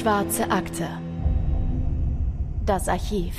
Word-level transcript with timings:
Schwarze 0.00 0.50
Akte. 0.50 0.88
Das 2.64 2.88
Archiv. 2.88 3.34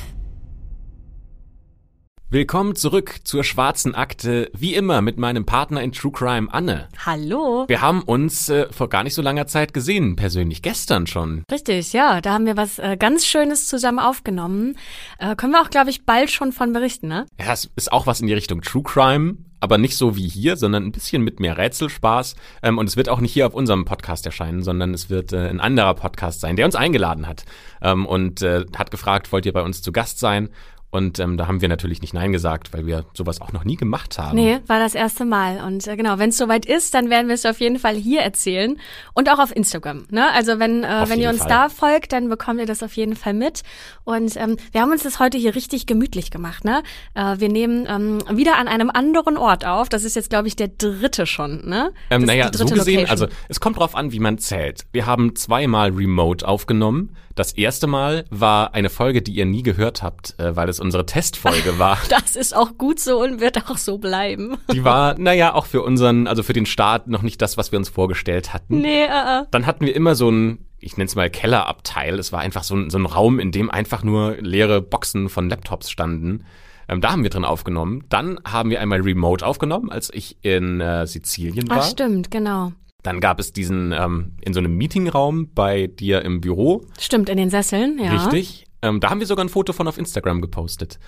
Willkommen 2.34 2.76
zurück 2.76 3.16
zur 3.26 3.44
schwarzen 3.44 3.94
Akte, 3.94 4.50
wie 4.54 4.74
immer 4.74 5.02
mit 5.02 5.18
meinem 5.18 5.46
Partner 5.46 5.82
in 5.82 5.92
True 5.92 6.14
Crime, 6.14 6.47
Anne. 6.50 6.88
Hallo. 7.06 7.65
Wir 7.68 7.82
haben 7.82 8.04
uns 8.04 8.47
äh, 8.47 8.72
vor 8.72 8.88
gar 8.88 9.04
nicht 9.04 9.15
so 9.15 9.22
langer 9.22 9.47
Zeit 9.47 9.74
gesehen, 9.74 10.15
persönlich 10.15 10.62
gestern 10.62 11.08
schon. 11.08 11.44
Richtig, 11.52 11.92
ja, 11.92 12.22
da 12.22 12.32
haben 12.32 12.46
wir 12.46 12.56
was 12.56 12.79
äh, 12.79 12.96
ganz 12.97 13.26
Schönes 13.26 13.68
zusammen 13.68 14.00
aufgenommen. 14.00 14.78
Äh, 15.20 15.36
können 15.36 15.52
wir 15.52 15.62
auch, 15.62 15.70
glaube 15.70 15.90
ich, 15.90 16.05
bald 16.05 16.32
schon 16.32 16.54
von 16.54 16.72
berichten, 16.72 17.10
ne? 17.10 17.26
Ja, 17.38 17.52
es 17.52 17.70
ist 17.76 17.91
auch 17.91 18.08
was 18.08 18.22
in 18.22 18.28
die 18.28 18.34
Richtung 18.34 18.62
True 18.62 18.84
Crime, 18.84 19.36
aber 19.60 19.77
nicht 19.77 19.98
so 19.98 20.16
wie 20.16 20.30
hier, 20.30 20.55
sondern 20.55 20.86
ein 20.86 20.94
bisschen 20.94 21.24
mit 21.24 21.41
mehr 21.41 21.58
Rätselspaß. 21.58 22.38
Ähm, 22.63 22.77
und 22.77 22.88
es 22.88 22.96
wird 22.96 23.10
auch 23.10 23.20
nicht 23.20 23.34
hier 23.34 23.46
auf 23.46 23.54
unserem 23.54 23.84
Podcast 23.84 24.26
erscheinen, 24.26 24.63
sondern 24.63 24.94
es 24.94 25.10
wird 25.10 25.34
äh, 25.34 25.50
ein 25.50 25.60
anderer 25.60 25.96
Podcast 25.96 26.40
sein, 26.40 26.55
der 26.55 26.66
uns 26.66 26.76
eingeladen 26.76 27.27
hat 27.27 27.44
ähm, 27.82 28.05
und 28.05 28.41
äh, 28.41 28.63
hat 28.77 28.90
gefragt, 28.90 29.34
wollt 29.34 29.46
ihr 29.46 29.52
bei 29.52 29.63
uns 29.63 29.82
zu 29.82 29.91
Gast 29.91 30.20
sein? 30.20 30.48
Und 30.91 31.20
ähm, 31.20 31.38
da 31.38 31.48
haben 31.48 31.62
wir 31.62 31.70
natürlich 31.70 32.02
nicht 32.02 32.13
Nein 32.13 32.34
gesagt, 32.34 32.73
weil 32.73 32.86
wir 32.86 33.05
sowas 33.13 33.40
auch 33.40 33.54
noch 33.54 33.63
nie 33.63 33.77
gemacht 33.77 34.20
haben. 34.20 34.36
Nee, 34.36 34.59
war 34.68 34.77
das 34.77 34.94
erste 34.94 35.23
Mal. 35.23 35.63
Und 35.66 35.88
äh, 35.88 35.95
genau, 35.95 36.20
wenn 36.20 36.30
es 36.30 36.38
soweit 36.38 36.66
ist, 36.66 36.94
dann 36.94 37.09
werden 37.09 37.27
wir 37.27 37.36
es 37.36 37.45
auf 37.45 37.62
jeden 37.62 37.80
Fall 37.80 37.95
hier 37.95 38.20
erzählen 38.22 38.77
und 39.13 39.30
auch 39.30 39.40
auf 39.40 39.55
Instagram. 39.55 40.04
Ne? 40.09 40.30
Also 40.34 40.59
wenn, 40.59 40.84
äh, 40.84 41.05
wenn 41.08 41.22
ihr 41.22 41.30
uns 41.30 41.40
Fall. 41.40 41.48
da 41.48 41.70
folgt, 41.70 42.12
dann 42.12 42.27
bekommt 42.27 42.59
ihr 42.59 42.66
das 42.66 42.84
auf 42.84 42.94
jeden 42.98 43.16
Fall 43.16 43.34
mit. 43.34 43.62
Und 44.04 44.35
ähm, 44.35 44.58
wir 44.73 44.82
haben 44.82 44.91
uns 44.91 45.04
das 45.04 45.20
heute 45.20 45.38
hier 45.38 45.55
richtig 45.55 45.85
gemütlich 45.85 46.30
gemacht. 46.30 46.66
Ne? 46.66 46.84
Äh, 47.13 47.40
wir 47.40 47.48
nehmen 47.48 47.88
ähm, 47.88 48.20
wieder 48.38 48.57
an 48.57 48.68
einem 48.68 48.90
anderen 48.90 49.38
Ort 49.38 49.66
auf. 49.66 49.88
Das 49.88 50.04
ist 50.04 50.18
jetzt, 50.18 50.29
glaube 50.29 50.49
ich, 50.49 50.57
der 50.57 50.68
dritte 50.68 51.26
schon. 51.26 51.70
Ne? 51.70 51.94
Ähm, 52.10 52.23
naja, 52.23 52.49
so 52.51 52.66
dritte 52.66 52.73
gesehen, 52.76 52.99
Location. 53.01 53.29
also 53.29 53.35
es 53.48 53.62
kommt 53.62 53.79
drauf 53.79 53.96
an, 53.96 54.12
wie 54.12 54.20
man 54.20 54.40
zählt. 54.40 54.85
Wir 54.91 55.05
haben 55.05 55.38
zweimal 55.38 55.91
Remote 55.91 56.46
aufgenommen. 56.46 57.16
Das 57.35 57.54
erste 57.54 57.87
Mal 57.87 58.26
war 58.29 58.74
eine 58.74 58.90
Folge, 58.90 59.21
die 59.21 59.34
ihr 59.34 59.46
nie 59.46 59.63
gehört 59.63 60.04
habt, 60.04 60.40
äh, 60.40 60.55
weil 60.55 60.70
es 60.70 60.79
unsere 60.79 61.05
Testfolge 61.05 61.79
war. 61.79 61.98
Das 62.10 62.35
ist 62.35 62.55
auch 62.55 62.77
gut 62.77 62.99
so 62.99 63.21
und 63.21 63.40
wird 63.40 63.70
auch 63.70 63.77
so 63.77 63.98
bleiben. 63.98 64.57
Die 64.71 64.83
war, 64.83 65.17
naja, 65.17 65.53
auch 65.53 65.65
für 65.65 65.81
unseren, 65.81 66.27
also 66.27 66.43
für 66.43 66.53
den 66.53 66.65
Start 66.65 67.07
noch 67.07 67.21
nicht 67.21 67.41
das, 67.41 67.57
was 67.57 67.71
wir 67.71 67.79
uns 67.79 67.89
vorgestellt 67.89 68.53
hatten. 68.53 68.79
Nee, 68.81 69.03
äh, 69.03 69.41
äh. 69.41 69.43
Dann 69.51 69.65
hatten 69.65 69.85
wir 69.85 69.95
immer 69.95 70.15
so 70.15 70.29
ein, 70.29 70.65
ich 70.79 70.97
nenne 70.97 71.07
es 71.07 71.15
mal 71.15 71.29
Kellerabteil. 71.29 72.19
Es 72.19 72.31
war 72.31 72.39
einfach 72.39 72.63
so 72.63 72.75
ein, 72.75 72.89
so 72.89 72.97
ein 72.97 73.05
Raum, 73.05 73.39
in 73.39 73.51
dem 73.51 73.69
einfach 73.71 74.03
nur 74.03 74.35
leere 74.39 74.81
Boxen 74.81 75.29
von 75.29 75.49
Laptops 75.49 75.89
standen. 75.89 76.45
Ähm, 76.89 76.99
da 76.99 77.11
haben 77.11 77.23
wir 77.23 77.29
drin 77.29 77.45
aufgenommen. 77.45 78.03
Dann 78.09 78.39
haben 78.45 78.69
wir 78.69 78.81
einmal 78.81 79.01
Remote 79.01 79.45
aufgenommen, 79.45 79.89
als 79.89 80.11
ich 80.13 80.38
in 80.41 80.81
äh, 80.81 81.07
Sizilien 81.07 81.69
war. 81.69 81.79
Ach, 81.79 81.89
stimmt, 81.89 82.31
genau. 82.31 82.73
Dann 83.03 83.19
gab 83.19 83.39
es 83.39 83.53
diesen 83.53 83.91
ähm, 83.91 84.33
in 84.41 84.53
so 84.53 84.59
einem 84.59 84.75
Meetingraum 84.75 85.49
bei 85.53 85.88
dir 85.88 86.23
im 86.23 86.41
Büro. 86.41 86.85
Stimmt, 86.99 87.30
in 87.30 87.38
den 87.38 87.49
Sesseln, 87.49 87.99
ja. 87.99 88.11
Richtig. 88.11 88.67
Ähm, 88.83 88.99
da 88.99 89.09
haben 89.09 89.19
wir 89.19 89.27
sogar 89.27 89.45
ein 89.45 89.49
Foto 89.49 89.73
von 89.73 89.88
auf 89.88 89.97
Instagram 89.97 90.41
gepostet. 90.41 90.99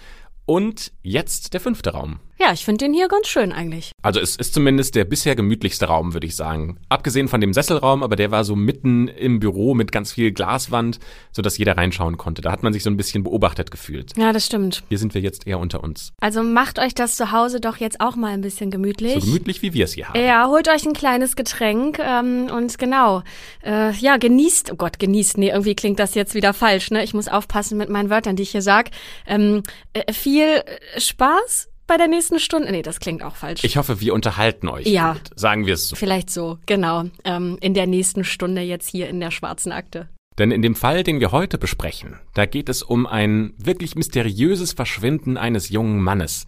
Und 0.45 0.91
jetzt 1.03 1.53
der 1.53 1.61
fünfte 1.61 1.91
Raum. 1.91 2.19
Ja, 2.39 2.51
ich 2.51 2.65
finde 2.65 2.83
den 2.83 2.93
hier 2.93 3.07
ganz 3.07 3.27
schön 3.27 3.53
eigentlich. 3.53 3.91
Also 4.01 4.19
es 4.19 4.35
ist 4.35 4.53
zumindest 4.53 4.95
der 4.95 5.05
bisher 5.05 5.33
gemütlichste 5.33 5.85
Raum, 5.85 6.13
würde 6.13 6.27
ich 6.27 6.35
sagen. 6.35 6.77
Abgesehen 6.89 7.29
von 7.29 7.39
dem 7.39 7.53
Sesselraum, 7.53 8.03
aber 8.03 8.17
der 8.17 8.31
war 8.31 8.43
so 8.43 8.57
mitten 8.57 9.07
im 9.07 9.39
Büro 9.39 9.73
mit 9.75 9.93
ganz 9.93 10.11
viel 10.11 10.33
Glaswand, 10.33 10.99
sodass 11.31 11.57
jeder 11.57 11.77
reinschauen 11.77 12.17
konnte. 12.17 12.41
Da 12.41 12.51
hat 12.51 12.61
man 12.61 12.73
sich 12.73 12.83
so 12.83 12.89
ein 12.89 12.97
bisschen 12.97 13.23
beobachtet 13.23 13.71
gefühlt. 13.71 14.17
Ja, 14.17 14.33
das 14.33 14.45
stimmt. 14.45 14.83
Hier 14.89 14.97
sind 14.97 15.13
wir 15.13 15.21
jetzt 15.21 15.47
eher 15.47 15.59
unter 15.59 15.83
uns. 15.83 16.11
Also 16.19 16.43
macht 16.43 16.79
euch 16.79 16.93
das 16.93 17.15
zu 17.15 17.31
Hause 17.31 17.61
doch 17.61 17.77
jetzt 17.77 18.01
auch 18.01 18.17
mal 18.17 18.33
ein 18.33 18.41
bisschen 18.41 18.71
gemütlich. 18.71 19.13
So 19.13 19.19
gemütlich, 19.21 19.61
wie 19.61 19.73
wir 19.73 19.85
es 19.85 19.93
hier 19.93 20.09
haben. 20.09 20.19
Ja, 20.19 20.47
holt 20.49 20.67
euch 20.67 20.85
ein 20.85 20.93
kleines 20.93 21.37
Getränk 21.37 21.99
ähm, 21.99 22.47
und 22.53 22.77
genau, 22.77 23.23
äh, 23.63 23.93
ja, 23.93 24.17
genießt, 24.17 24.71
oh 24.73 24.75
Gott, 24.75 24.99
genießt, 24.99 25.37
nee, 25.37 25.51
irgendwie 25.51 25.75
klingt 25.75 25.99
das 25.99 26.13
jetzt 26.15 26.35
wieder 26.35 26.53
falsch, 26.53 26.91
ne? 26.91 27.05
Ich 27.05 27.13
muss 27.13 27.29
aufpassen 27.29 27.77
mit 27.77 27.89
meinen 27.89 28.09
Wörtern, 28.09 28.35
die 28.35 28.43
ich 28.43 28.51
hier 28.51 28.61
sag. 28.61 28.89
Ähm, 29.27 29.63
äh, 29.93 30.11
viel 30.11 30.32
äh, 30.41 30.63
Spaß 30.97 31.69
bei 31.87 31.97
der 31.97 32.07
nächsten 32.07 32.39
Stunde. 32.39 32.71
Nee, 32.71 32.81
das 32.81 32.99
klingt 32.99 33.23
auch 33.23 33.35
falsch. 33.35 33.63
Ich 33.63 33.77
hoffe, 33.77 33.99
wir 33.99 34.13
unterhalten 34.13 34.67
euch. 34.69 34.87
Ja. 34.87 35.13
Gut. 35.13 35.31
Sagen 35.35 35.65
wir 35.65 35.73
es 35.73 35.89
so. 35.89 35.95
Vielleicht 35.95 36.29
so, 36.29 36.57
genau. 36.65 37.05
Ähm, 37.23 37.57
in 37.61 37.73
der 37.73 37.87
nächsten 37.87 38.23
Stunde 38.23 38.61
jetzt 38.61 38.89
hier 38.89 39.09
in 39.09 39.19
der 39.19 39.31
schwarzen 39.31 39.71
Akte. 39.71 40.09
Denn 40.37 40.51
in 40.51 40.61
dem 40.61 40.75
Fall, 40.75 41.03
den 41.03 41.19
wir 41.19 41.31
heute 41.31 41.57
besprechen, 41.57 42.19
da 42.33 42.45
geht 42.45 42.69
es 42.69 42.81
um 42.81 43.05
ein 43.05 43.53
wirklich 43.57 43.95
mysteriöses 43.95 44.73
Verschwinden 44.73 45.37
eines 45.37 45.69
jungen 45.69 46.01
Mannes. 46.01 46.47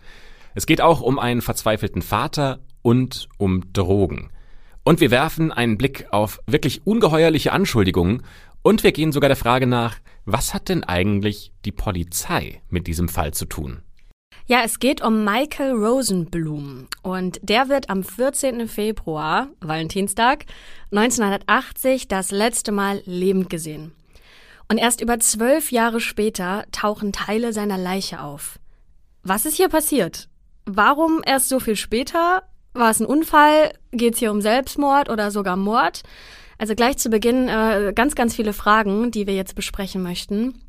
Es 0.56 0.66
geht 0.66 0.81
auch 0.81 1.01
um 1.01 1.19
einen 1.19 1.41
verzweifelten 1.41 2.01
Vater 2.01 2.59
und 2.81 3.28
um 3.38 3.72
Drogen. 3.74 4.31
Und 4.84 5.01
wir 5.01 5.12
werfen 5.12 5.51
einen 5.51 5.78
Blick 5.78 6.07
auf 6.12 6.40
wirklich 6.47 6.85
ungeheuerliche 6.85 7.51
Anschuldigungen 7.51 8.24
und 8.62 8.84
wir 8.84 8.91
gehen 8.91 9.12
sogar 9.12 9.29
der 9.29 9.35
Frage 9.35 9.68
nach, 9.68 9.97
was 10.25 10.53
hat 10.53 10.69
denn 10.69 10.84
eigentlich 10.84 11.52
die 11.66 11.72
Polizei 11.72 12.62
mit 12.69 12.88
diesem 12.88 13.09
Fall 13.09 13.34
zu 13.34 13.46
tun? 13.46 13.81
Ja, 14.47 14.62
es 14.63 14.80
geht 14.80 15.02
um 15.02 15.24
Michael 15.24 15.72
Rosenblum 15.74 16.88
und 17.02 17.40
der 17.41 17.68
wird 17.69 17.90
am 17.90 18.03
14. 18.03 18.68
Februar, 18.68 19.47
Valentinstag, 19.59 20.46
1980 20.91 22.08
das 22.08 22.30
letzte 22.30 22.72
Mal 22.72 23.02
lebend 23.06 23.50
gesehen. 23.50 23.94
Und 24.68 24.78
erst 24.78 25.02
über 25.02 25.19
zwölf 25.19 25.72
Jahre 25.72 26.00
später 26.00 26.66
tauchen 26.72 27.12
Teile 27.12 27.53
seiner 27.53 27.78
Leiche 27.78 28.22
auf. 28.22 28.59
Was 29.24 29.46
ist 29.46 29.57
hier 29.57 29.69
passiert? 29.69 30.30
Warum 30.66 31.22
erst 31.25 31.50
so 31.50 31.59
viel 31.59 31.75
später? 31.75 32.44
War 32.74 32.92
es 32.92 33.00
ein 33.00 33.06
Unfall? 33.06 33.74
Geht 33.92 34.13
es 34.13 34.19
hier 34.19 34.31
um 34.31 34.42
Selbstmord 34.42 35.09
oder 35.09 35.31
sogar 35.31 35.56
Mord? 35.56 36.03
Also 36.57 36.75
gleich 36.75 36.97
zu 36.97 37.09
Beginn 37.09 37.47
äh, 37.47 37.91
ganz, 37.93 38.16
ganz 38.16 38.35
viele 38.35 38.53
Fragen, 38.53 39.11
die 39.11 39.27
wir 39.27 39.35
jetzt 39.35 39.55
besprechen 39.55 40.01
möchten. 40.03 40.61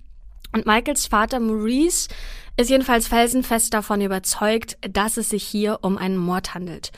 Und 0.52 0.66
Michaels 0.66 1.06
Vater 1.06 1.40
Maurice 1.40 2.08
ist 2.56 2.70
jedenfalls 2.70 3.08
felsenfest 3.08 3.74
davon 3.74 4.00
überzeugt, 4.00 4.78
dass 4.80 5.16
es 5.16 5.30
sich 5.30 5.44
hier 5.44 5.80
um 5.82 5.98
einen 5.98 6.16
Mord 6.16 6.54
handelt. 6.54 6.92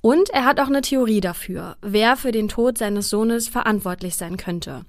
Und 0.00 0.30
er 0.30 0.44
hat 0.44 0.60
auch 0.60 0.68
eine 0.68 0.82
Theorie 0.82 1.20
dafür, 1.20 1.76
wer 1.80 2.16
für 2.16 2.30
den 2.30 2.48
Tod 2.48 2.78
seines 2.78 3.10
Sohnes 3.10 3.48
verantwortlich 3.48 4.16
sein 4.16 4.36
könnte. 4.36 4.84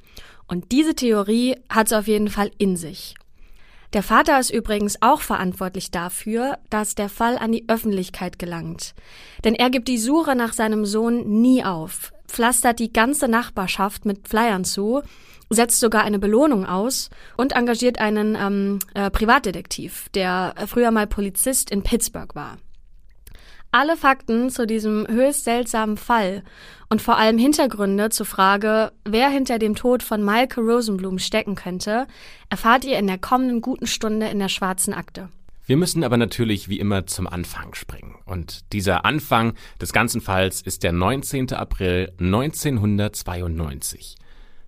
Und 0.47 0.71
diese 0.71 0.95
Theorie 0.95 1.55
hat 1.69 1.87
es 1.87 1.93
auf 1.93 2.07
jeden 2.07 2.29
Fall 2.29 2.51
in 2.57 2.75
sich. 2.75 3.15
Der 3.93 4.03
Vater 4.03 4.39
ist 4.39 4.51
übrigens 4.51 5.01
auch 5.01 5.21
verantwortlich 5.21 5.89
dafür, 5.89 6.59
dass 6.69 6.93
der 6.93 7.09
Fall 7.09 7.39
an 7.39 7.51
die 7.51 7.67
Öffentlichkeit 7.67 8.37
gelangt. 8.37 8.93
Denn 9.43 9.55
er 9.55 9.71
gibt 9.71 9.87
die 9.87 9.97
Suche 9.97 10.35
nach 10.35 10.53
seinem 10.53 10.85
Sohn 10.85 11.41
nie 11.41 11.63
auf, 11.63 12.11
pflastert 12.29 12.79
die 12.79 12.93
ganze 12.93 13.27
Nachbarschaft 13.27 14.05
mit 14.05 14.27
Flyern 14.27 14.63
zu, 14.63 15.01
setzt 15.49 15.79
sogar 15.79 16.03
eine 16.03 16.19
Belohnung 16.19 16.65
aus 16.65 17.09
und 17.35 17.53
engagiert 17.53 17.99
einen 17.99 18.35
ähm, 18.35 18.79
äh, 18.93 19.09
Privatdetektiv, 19.09 20.09
der 20.13 20.53
früher 20.67 20.91
mal 20.91 21.07
Polizist 21.07 21.71
in 21.71 21.83
Pittsburgh 21.83 22.35
war. 22.35 22.57
Alle 23.71 23.97
Fakten 23.97 24.49
zu 24.49 24.65
diesem 24.65 25.05
höchst 25.07 25.43
seltsamen 25.43 25.97
Fall 25.97 26.43
und 26.89 27.03
vor 27.03 27.17
allem 27.17 27.37
Hintergründe 27.37 28.09
zur 28.09 28.25
Frage, 28.25 28.91
wer 29.05 29.29
hinter 29.29 29.59
dem 29.59 29.75
Tod 29.75 30.01
von 30.01 30.23
Michael 30.23 30.67
Rosenblum 30.67 31.19
stecken 31.19 31.53
könnte, 31.53 32.07
erfahrt 32.49 32.83
ihr 32.83 32.97
in 32.97 33.05
der 33.05 33.19
kommenden 33.19 33.61
guten 33.61 33.85
Stunde 33.85 34.27
in 34.27 34.39
der 34.39 34.49
schwarzen 34.49 34.93
Akte. 34.93 35.29
Wir 35.69 35.77
müssen 35.77 36.03
aber 36.03 36.17
natürlich 36.17 36.67
wie 36.67 36.79
immer 36.79 37.05
zum 37.05 37.27
Anfang 37.27 37.75
springen. 37.75 38.15
Und 38.25 38.73
dieser 38.73 39.05
Anfang 39.05 39.53
des 39.79 39.93
ganzen 39.93 40.19
Falls 40.19 40.63
ist 40.63 40.81
der 40.81 40.93
19. 40.93 41.53
April 41.53 42.11
1992. 42.19 44.15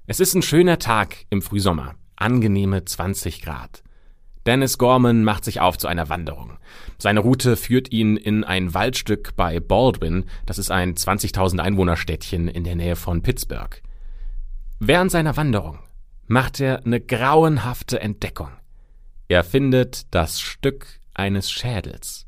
Es 0.06 0.20
ist 0.20 0.36
ein 0.36 0.44
schöner 0.44 0.78
Tag 0.78 1.26
im 1.32 1.42
Frühsommer, 1.42 1.96
angenehme 2.18 2.86
20 2.86 3.42
Grad. 3.42 3.82
Dennis 4.46 4.78
Gorman 4.78 5.24
macht 5.24 5.44
sich 5.44 5.59
auf 5.59 5.76
zu 5.80 5.88
einer 5.88 6.08
Wanderung. 6.09 6.59
Seine 7.00 7.22
Route 7.22 7.58
führt 7.58 7.92
ihn 7.92 8.16
in 8.16 8.44
ein 8.44 8.76
Waldstück 8.76 9.36
bei 9.36 9.59
Baldwin, 9.59 10.26
das 10.46 10.59
ist 10.59 10.70
ein 10.70 10.94
20.000 10.94 11.58
Einwohnerstädtchen 11.62 12.47
in 12.47 12.64
der 12.64 12.76
Nähe 12.76 12.96
von 12.96 13.24
Pittsburgh. 13.24 13.82
Während 14.80 15.09
seiner 15.09 15.36
Wanderung 15.36 15.80
macht 16.28 16.59
er 16.59 16.86
eine 16.86 17.02
grauenhafte 17.02 18.00
Entdeckung. 18.00 18.50
Er 19.32 19.46
findet 19.46 20.14
das 20.14 20.42
Stück 20.42 21.00
eines 21.14 21.50
Schädels. 21.50 22.28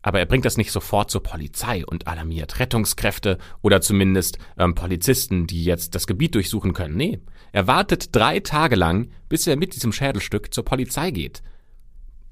Aber 0.00 0.18
er 0.18 0.24
bringt 0.24 0.46
das 0.46 0.56
nicht 0.56 0.72
sofort 0.72 1.10
zur 1.10 1.22
Polizei 1.22 1.84
und 1.84 2.06
alarmiert 2.06 2.58
Rettungskräfte 2.58 3.36
oder 3.60 3.82
zumindest 3.82 4.38
ähm, 4.56 4.74
Polizisten, 4.74 5.46
die 5.46 5.62
jetzt 5.62 5.94
das 5.94 6.06
Gebiet 6.06 6.36
durchsuchen 6.36 6.72
können. 6.72 6.96
Nee, 6.96 7.20
er 7.52 7.66
wartet 7.66 8.16
drei 8.16 8.40
Tage 8.40 8.76
lang, 8.76 9.10
bis 9.28 9.46
er 9.46 9.56
mit 9.56 9.74
diesem 9.74 9.92
Schädelstück 9.92 10.54
zur 10.54 10.64
Polizei 10.64 11.10
geht. 11.10 11.42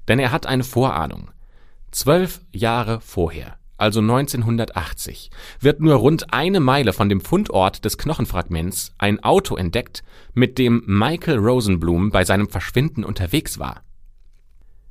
Denn 0.07 0.17
er 0.17 0.31
hat 0.31 0.47
eine 0.47 0.63
Vorahnung. 0.63 1.29
Zwölf 1.91 2.41
Jahre 2.51 3.01
vorher, 3.01 3.59
also 3.77 3.99
1980, 3.99 5.29
wird 5.59 5.79
nur 5.79 5.95
rund 5.95 6.33
eine 6.33 6.59
Meile 6.59 6.93
von 6.93 7.09
dem 7.09 7.21
Fundort 7.21 7.85
des 7.85 7.97
Knochenfragments 7.97 8.93
ein 8.97 9.23
Auto 9.23 9.55
entdeckt, 9.55 10.03
mit 10.33 10.57
dem 10.57 10.83
Michael 10.85 11.37
Rosenblum 11.37 12.11
bei 12.11 12.23
seinem 12.23 12.49
Verschwinden 12.49 13.03
unterwegs 13.03 13.59
war. 13.59 13.83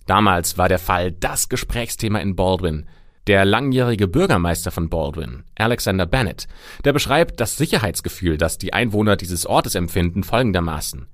Damals 0.06 0.58
war 0.58 0.69
der 0.69 0.79
Fall 0.79 1.12
das 1.12 1.49
Gesprächsthema 1.49 2.19
in 2.19 2.34
Baldwin. 2.34 2.87
Der 3.29 3.44
langjährige 3.44 4.08
Bürgermeister 4.08 4.73
von 4.73 4.88
Baldwin, 4.88 5.44
Alexander 5.55 6.06
Bennett, 6.06 6.49
der 6.85 6.93
beschreibt 6.93 7.38
das 7.38 7.56
Sicherheitsgefühl, 7.56 8.37
das 8.37 8.58
die 8.58 8.73
Einwohner 8.73 9.14
dieses 9.14 9.46
Ortes 9.46 9.76
empfinden, 9.76 10.25
folgendermaßen. 10.25 11.06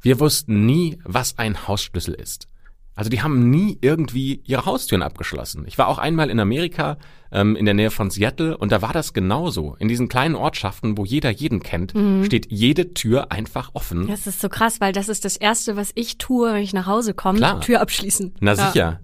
Wir 0.00 0.18
wussten 0.18 0.66
nie, 0.66 0.98
was 1.04 1.38
ein 1.38 1.68
Hausschlüssel 1.68 2.14
ist. 2.14 2.48
Also 2.96 3.10
die 3.10 3.22
haben 3.22 3.50
nie 3.50 3.76
irgendwie 3.80 4.40
ihre 4.44 4.66
Haustüren 4.66 5.02
abgeschlossen. 5.02 5.64
Ich 5.66 5.78
war 5.78 5.88
auch 5.88 5.98
einmal 5.98 6.30
in 6.30 6.38
Amerika, 6.38 6.96
ähm, 7.32 7.56
in 7.56 7.64
der 7.64 7.74
Nähe 7.74 7.90
von 7.90 8.10
Seattle, 8.10 8.56
und 8.56 8.70
da 8.70 8.82
war 8.82 8.92
das 8.92 9.12
genauso. 9.12 9.74
In 9.80 9.88
diesen 9.88 10.08
kleinen 10.08 10.36
Ortschaften, 10.36 10.96
wo 10.96 11.04
jeder 11.04 11.30
jeden 11.30 11.60
kennt, 11.60 11.94
mhm. 11.94 12.24
steht 12.24 12.50
jede 12.50 12.94
Tür 12.94 13.32
einfach 13.32 13.70
offen. 13.74 14.06
Das 14.06 14.28
ist 14.28 14.40
so 14.40 14.48
krass, 14.48 14.80
weil 14.80 14.92
das 14.92 15.08
ist 15.08 15.24
das 15.24 15.36
Erste, 15.36 15.76
was 15.76 15.90
ich 15.96 16.18
tue, 16.18 16.52
wenn 16.52 16.62
ich 16.62 16.72
nach 16.72 16.86
Hause 16.86 17.14
komme, 17.14 17.38
Klar. 17.38 17.60
Tür 17.60 17.80
abschließen. 17.80 18.34
Na 18.40 18.54
ja. 18.54 18.70
sicher. 18.70 19.00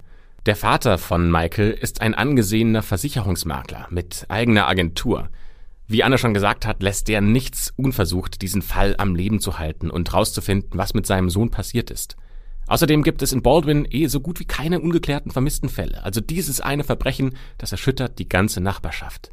Der 0.46 0.56
Vater 0.56 0.96
von 0.96 1.30
Michael 1.30 1.72
ist 1.72 2.00
ein 2.00 2.14
angesehener 2.14 2.82
Versicherungsmakler 2.82 3.88
mit 3.90 4.24
eigener 4.28 4.68
Agentur. 4.68 5.28
Wie 5.86 6.04
Anna 6.04 6.16
schon 6.16 6.32
gesagt 6.32 6.64
hat, 6.64 6.82
lässt 6.82 7.08
der 7.08 7.20
nichts 7.20 7.74
unversucht, 7.76 8.40
diesen 8.40 8.62
Fall 8.62 8.94
am 8.96 9.16
Leben 9.16 9.40
zu 9.40 9.58
halten 9.58 9.90
und 9.90 10.14
rauszufinden, 10.14 10.70
was 10.78 10.94
mit 10.94 11.04
seinem 11.04 11.28
Sohn 11.28 11.50
passiert 11.50 11.90
ist. 11.90 12.16
Außerdem 12.70 13.02
gibt 13.02 13.20
es 13.20 13.32
in 13.32 13.42
Baldwin 13.42 13.84
eh 13.90 14.06
so 14.06 14.20
gut 14.20 14.38
wie 14.38 14.44
keine 14.44 14.78
ungeklärten 14.78 15.32
vermissten 15.32 15.68
Fälle. 15.68 16.04
Also 16.04 16.20
dieses 16.20 16.60
eine 16.60 16.84
Verbrechen, 16.84 17.36
das 17.58 17.72
erschüttert 17.72 18.20
die 18.20 18.28
ganze 18.28 18.60
Nachbarschaft. 18.60 19.32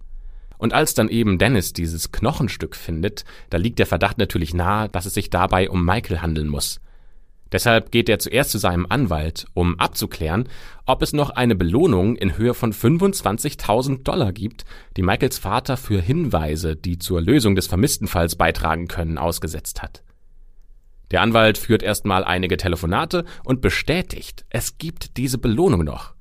Und 0.57 0.73
als 0.73 0.95
dann 0.95 1.07
eben 1.07 1.37
Dennis 1.37 1.71
dieses 1.71 2.11
Knochenstück 2.11 2.75
findet, 2.75 3.25
da 3.51 3.59
liegt 3.59 3.77
der 3.77 3.85
Verdacht 3.85 4.17
natürlich 4.17 4.55
nahe, 4.55 4.89
dass 4.89 5.05
es 5.05 5.13
sich 5.13 5.29
dabei 5.29 5.69
um 5.69 5.85
Michael 5.85 6.21
handeln 6.21 6.47
muss. 6.47 6.81
Deshalb 7.51 7.91
geht 7.91 8.09
er 8.09 8.17
zuerst 8.17 8.49
zu 8.49 8.57
seinem 8.57 8.87
Anwalt, 8.89 9.45
um 9.53 9.79
abzuklären, 9.79 10.49
ob 10.87 11.03
es 11.03 11.13
noch 11.13 11.29
eine 11.29 11.53
Belohnung 11.53 12.15
in 12.15 12.37
Höhe 12.37 12.55
von 12.55 12.73
25.000 12.73 14.01
Dollar 14.01 14.33
gibt, 14.33 14.65
die 14.97 15.03
Michaels 15.03 15.37
Vater 15.37 15.77
für 15.77 16.01
Hinweise, 16.01 16.75
die 16.75 16.97
zur 16.97 17.21
Lösung 17.21 17.55
des 17.55 17.67
Vermisstenfalls 17.67 18.35
beitragen 18.35 18.87
können, 18.87 19.19
ausgesetzt 19.19 19.83
hat. 19.83 20.01
Der 21.11 21.21
Anwalt 21.21 21.57
führt 21.57 21.83
erstmal 21.83 22.23
einige 22.23 22.57
Telefonate 22.57 23.25
und 23.45 23.61
bestätigt, 23.61 24.45
es 24.49 24.77
gibt 24.77 25.17
diese 25.17 25.37
Belohnung 25.37 25.83
noch. 25.83 26.13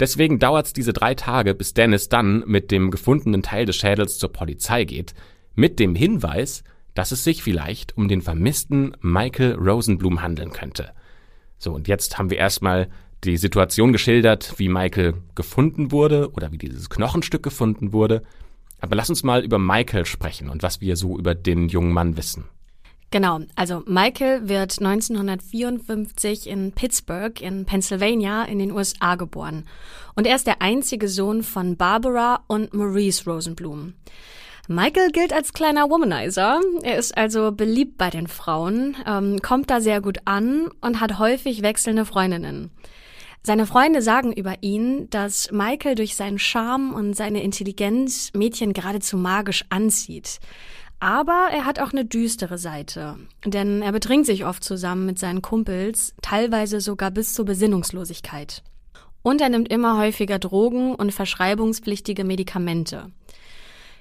Deswegen 0.00 0.38
dauert's 0.38 0.72
diese 0.72 0.92
drei 0.92 1.14
Tage, 1.14 1.54
bis 1.54 1.74
Dennis 1.74 2.08
dann 2.08 2.44
mit 2.46 2.70
dem 2.70 2.90
gefundenen 2.90 3.42
Teil 3.42 3.66
des 3.66 3.76
Schädels 3.76 4.18
zur 4.18 4.32
Polizei 4.32 4.84
geht, 4.84 5.14
mit 5.54 5.80
dem 5.80 5.96
Hinweis, 5.96 6.62
dass 6.94 7.10
es 7.10 7.24
sich 7.24 7.42
vielleicht 7.42 7.96
um 7.96 8.06
den 8.06 8.22
vermissten 8.22 8.96
Michael 9.00 9.54
Rosenblum 9.54 10.22
handeln 10.22 10.52
könnte. 10.52 10.92
So, 11.58 11.72
und 11.72 11.88
jetzt 11.88 12.16
haben 12.16 12.30
wir 12.30 12.38
erstmal 12.38 12.88
die 13.24 13.36
Situation 13.36 13.92
geschildert, 13.92 14.54
wie 14.58 14.68
Michael 14.68 15.14
gefunden 15.34 15.90
wurde 15.90 16.30
oder 16.30 16.52
wie 16.52 16.58
dieses 16.58 16.88
Knochenstück 16.88 17.42
gefunden 17.42 17.92
wurde. 17.92 18.22
Aber 18.80 18.94
lass 18.94 19.10
uns 19.10 19.24
mal 19.24 19.44
über 19.44 19.58
Michael 19.58 20.06
sprechen 20.06 20.48
und 20.48 20.62
was 20.62 20.80
wir 20.80 20.94
so 20.94 21.18
über 21.18 21.34
den 21.34 21.68
jungen 21.68 21.92
Mann 21.92 22.16
wissen. 22.16 22.44
Genau, 23.10 23.40
also 23.56 23.82
Michael 23.86 24.48
wird 24.48 24.78
1954 24.78 26.46
in 26.46 26.72
Pittsburgh 26.72 27.40
in 27.40 27.64
Pennsylvania 27.64 28.44
in 28.44 28.58
den 28.58 28.70
USA 28.70 29.14
geboren. 29.14 29.64
Und 30.14 30.26
er 30.26 30.36
ist 30.36 30.46
der 30.46 30.60
einzige 30.60 31.08
Sohn 31.08 31.42
von 31.42 31.78
Barbara 31.78 32.44
und 32.48 32.74
Maurice 32.74 33.24
Rosenblum. 33.24 33.94
Michael 34.70 35.10
gilt 35.12 35.32
als 35.32 35.54
kleiner 35.54 35.88
Womanizer. 35.88 36.60
Er 36.82 36.98
ist 36.98 37.16
also 37.16 37.52
beliebt 37.52 37.96
bei 37.96 38.10
den 38.10 38.26
Frauen, 38.26 38.96
ähm, 39.06 39.40
kommt 39.40 39.70
da 39.70 39.80
sehr 39.80 40.02
gut 40.02 40.18
an 40.26 40.68
und 40.82 41.00
hat 41.00 41.18
häufig 41.18 41.62
wechselnde 41.62 42.04
Freundinnen. 42.04 42.70
Seine 43.42 43.64
Freunde 43.64 44.02
sagen 44.02 44.34
über 44.34 44.56
ihn, 44.60 45.08
dass 45.08 45.50
Michael 45.52 45.94
durch 45.94 46.16
seinen 46.16 46.38
Charme 46.38 46.92
und 46.92 47.14
seine 47.14 47.42
Intelligenz 47.42 48.30
Mädchen 48.34 48.74
geradezu 48.74 49.16
magisch 49.16 49.64
anzieht. 49.70 50.38
Aber 51.00 51.48
er 51.52 51.64
hat 51.64 51.78
auch 51.78 51.92
eine 51.92 52.04
düstere 52.04 52.58
Seite, 52.58 53.18
denn 53.44 53.82
er 53.82 53.92
betrinkt 53.92 54.26
sich 54.26 54.44
oft 54.44 54.64
zusammen 54.64 55.06
mit 55.06 55.18
seinen 55.18 55.42
Kumpels, 55.42 56.14
teilweise 56.22 56.80
sogar 56.80 57.12
bis 57.12 57.34
zur 57.34 57.44
Besinnungslosigkeit. 57.44 58.62
Und 59.22 59.40
er 59.40 59.48
nimmt 59.48 59.70
immer 59.70 59.98
häufiger 59.98 60.38
Drogen 60.38 60.94
und 60.94 61.12
verschreibungspflichtige 61.12 62.24
Medikamente. 62.24 63.12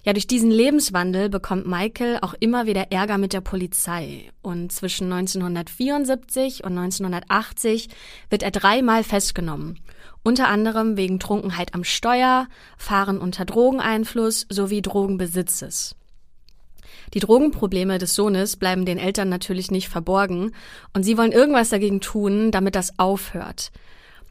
Ja, 0.04 0.14
durch 0.14 0.26
diesen 0.26 0.52
Lebenswandel 0.52 1.30
bekommt 1.30 1.68
Michael 1.68 2.20
auch 2.22 2.34
immer 2.40 2.66
wieder 2.66 2.92
Ärger 2.92 3.18
mit 3.18 3.34
der 3.34 3.42
Polizei. 3.42 4.32
Und 4.42 4.72
zwischen 4.72 5.12
1974 5.12 6.64
und 6.64 6.78
1980 6.78 7.90
wird 8.30 8.42
er 8.42 8.52
dreimal 8.52 9.04
festgenommen. 9.04 9.80
Unter 10.24 10.48
anderem 10.48 10.98
wegen 10.98 11.20
Trunkenheit 11.20 11.76
am 11.76 11.84
Steuer, 11.84 12.48
Fahren 12.78 13.20
unter 13.20 13.44
Drogeneinfluss 13.44 14.46
sowie 14.50 14.82
Drogenbesitzes. 14.82 15.96
Die 17.14 17.20
Drogenprobleme 17.20 17.98
des 17.98 18.16
Sohnes 18.16 18.58
bleiben 18.58 18.86
den 18.86 18.98
Eltern 18.98 19.30
natürlich 19.30 19.72
nicht 19.72 19.90
verborgen 19.90 20.52
und 20.94 21.04
sie 21.04 21.18
wollen 21.18 21.32
irgendwas 21.32 21.70
dagegen 21.70 22.02
tun, 22.02 22.52
damit 22.52 22.76
das 22.76 22.98
aufhört. 23.00 23.72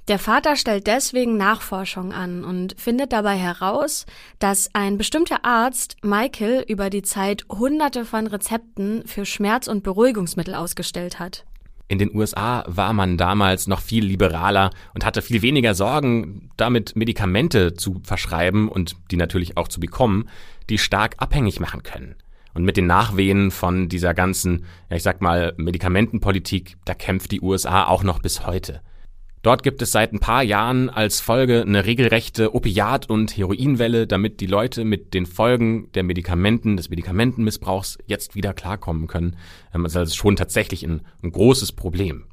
Der 0.09 0.21
Vater 0.21 0.55
stellt 0.55 0.87
deswegen 0.87 1.37
Nachforschung 1.37 2.13
an 2.13 2.45
und 2.45 2.77
findet 2.79 3.13
dabei 3.13 3.37
heraus, 3.37 4.07
dass 4.39 4.71
ein 4.73 4.99
bestimmter 4.99 5.45
Arzt 5.45 5.97
Michael 6.03 6.65
über 6.69 6.91
die 6.91 7.03
Zeit 7.03 7.45
hunderte 7.49 8.05
von 8.05 8.29
Rezepten 8.29 9.05
für 9.07 9.27
Schmerz- 9.27 9.67
und 9.67 9.83
Beruhigungsmittel 9.83 10.55
ausgestellt 10.55 11.19
hat. 11.19 11.45
In 11.89 11.99
den 11.99 12.15
USA 12.15 12.65
war 12.69 12.93
man 12.93 13.17
damals 13.17 13.67
noch 13.67 13.81
viel 13.81 14.05
liberaler 14.05 14.71
und 14.95 15.05
hatte 15.05 15.23
viel 15.23 15.43
weniger 15.43 15.75
Sorgen, 15.75 16.51
damit 16.57 16.95
Medikamente 16.95 17.75
zu 17.75 18.01
verschreiben 18.05 18.69
und 18.69 18.97
die 19.11 19.17
natürlich 19.17 19.57
auch 19.57 19.69
zu 19.69 19.81
bekommen, 19.81 20.29
die 20.69 20.79
stark 20.79 21.15
abhängig 21.19 21.59
machen 21.59 21.83
können. 21.83 22.15
Und 22.57 22.65
mit 22.65 22.79
den 22.79 22.87
Nachwehen 22.87 23.51
von 23.51 23.91
dieser 23.91 24.15
ganzen, 24.15 24.65
ja, 24.89 24.97
ich 24.97 25.03
sag 25.03 25.21
mal, 25.21 25.53
Medikamentenpolitik, 25.59 26.79
da 26.87 26.95
kämpft 26.95 27.31
die 27.33 27.43
USA 27.43 27.85
auch 27.85 28.03
noch 28.03 28.19
bis 28.19 28.47
heute. 28.47 28.81
Dort 29.43 29.63
gibt 29.63 29.83
es 29.83 29.93
seit 29.93 30.15
ein 30.15 30.21
paar 30.21 30.43
Jahren 30.43 30.89
als 30.89 31.21
Folge 31.21 31.61
eine 31.61 31.85
regelrechte 31.85 32.55
Opiat- 32.55 33.11
und 33.11 33.37
Heroinwelle, 33.37 34.07
damit 34.07 34.41
die 34.41 34.47
Leute 34.47 34.87
mit 34.87 35.13
den 35.13 35.27
Folgen 35.27 35.93
der 35.93 36.03
Medikamenten, 36.03 36.79
des 36.79 36.89
Medikamentenmissbrauchs 36.89 37.99
jetzt 38.07 38.35
wieder 38.35 38.55
klarkommen 38.55 39.07
können. 39.07 39.37
Ähm, 39.75 39.83
das 39.83 39.93
ist 39.93 39.99
also 39.99 40.15
schon 40.15 40.37
tatsächlich 40.37 40.83
ein, 40.83 41.03
ein 41.23 41.33
großes 41.33 41.73
Problem. 41.73 42.25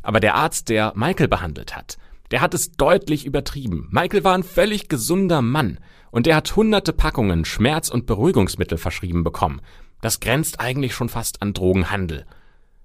Aber 0.00 0.20
der 0.20 0.36
Arzt, 0.36 0.70
der 0.70 0.94
Michael 0.96 1.28
behandelt 1.28 1.76
hat, 1.76 1.98
der 2.30 2.40
hat 2.40 2.54
es 2.54 2.72
deutlich 2.72 3.26
übertrieben. 3.26 3.88
Michael 3.90 4.24
war 4.24 4.34
ein 4.34 4.42
völlig 4.42 4.88
gesunder 4.88 5.42
Mann 5.42 5.78
und 6.10 6.26
der 6.26 6.36
hat 6.36 6.54
hunderte 6.56 6.92
Packungen 6.92 7.44
Schmerz- 7.44 7.88
und 7.88 8.06
Beruhigungsmittel 8.06 8.78
verschrieben 8.78 9.24
bekommen. 9.24 9.60
Das 10.00 10.20
grenzt 10.20 10.60
eigentlich 10.60 10.94
schon 10.94 11.08
fast 11.08 11.42
an 11.42 11.52
Drogenhandel. 11.52 12.26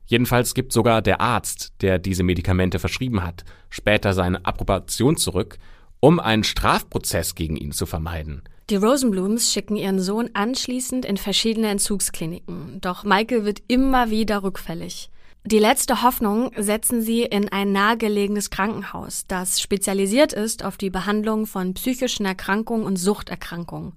Jedenfalls 0.05 0.53
gibt 0.53 0.72
sogar 0.72 1.01
der 1.01 1.22
Arzt, 1.22 1.74
der 1.82 1.98
diese 1.98 2.24
Medikamente 2.24 2.77
verschrieben 2.77 3.24
hat, 3.24 3.44
später 3.70 4.13
seine 4.13 4.46
Approbation 4.46 5.17
zurück, 5.17 5.58
um 6.00 6.20
einen 6.20 6.44
Strafprozess 6.44 7.34
gegen 7.34 7.55
ihn 7.55 7.72
zu 7.72 7.86
vermeiden. 7.86 8.44
Die 8.70 8.75
Rosenblums 8.75 9.51
schicken 9.51 9.75
ihren 9.75 10.00
Sohn 10.00 10.29
anschließend 10.34 11.05
in 11.05 11.17
verschiedene 11.17 11.70
Entzugskliniken, 11.70 12.79
doch 12.82 13.03
Michael 13.03 13.46
wird 13.46 13.62
immer 13.67 14.10
wieder 14.10 14.44
rückfällig. 14.44 15.10
Die 15.48 15.60
letzte 15.60 16.02
Hoffnung 16.02 16.50
setzen 16.58 17.04
sie 17.04 17.22
in 17.22 17.50
ein 17.50 17.72
nahegelegenes 17.72 18.50
Krankenhaus, 18.50 19.28
das 19.28 19.62
spezialisiert 19.62 20.34
ist 20.34 20.66
auf 20.66 20.75
die 20.75 20.90
Behandlung 20.90 21.46
von 21.46 21.75
psychischen 21.75 22.25
Erkrankungen 22.25 22.84
und 22.84 22.96
Suchterkrankungen. 22.96 23.94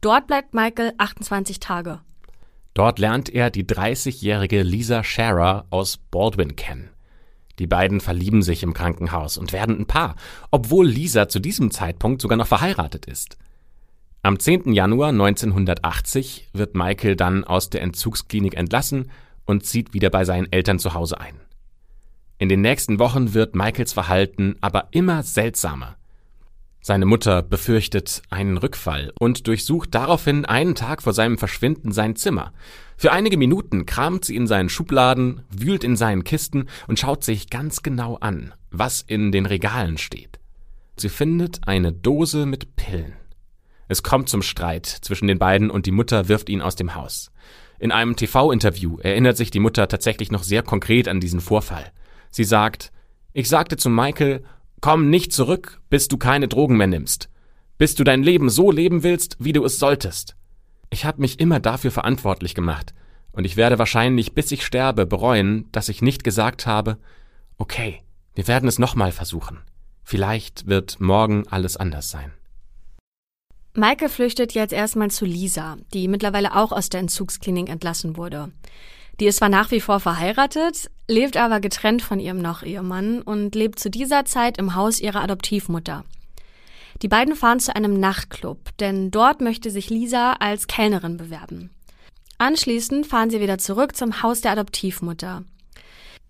Dort 0.00 0.26
bleibt 0.26 0.54
Michael 0.54 0.94
28 0.98 1.60
Tage. 1.60 2.00
Dort 2.74 2.98
lernt 2.98 3.32
er 3.32 3.50
die 3.50 3.62
30-jährige 3.62 4.64
Lisa 4.64 5.04
Sharer 5.04 5.66
aus 5.70 5.98
Baldwin 6.10 6.56
kennen. 6.56 6.90
Die 7.60 7.68
beiden 7.68 8.00
verlieben 8.00 8.42
sich 8.42 8.64
im 8.64 8.74
Krankenhaus 8.74 9.38
und 9.38 9.52
werden 9.52 9.78
ein 9.78 9.86
Paar, 9.86 10.16
obwohl 10.50 10.88
Lisa 10.88 11.28
zu 11.28 11.38
diesem 11.38 11.70
Zeitpunkt 11.70 12.20
sogar 12.20 12.36
noch 12.36 12.48
verheiratet 12.48 13.06
ist. 13.06 13.38
Am 14.24 14.40
10. 14.40 14.72
Januar 14.72 15.10
1980 15.10 16.48
wird 16.52 16.74
Michael 16.74 17.14
dann 17.14 17.44
aus 17.44 17.70
der 17.70 17.82
Entzugsklinik 17.82 18.56
entlassen 18.56 19.12
und 19.48 19.64
zieht 19.64 19.94
wieder 19.94 20.10
bei 20.10 20.24
seinen 20.24 20.52
Eltern 20.52 20.78
zu 20.78 20.94
Hause 20.94 21.18
ein. 21.20 21.40
In 22.36 22.48
den 22.48 22.60
nächsten 22.60 22.98
Wochen 22.98 23.34
wird 23.34 23.56
Michaels 23.56 23.94
Verhalten 23.94 24.56
aber 24.60 24.88
immer 24.92 25.22
seltsamer. 25.22 25.96
Seine 26.80 27.06
Mutter 27.06 27.42
befürchtet 27.42 28.22
einen 28.30 28.58
Rückfall 28.58 29.12
und 29.18 29.46
durchsucht 29.46 29.94
daraufhin 29.94 30.44
einen 30.44 30.74
Tag 30.74 31.02
vor 31.02 31.12
seinem 31.12 31.38
Verschwinden 31.38 31.92
sein 31.92 32.14
Zimmer. 32.14 32.52
Für 32.96 33.10
einige 33.10 33.36
Minuten 33.36 33.86
kramt 33.86 34.24
sie 34.24 34.36
in 34.36 34.46
seinen 34.46 34.68
Schubladen, 34.68 35.42
wühlt 35.50 35.82
in 35.82 35.96
seinen 35.96 36.24
Kisten 36.24 36.66
und 36.86 36.98
schaut 36.98 37.24
sich 37.24 37.50
ganz 37.50 37.82
genau 37.82 38.16
an, 38.16 38.54
was 38.70 39.02
in 39.02 39.32
den 39.32 39.46
Regalen 39.46 39.98
steht. 39.98 40.38
Sie 40.96 41.08
findet 41.08 41.66
eine 41.66 41.92
Dose 41.92 42.44
mit 42.44 42.76
Pillen. 42.76 43.14
Es 43.88 44.02
kommt 44.02 44.28
zum 44.28 44.42
Streit 44.42 44.86
zwischen 44.86 45.26
den 45.26 45.38
beiden 45.38 45.70
und 45.70 45.86
die 45.86 45.92
Mutter 45.92 46.28
wirft 46.28 46.50
ihn 46.50 46.60
aus 46.60 46.76
dem 46.76 46.94
Haus. 46.94 47.30
In 47.78 47.92
einem 47.92 48.16
TV-Interview 48.16 48.98
erinnert 48.98 49.36
sich 49.36 49.50
die 49.50 49.60
Mutter 49.60 49.88
tatsächlich 49.88 50.30
noch 50.30 50.42
sehr 50.42 50.62
konkret 50.62 51.08
an 51.08 51.20
diesen 51.20 51.40
Vorfall. 51.40 51.92
Sie 52.30 52.44
sagt, 52.44 52.92
ich 53.32 53.48
sagte 53.48 53.76
zu 53.76 53.88
Michael, 53.88 54.42
komm 54.80 55.10
nicht 55.10 55.32
zurück, 55.32 55.80
bis 55.90 56.08
du 56.08 56.16
keine 56.16 56.48
Drogen 56.48 56.76
mehr 56.76 56.86
nimmst. 56.86 57.28
bis 57.78 57.94
du 57.94 58.04
dein 58.04 58.22
Leben 58.22 58.50
so 58.50 58.70
leben 58.70 59.04
willst, 59.04 59.36
wie 59.38 59.52
du 59.52 59.64
es 59.64 59.78
solltest. 59.78 60.36
Ich 60.90 61.04
habe 61.04 61.20
mich 61.20 61.40
immer 61.40 61.60
dafür 61.60 61.90
verantwortlich 61.90 62.54
gemacht, 62.54 62.92
und 63.32 63.44
ich 63.44 63.56
werde 63.56 63.78
wahrscheinlich, 63.78 64.34
bis 64.34 64.50
ich 64.50 64.66
sterbe, 64.66 65.06
bereuen, 65.06 65.68
dass 65.70 65.88
ich 65.88 66.02
nicht 66.02 66.24
gesagt 66.24 66.66
habe, 66.66 66.98
okay, 67.56 68.02
wir 68.34 68.48
werden 68.48 68.68
es 68.68 68.80
nochmal 68.80 69.12
versuchen. 69.12 69.60
Vielleicht 70.02 70.66
wird 70.66 71.00
morgen 71.00 71.46
alles 71.48 71.76
anders 71.76 72.10
sein. 72.10 72.32
Michael 73.78 74.08
flüchtet 74.08 74.54
jetzt 74.54 74.72
erstmal 74.72 75.08
zu 75.08 75.24
Lisa, 75.24 75.76
die 75.94 76.08
mittlerweile 76.08 76.56
auch 76.56 76.72
aus 76.72 76.88
der 76.88 76.98
Entzugsklinik 76.98 77.68
entlassen 77.68 78.16
wurde. 78.16 78.50
Die 79.20 79.26
ist 79.26 79.36
zwar 79.36 79.48
nach 79.48 79.70
wie 79.70 79.80
vor 79.80 80.00
verheiratet, 80.00 80.90
lebt 81.06 81.36
aber 81.36 81.60
getrennt 81.60 82.02
von 82.02 82.18
ihrem 82.18 82.42
noch 82.42 82.64
Ehemann 82.64 83.22
und 83.22 83.54
lebt 83.54 83.78
zu 83.78 83.88
dieser 83.88 84.24
Zeit 84.24 84.58
im 84.58 84.74
Haus 84.74 84.98
ihrer 84.98 85.22
Adoptivmutter. 85.22 86.04
Die 87.02 87.08
beiden 87.08 87.36
fahren 87.36 87.60
zu 87.60 87.74
einem 87.76 88.00
Nachtclub, 88.00 88.58
denn 88.80 89.12
dort 89.12 89.40
möchte 89.40 89.70
sich 89.70 89.90
Lisa 89.90 90.32
als 90.32 90.66
Kellnerin 90.66 91.16
bewerben. 91.16 91.70
Anschließend 92.38 93.06
fahren 93.06 93.30
sie 93.30 93.40
wieder 93.40 93.58
zurück 93.58 93.94
zum 93.94 94.22
Haus 94.24 94.40
der 94.40 94.52
Adoptivmutter. 94.52 95.44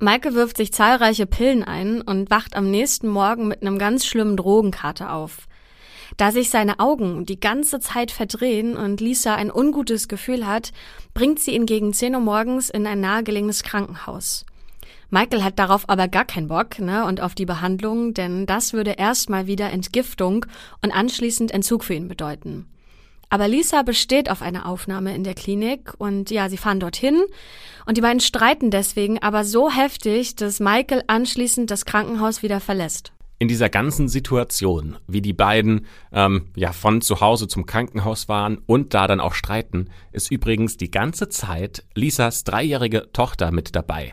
Maike 0.01 0.35
wirft 0.35 0.59
sich 0.59 0.71
zahlreiche 0.71 1.25
Pillen 1.25 1.65
ein 1.65 2.03
und 2.03 2.31
wacht 2.31 2.55
am 2.55 2.71
nächsten 2.71 3.09
Morgen 3.09 3.49
mit 3.49 3.63
einem 3.63 3.79
ganz 3.79 4.05
schlimmen 4.05 4.37
Drogenkater 4.37 5.15
auf. 5.15 5.49
Da 6.19 6.33
sich 6.33 6.51
seine 6.51 6.81
Augen 6.81 7.27
die 7.27 7.39
ganze 7.39 7.79
Zeit 7.79 8.11
verdrehen 8.11 8.77
und 8.77 9.01
Lisa 9.01 9.37
ein 9.37 9.53
ungutes 9.53 10.09
Gefühl 10.09 10.49
hat, 10.49 10.73
bringt 11.15 11.39
sie 11.39 11.55
ihn 11.55 11.65
gegen 11.65 11.93
10 11.93 12.17
Uhr 12.17 12.21
morgens 12.21 12.71
in 12.71 12.89
ein 12.89 13.01
nahegelegenes 13.01 13.63
Krankenhaus. 13.63 14.45
Michael 15.11 15.45
hat 15.45 15.61
darauf 15.61 15.89
aber 15.89 16.09
gar 16.09 16.25
keinen 16.25 16.49
Bock, 16.49 16.81
ne, 16.81 17.05
und 17.05 17.21
auf 17.21 17.37
die 17.37 17.47
Behandlung, 17.47 18.15
denn 18.15 18.47
das 18.47 18.73
würde 18.73 18.97
erstmal 18.99 19.47
wieder 19.47 19.71
Entgiftung 19.71 20.45
und 20.83 20.91
anschließend 20.91 21.53
Entzug 21.53 21.85
für 21.85 21.95
ihn 21.95 22.09
bedeuten. 22.09 22.67
Aber 23.31 23.47
Lisa 23.47 23.83
besteht 23.83 24.29
auf 24.29 24.43
eine 24.43 24.67
Aufnahme 24.67 25.15
in 25.15 25.23
der 25.23 25.35
Klinik 25.35 25.95
und 25.99 26.33
ja, 26.33 26.49
sie 26.49 26.57
fahren 26.57 26.81
dorthin 26.81 27.23
und 27.87 27.97
die 27.97 28.01
beiden 28.01 28.21
streiten 28.21 28.73
deswegen 28.73 29.23
aber 29.23 29.45
so 29.45 29.71
heftig, 29.71 30.35
dass 30.35 30.59
Michael 30.59 31.05
anschließend 31.07 31.71
das 31.71 31.85
Krankenhaus 31.85 32.43
wieder 32.43 32.59
verlässt 32.59 33.13
in 33.39 33.49
dieser 33.49 33.69
ganzen 33.69 34.09
Situation, 34.09 34.97
wie 35.07 35.23
die 35.23 35.33
beiden 35.33 35.87
ähm, 36.13 36.49
ja 36.57 36.73
von 36.73 37.01
zu 37.01 37.21
Hause 37.21 37.47
zum 37.47 37.67
Krankenhaus 37.67 38.29
waren 38.29 38.59
und 38.67 38.95
da 38.95 39.07
dann 39.07 39.21
auch 39.21 39.35
streiten, 39.35 39.89
ist 40.13 40.31
übrigens 40.31 40.77
die 40.77 40.91
ganze 40.91 41.29
Zeit 41.29 41.85
Lisas 41.95 42.45
dreijährige 42.45 43.11
Tochter 43.13 43.53
mit 43.53 43.77
dabei. 43.77 44.13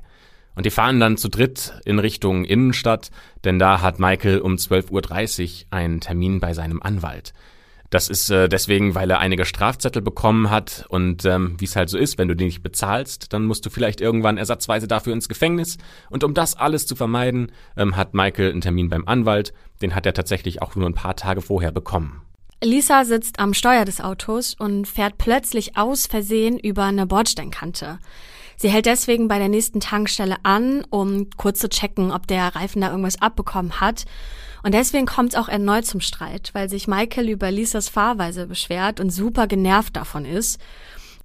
Und 0.56 0.66
die 0.66 0.72
fahren 0.72 1.00
dann 1.00 1.18
zu 1.18 1.28
dritt 1.28 1.74
in 1.86 2.00
Richtung 2.00 2.46
Innenstadt, 2.46 3.12
denn 3.44 3.60
da 3.60 3.82
hat 3.82 4.00
Michael 4.00 4.40
um 4.40 4.56
12.30 4.56 4.92
Uhr 4.92 5.66
einen 5.72 6.00
Termin 6.00 6.40
bei 6.40 6.54
seinem 6.54 6.82
Anwalt. 6.82 7.34
Das 7.96 8.10
ist 8.10 8.30
äh, 8.30 8.50
deswegen, 8.50 8.94
weil 8.94 9.10
er 9.10 9.20
einige 9.20 9.46
Strafzettel 9.46 10.02
bekommen 10.02 10.50
hat 10.50 10.86
und 10.90 11.24
ähm, 11.24 11.56
wie 11.60 11.64
es 11.64 11.78
halt 11.78 11.88
so 11.88 11.98
ist, 11.98 12.18
wenn 12.18 12.28
du 12.28 12.36
die 12.36 12.44
nicht 12.44 12.62
bezahlst, 12.62 13.32
dann 13.32 13.46
musst 13.46 13.66
du 13.66 13.70
vielleicht 13.70 14.02
irgendwann 14.02 14.38
ersatzweise 14.38 14.86
dafür 14.86 15.14
ins 15.14 15.30
Gefängnis. 15.30 15.78
Und 16.10 16.26
um 16.26 16.34
das 16.34 16.58
alles 16.58 16.88
zu 16.88 16.98
vermeiden, 16.98 17.54
ähm, 17.78 17.96
hat 17.96 18.14
Michael 18.14 18.52
einen 18.52 18.60
Termin 18.60 18.90
beim 18.90 19.08
Anwalt. 19.08 19.54
Den 19.82 19.96
hat 19.96 20.06
er 20.06 20.14
tatsächlich 20.14 20.62
auch 20.62 20.76
nur 20.76 20.90
ein 20.90 20.94
paar 20.94 21.16
Tage 21.16 21.40
vorher 21.40 21.72
bekommen. 21.72 22.22
Lisa 22.62 23.06
sitzt 23.06 23.40
am 23.40 23.54
Steuer 23.54 23.86
des 23.86 24.02
Autos 24.02 24.56
und 24.60 24.90
fährt 24.90 25.18
plötzlich 25.18 25.78
aus 25.78 26.06
Versehen 26.06 26.60
über 26.60 26.84
eine 26.84 27.06
Bordsteinkante. 27.06 28.00
Sie 28.58 28.68
hält 28.68 28.88
deswegen 28.88 29.30
bei 29.30 29.40
der 29.40 29.48
nächsten 29.48 29.80
Tankstelle 29.80 30.36
an, 30.44 30.84
um 30.90 31.30
kurz 31.38 31.60
zu 31.60 31.70
checken, 31.70 32.12
ob 32.12 32.28
der 32.28 32.58
Reifen 32.58 32.82
da 32.82 32.90
irgendwas 32.90 33.22
abbekommen 33.22 33.80
hat. 33.80 34.04
Und 34.66 34.74
deswegen 34.74 35.06
kommt 35.06 35.34
es 35.34 35.40
auch 35.40 35.48
erneut 35.48 35.86
zum 35.86 36.02
Streit, 36.02 36.50
weil 36.54 36.70
sich 36.70 36.88
Michael 36.88 37.30
über 37.30 37.52
Lisas 37.52 37.88
Fahrweise 37.88 38.48
beschwert 38.48 39.00
und 39.00 39.12
super 39.12 39.46
genervt 39.46 39.96
davon 39.96 40.26
ist. 40.26 40.60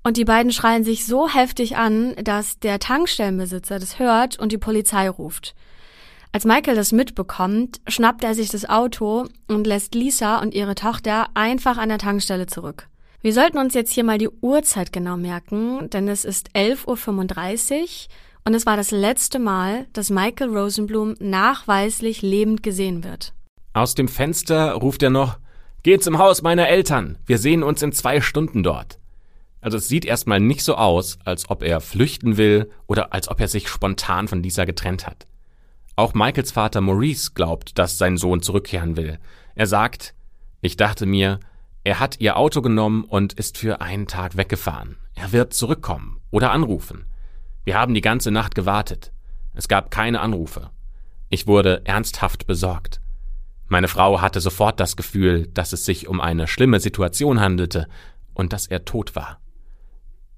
Und 0.03 0.19
die 0.19 0.27
beiden 0.27 0.53
schreien 0.53 0.85
sich 0.85 1.07
so 1.07 1.27
heftig 1.27 1.79
an, 1.79 2.15
dass 2.23 2.59
der 2.59 2.79
Tankstellenbesitzer 2.79 3.79
das 3.79 3.99
hört 3.99 4.39
und 4.39 4.53
die 4.53 4.59
Polizei 4.59 5.09
ruft. 5.09 5.55
Als 6.33 6.45
Michael 6.45 6.77
das 6.77 6.93
mitbekommt, 6.93 7.81
schnappt 7.89 8.25
er 8.25 8.35
sich 8.35 8.51
das 8.51 8.69
Auto 8.69 9.27
und 9.49 9.67
lässt 9.67 9.95
Lisa 9.95 10.41
und 10.41 10.53
ihre 10.53 10.75
Tochter 10.75 11.29
einfach 11.33 11.79
an 11.79 11.89
der 11.89 11.97
Tankstelle 11.97 12.45
zurück. 12.45 12.89
Wir 13.23 13.33
sollten 13.33 13.57
uns 13.57 13.73
jetzt 13.73 13.93
hier 13.93 14.05
mal 14.05 14.19
die 14.19 14.29
Uhrzeit 14.29 14.93
genau 14.93 15.17
merken, 15.17 15.89
denn 15.89 16.09
es 16.09 16.27
ist 16.27 16.51
11.35 16.55 17.81
Uhr 17.81 17.87
und 18.45 18.55
es 18.55 18.67
war 18.67 18.77
das 18.77 18.91
letzte 18.91 19.39
Mal, 19.39 19.87
dass 19.93 20.11
Michael 20.11 20.57
Rosenblum 20.57 21.15
nachweislich 21.21 22.23
lebend 22.23 22.63
gesehen 22.63 23.05
wird. 23.05 23.33
Aus 23.73 23.95
dem 23.95 24.09
Fenster 24.09 24.73
ruft 24.73 25.03
er 25.03 25.11
noch, 25.11 25.39
Geh 25.83 25.99
zum 25.99 26.19
Haus 26.19 26.43
meiner 26.43 26.69
Eltern, 26.69 27.17
wir 27.25 27.39
sehen 27.39 27.63
uns 27.63 27.81
in 27.81 27.93
zwei 27.93 28.21
Stunden 28.21 28.63
dort. 28.63 28.99
Also 29.63 29.79
es 29.79 29.89
sieht 29.89 30.05
erstmal 30.05 30.39
nicht 30.39 30.63
so 30.63 30.75
aus, 30.75 31.19
als 31.25 31.49
ob 31.49 31.63
er 31.63 31.81
flüchten 31.81 32.37
will 32.37 32.71
oder 32.87 33.15
als 33.15 33.29
ob 33.29 33.41
er 33.41 33.49
sich 33.49 33.69
spontan 33.69 34.29
von 34.29 34.43
Lisa 34.43 34.67
getrennt 34.67 35.07
hat. 35.07 35.27
Auch 35.97 36.13
Michaels 36.13 36.53
Vater 36.53 36.83
Maurice 36.83 37.33
glaubt, 37.35 37.79
dass 37.79 37.97
sein 37.97 38.19
Sohn 38.19 38.43
zurückkehren 38.43 38.97
will. 38.97 39.19
Er 39.55 39.67
sagt, 39.67 40.15
ich 40.61 40.77
dachte 40.77 41.07
mir, 41.07 41.41
er 41.83 41.99
hat 41.99 42.21
ihr 42.21 42.37
Auto 42.37 42.61
genommen 42.61 43.05
und 43.05 43.33
ist 43.33 43.57
für 43.57 43.81
einen 43.81 44.07
Tag 44.07 44.37
weggefahren. 44.37 44.97
Er 45.15 45.33
wird 45.33 45.55
zurückkommen 45.55 46.21
oder 46.31 46.53
anrufen. 46.53 47.07
Wir 47.65 47.79
haben 47.79 47.95
die 47.95 48.01
ganze 48.01 48.31
Nacht 48.31 48.55
gewartet. 48.55 49.13
Es 49.55 49.69
gab 49.69 49.91
keine 49.91 50.21
Anrufe. 50.21 50.71
Ich 51.29 51.47
wurde 51.47 51.83
ernsthaft 51.85 52.47
besorgt. 52.47 53.01
Meine 53.69 53.89
Frau 53.89 54.21
hatte 54.21 54.41
sofort 54.41 54.81
das 54.81 54.97
Gefühl, 54.97 55.47
dass 55.49 55.73
es 55.73 55.85
sich 55.85 56.09
um 56.09 56.21
eine 56.21 56.49
schlimme 56.49 56.81
Situation 56.81 57.41
handelte 57.41 57.87
und 58.35 58.53
dass 58.53 58.67
er 58.67 58.85
tot 58.85 59.15
war. 59.15 59.39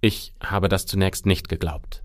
Ich 0.00 0.34
habe 0.42 0.68
das 0.68 0.84
zunächst 0.84 1.24
nicht 1.24 1.48
geglaubt. 1.48 2.02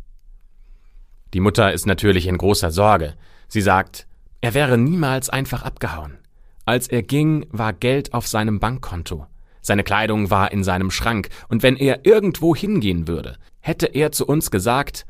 Die 1.33 1.39
Mutter 1.39 1.73
ist 1.73 1.85
natürlich 1.85 2.27
in 2.27 2.37
großer 2.37 2.71
Sorge. 2.71 3.15
Sie 3.47 3.61
sagt, 3.61 4.07
er 4.39 4.53
wäre 4.53 4.77
niemals 4.77 5.29
einfach 5.29 5.63
abgehauen. 5.63 6.17
Als 6.65 6.87
er 6.87 7.01
ging, 7.01 7.47
war 7.49 7.73
Geld 7.73 8.13
auf 8.13 8.27
seinem 8.27 8.59
Bankkonto. 8.59 9.25
Seine 9.61 9.83
Kleidung 9.83 10.29
war 10.29 10.51
in 10.51 10.63
seinem 10.63 10.91
Schrank, 10.91 11.29
und 11.49 11.63
wenn 11.63 11.75
er 11.75 12.05
irgendwo 12.05 12.55
hingehen 12.55 13.07
würde, 13.07 13.37
hätte 13.67 13.87
er 13.87 14.11
zu 14.11 14.25
uns 14.25 14.49
gesagt, 14.49 15.05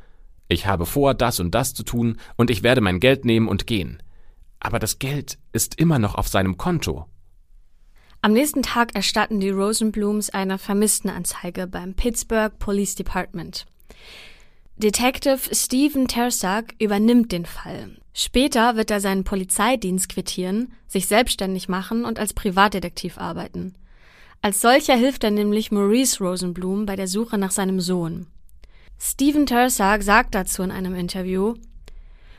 ich 0.47 0.65
habe 0.65 0.85
vor, 0.85 1.13
das 1.13 1.39
und 1.39 1.53
das 1.53 1.73
zu 1.73 1.83
tun, 1.83 2.17
und 2.37 2.49
ich 2.49 2.63
werde 2.63 2.81
mein 2.81 2.99
Geld 2.99 3.23
nehmen 3.23 3.47
und 3.47 3.67
gehen. 3.67 4.01
Aber 4.59 4.79
das 4.79 4.97
Geld 4.97 5.37
ist 5.53 5.79
immer 5.79 5.99
noch 5.99 6.15
auf 6.15 6.27
seinem 6.27 6.57
Konto. 6.57 7.05
Am 8.21 8.33
nächsten 8.33 8.63
Tag 8.63 8.95
erstatten 8.95 9.39
die 9.39 9.51
Rosenblums 9.51 10.31
eine 10.31 10.57
Vermisstenanzeige 10.57 11.67
beim 11.67 11.93
Pittsburgh 11.93 12.57
Police 12.57 12.95
Department. 12.95 13.67
Detective 14.77 15.39
Stephen 15.53 16.07
Tersak 16.07 16.73
übernimmt 16.79 17.31
den 17.31 17.45
Fall. 17.45 17.97
Später 18.13 18.75
wird 18.75 18.89
er 18.89 18.99
seinen 18.99 19.23
Polizeidienst 19.23 20.09
quittieren, 20.09 20.73
sich 20.87 21.05
selbstständig 21.07 21.69
machen 21.69 22.05
und 22.05 22.19
als 22.19 22.33
Privatdetektiv 22.33 23.19
arbeiten. 23.19 23.75
Als 24.41 24.61
solcher 24.61 24.95
hilft 24.95 25.23
er 25.23 25.31
nämlich 25.31 25.71
Maurice 25.71 26.23
Rosenblum 26.23 26.85
bei 26.87 26.95
der 26.95 27.07
Suche 27.07 27.37
nach 27.37 27.51
seinem 27.51 27.79
Sohn. 27.79 28.27
Stephen 28.99 29.45
Tersak 29.45 30.03
sagt 30.03 30.35
dazu 30.35 30.63
in 30.63 30.71
einem 30.71 30.95
Interview, 30.95 31.55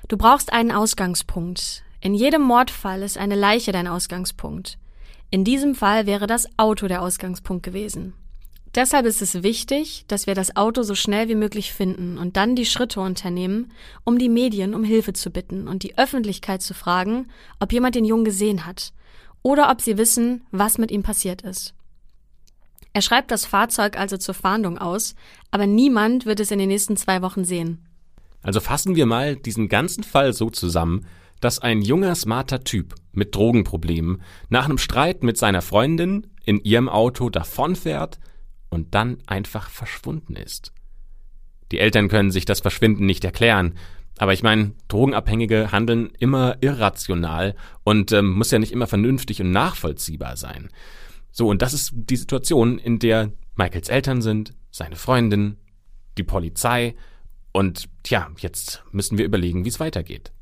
Du 0.08 0.16
brauchst 0.16 0.52
einen 0.52 0.72
Ausgangspunkt. 0.72 1.82
In 2.00 2.14
jedem 2.14 2.40
Mordfall 2.40 3.02
ist 3.02 3.18
eine 3.18 3.34
Leiche 3.34 3.72
dein 3.72 3.86
Ausgangspunkt. 3.86 4.78
In 5.30 5.44
diesem 5.44 5.74
Fall 5.74 6.06
wäre 6.06 6.26
das 6.26 6.48
Auto 6.56 6.88
der 6.88 7.02
Ausgangspunkt 7.02 7.62
gewesen. 7.62 8.14
Deshalb 8.74 9.06
ist 9.06 9.20
es 9.20 9.42
wichtig, 9.42 10.04
dass 10.08 10.26
wir 10.26 10.34
das 10.34 10.56
Auto 10.56 10.82
so 10.82 10.94
schnell 10.94 11.28
wie 11.28 11.34
möglich 11.34 11.72
finden 11.74 12.16
und 12.16 12.36
dann 12.36 12.56
die 12.56 12.66
Schritte 12.66 13.00
unternehmen, 13.00 13.70
um 14.04 14.18
die 14.18 14.28
Medien 14.28 14.74
um 14.74 14.84
Hilfe 14.84 15.12
zu 15.12 15.30
bitten 15.30 15.68
und 15.68 15.82
die 15.82 15.98
Öffentlichkeit 15.98 16.62
zu 16.62 16.74
fragen, 16.74 17.28
ob 17.60 17.72
jemand 17.72 17.94
den 17.94 18.04
Jungen 18.04 18.24
gesehen 18.24 18.64
hat 18.64 18.92
oder 19.42 19.70
ob 19.70 19.80
sie 19.80 19.98
wissen, 19.98 20.42
was 20.50 20.78
mit 20.78 20.90
ihm 20.90 21.02
passiert 21.02 21.42
ist. 21.42 21.74
Er 22.92 23.02
schreibt 23.02 23.30
das 23.30 23.46
Fahrzeug 23.46 23.98
also 23.98 24.16
zur 24.16 24.34
Fahndung 24.34 24.78
aus, 24.78 25.14
aber 25.50 25.66
niemand 25.66 26.26
wird 26.26 26.40
es 26.40 26.50
in 26.50 26.58
den 26.58 26.68
nächsten 26.68 26.96
zwei 26.96 27.22
Wochen 27.22 27.44
sehen. 27.44 27.86
Also 28.42 28.60
fassen 28.60 28.96
wir 28.96 29.06
mal 29.06 29.36
diesen 29.36 29.68
ganzen 29.68 30.04
Fall 30.04 30.32
so 30.32 30.50
zusammen, 30.50 31.06
dass 31.40 31.58
ein 31.60 31.82
junger, 31.82 32.14
smarter 32.14 32.64
Typ 32.64 32.94
mit 33.12 33.34
Drogenproblemen 33.34 34.22
nach 34.48 34.64
einem 34.64 34.78
Streit 34.78 35.22
mit 35.22 35.36
seiner 35.36 35.62
Freundin 35.62 36.26
in 36.44 36.60
ihrem 36.64 36.88
Auto 36.88 37.30
davonfährt 37.30 38.18
und 38.70 38.94
dann 38.94 39.18
einfach 39.26 39.70
verschwunden 39.70 40.36
ist. 40.36 40.72
Die 41.70 41.78
Eltern 41.78 42.08
können 42.08 42.30
sich 42.30 42.44
das 42.44 42.60
Verschwinden 42.60 43.06
nicht 43.06 43.24
erklären, 43.24 43.74
aber 44.18 44.32
ich 44.32 44.42
meine, 44.42 44.72
Drogenabhängige 44.88 45.70
handeln 45.70 46.10
immer 46.18 46.56
irrational 46.60 47.54
und 47.84 48.10
ähm, 48.12 48.30
muss 48.30 48.50
ja 48.50 48.58
nicht 48.58 48.72
immer 48.72 48.88
vernünftig 48.88 49.40
und 49.40 49.52
nachvollziehbar 49.52 50.36
sein. 50.36 50.70
So, 51.30 51.48
und 51.48 51.62
das 51.62 51.72
ist 51.72 51.92
die 51.94 52.16
Situation, 52.16 52.78
in 52.78 52.98
der 52.98 53.32
Michaels 53.56 53.88
Eltern 53.88 54.22
sind, 54.22 54.54
seine 54.70 54.96
Freundin, 54.96 55.56
die 56.16 56.24
Polizei 56.24 56.94
und 57.52 57.88
tja, 58.02 58.28
jetzt 58.38 58.82
müssen 58.92 59.18
wir 59.18 59.24
überlegen, 59.24 59.64
wie 59.64 59.68
es 59.68 59.80
weitergeht. 59.80 60.32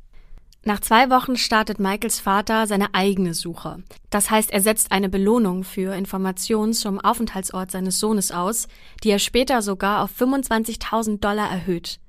Nach 0.64 0.81
zwei 0.81 1.11
Wochen 1.11 1.37
startet 1.37 1.78
Michaels 1.78 2.19
Vater 2.19 2.66
seine 2.66 2.93
eigene 2.93 3.35
Suche. 3.35 3.85
Das 4.11 4.33
heißt, 4.33 4.50
er 4.50 4.61
setzt 4.61 4.90
eine 4.90 5.09
Belohnung 5.09 5.62
für 5.62 5.95
Informationen 5.95 6.73
zum 6.73 6.99
Aufenthaltsort 6.99 7.71
seines 7.71 8.00
Sohnes 8.00 8.33
aus, 8.33 8.66
die 9.05 9.11
er 9.11 9.21
später 9.21 9.62
sogar 9.62 10.02
auf 10.02 10.11
25.000 10.21 11.21
Dollar 11.21 11.49
erhöht. 11.49 12.00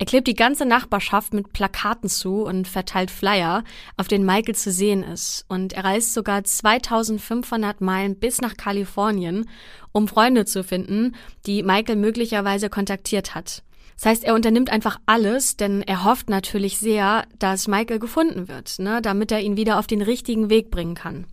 Er 0.00 0.06
klebt 0.06 0.28
die 0.28 0.34
ganze 0.34 0.64
Nachbarschaft 0.64 1.34
mit 1.34 1.52
Plakaten 1.52 2.08
zu 2.08 2.44
und 2.44 2.68
verteilt 2.68 3.10
Flyer, 3.10 3.64
auf 3.96 4.06
denen 4.06 4.24
Michael 4.24 4.54
zu 4.54 4.70
sehen 4.70 5.02
ist. 5.02 5.44
Und 5.48 5.72
er 5.72 5.84
reist 5.84 6.14
sogar 6.14 6.44
2500 6.44 7.80
Meilen 7.80 8.16
bis 8.16 8.40
nach 8.40 8.56
Kalifornien, 8.56 9.48
um 9.90 10.06
Freunde 10.06 10.44
zu 10.44 10.62
finden, 10.62 11.16
die 11.46 11.64
Michael 11.64 11.96
möglicherweise 11.96 12.70
kontaktiert 12.70 13.34
hat. 13.34 13.64
Das 13.96 14.06
heißt, 14.06 14.24
er 14.24 14.36
unternimmt 14.36 14.70
einfach 14.70 15.00
alles, 15.06 15.56
denn 15.56 15.82
er 15.82 16.04
hofft 16.04 16.30
natürlich 16.30 16.78
sehr, 16.78 17.24
dass 17.40 17.66
Michael 17.66 17.98
gefunden 17.98 18.46
wird, 18.46 18.78
ne, 18.78 19.02
damit 19.02 19.32
er 19.32 19.40
ihn 19.40 19.56
wieder 19.56 19.80
auf 19.80 19.88
den 19.88 20.02
richtigen 20.02 20.48
Weg 20.48 20.70
bringen 20.70 20.94
kann. 20.94 21.26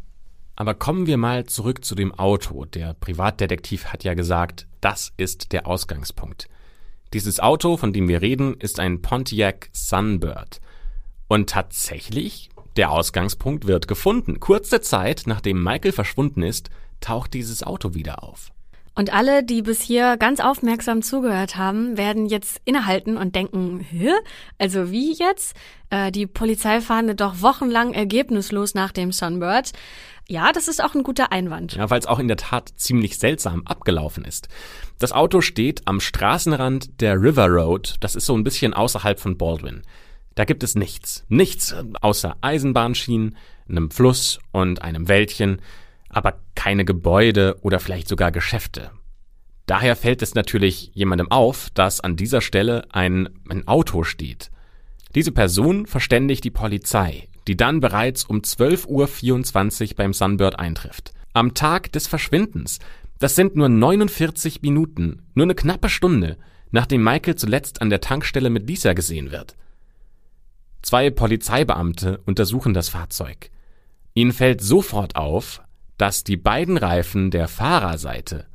Aber 0.55 0.73
kommen 0.73 1.05
wir 1.05 1.17
mal 1.17 1.45
zurück 1.45 1.85
zu 1.85 1.93
dem 1.93 2.15
Auto. 2.15 2.65
Der 2.65 2.95
Privatdetektiv 2.95 3.85
hat 3.85 4.03
ja 4.03 4.15
gesagt, 4.15 4.65
das 4.81 5.13
ist 5.17 5.51
der 5.51 5.67
Ausgangspunkt. 5.67 6.47
Dieses 7.15 7.39
Auto, 7.39 7.77
von 7.77 7.93
dem 7.93 8.09
wir 8.09 8.21
reden, 8.21 8.55
ist 8.59 8.77
ein 8.77 9.01
Pontiac 9.01 9.69
Sunbird. 9.71 10.59
Und 11.29 11.49
tatsächlich, 11.49 12.49
der 12.75 12.91
Ausgangspunkt 12.91 13.67
wird 13.67 13.87
gefunden. 13.87 14.41
Kurze 14.41 14.81
Zeit, 14.81 15.23
nachdem 15.25 15.63
Michael 15.63 15.93
verschwunden 15.93 16.43
ist, 16.43 16.69
taucht 16.99 17.33
dieses 17.33 17.63
Auto 17.63 17.93
wieder 17.93 18.21
auf. 18.21 18.51
Und 18.95 19.13
alle, 19.13 19.45
die 19.45 19.61
bis 19.61 19.81
hier 19.81 20.17
ganz 20.17 20.41
aufmerksam 20.41 21.01
zugehört 21.01 21.55
haben, 21.55 21.95
werden 21.95 22.25
jetzt 22.25 22.59
innehalten 22.65 23.15
und 23.15 23.33
denken, 23.33 23.79
Hä? 23.79 24.11
Also 24.57 24.91
wie 24.91 25.13
jetzt? 25.13 25.55
Äh, 25.91 26.11
die 26.11 26.27
Polizei 26.27 26.81
fahndet 26.81 27.21
doch 27.21 27.41
wochenlang 27.41 27.93
ergebnislos 27.93 28.73
nach 28.73 28.91
dem 28.91 29.13
Sunbird. 29.13 29.71
Ja, 30.27 30.51
das 30.51 30.67
ist 30.67 30.83
auch 30.83 30.95
ein 30.95 31.03
guter 31.03 31.31
Einwand. 31.31 31.75
Ja, 31.75 31.89
weil 31.89 31.99
es 31.99 32.07
auch 32.07 32.19
in 32.19 32.27
der 32.27 32.37
Tat 32.37 32.73
ziemlich 32.75 33.19
seltsam 33.19 33.61
abgelaufen 33.65 34.25
ist. 34.25 34.47
Das 34.97 35.11
Auto 35.11 35.41
steht 35.41 35.83
am 35.85 35.99
Straßenrand 35.99 36.99
der 37.01 37.21
River 37.21 37.47
Road, 37.47 37.95
das 37.99 38.15
ist 38.15 38.25
so 38.25 38.35
ein 38.35 38.43
bisschen 38.43 38.73
außerhalb 38.73 39.19
von 39.19 39.37
Baldwin. 39.37 39.83
Da 40.33 40.45
gibt 40.45 40.63
es 40.63 40.75
nichts. 40.75 41.25
Nichts 41.29 41.75
außer 42.01 42.37
Eisenbahnschienen, 42.41 43.37
einem 43.69 43.91
Fluss 43.91 44.39
und 44.51 44.81
einem 44.81 45.07
Wäldchen 45.07 45.61
aber 46.15 46.39
keine 46.55 46.85
Gebäude 46.85 47.57
oder 47.61 47.79
vielleicht 47.79 48.07
sogar 48.07 48.31
Geschäfte. 48.31 48.91
Daher 49.65 49.95
fällt 49.97 50.21
es 50.21 50.33
natürlich 50.33 50.91
jemandem 50.93 51.29
auf, 51.29 51.69
dass 51.73 51.99
an 51.99 52.15
dieser 52.15 52.39
Stelle 52.39 52.85
ein, 52.89 53.29
ein 53.49 53.67
Auto 53.67 54.03
steht. 54.03 54.49
Diese 55.13 55.33
Person 55.33 55.85
verständigt 55.85 56.43
die 56.45 56.51
Polizei, 56.51 57.27
die 57.47 57.57
dann 57.57 57.79
bereits 57.79 58.23
um 58.23 58.41
12.24 58.41 59.89
Uhr 59.89 59.95
beim 59.95 60.13
Sunbird 60.13 60.59
eintrifft. 60.59 61.13
Am 61.33 61.53
Tag 61.53 61.91
des 61.91 62.07
Verschwindens. 62.07 62.79
Das 63.19 63.35
sind 63.35 63.55
nur 63.55 63.69
49 63.69 64.61
Minuten, 64.61 65.23
nur 65.33 65.45
eine 65.45 65.55
knappe 65.55 65.89
Stunde, 65.89 66.37
nachdem 66.71 67.03
Michael 67.03 67.35
zuletzt 67.35 67.81
an 67.81 67.89
der 67.89 68.01
Tankstelle 68.01 68.49
mit 68.49 68.67
Lisa 68.67 68.93
gesehen 68.93 69.31
wird. 69.31 69.55
Zwei 70.81 71.09
Polizeibeamte 71.09 72.19
untersuchen 72.25 72.73
das 72.73 72.89
Fahrzeug. 72.89 73.49
Ihnen 74.13 74.33
fällt 74.33 74.61
sofort 74.61 75.15
auf, 75.15 75.61
dass 75.97 76.23
die 76.23 76.37
beiden 76.37 76.77
Reifen 76.77 77.31
der 77.31 77.47
Fahrerseite 77.47 78.45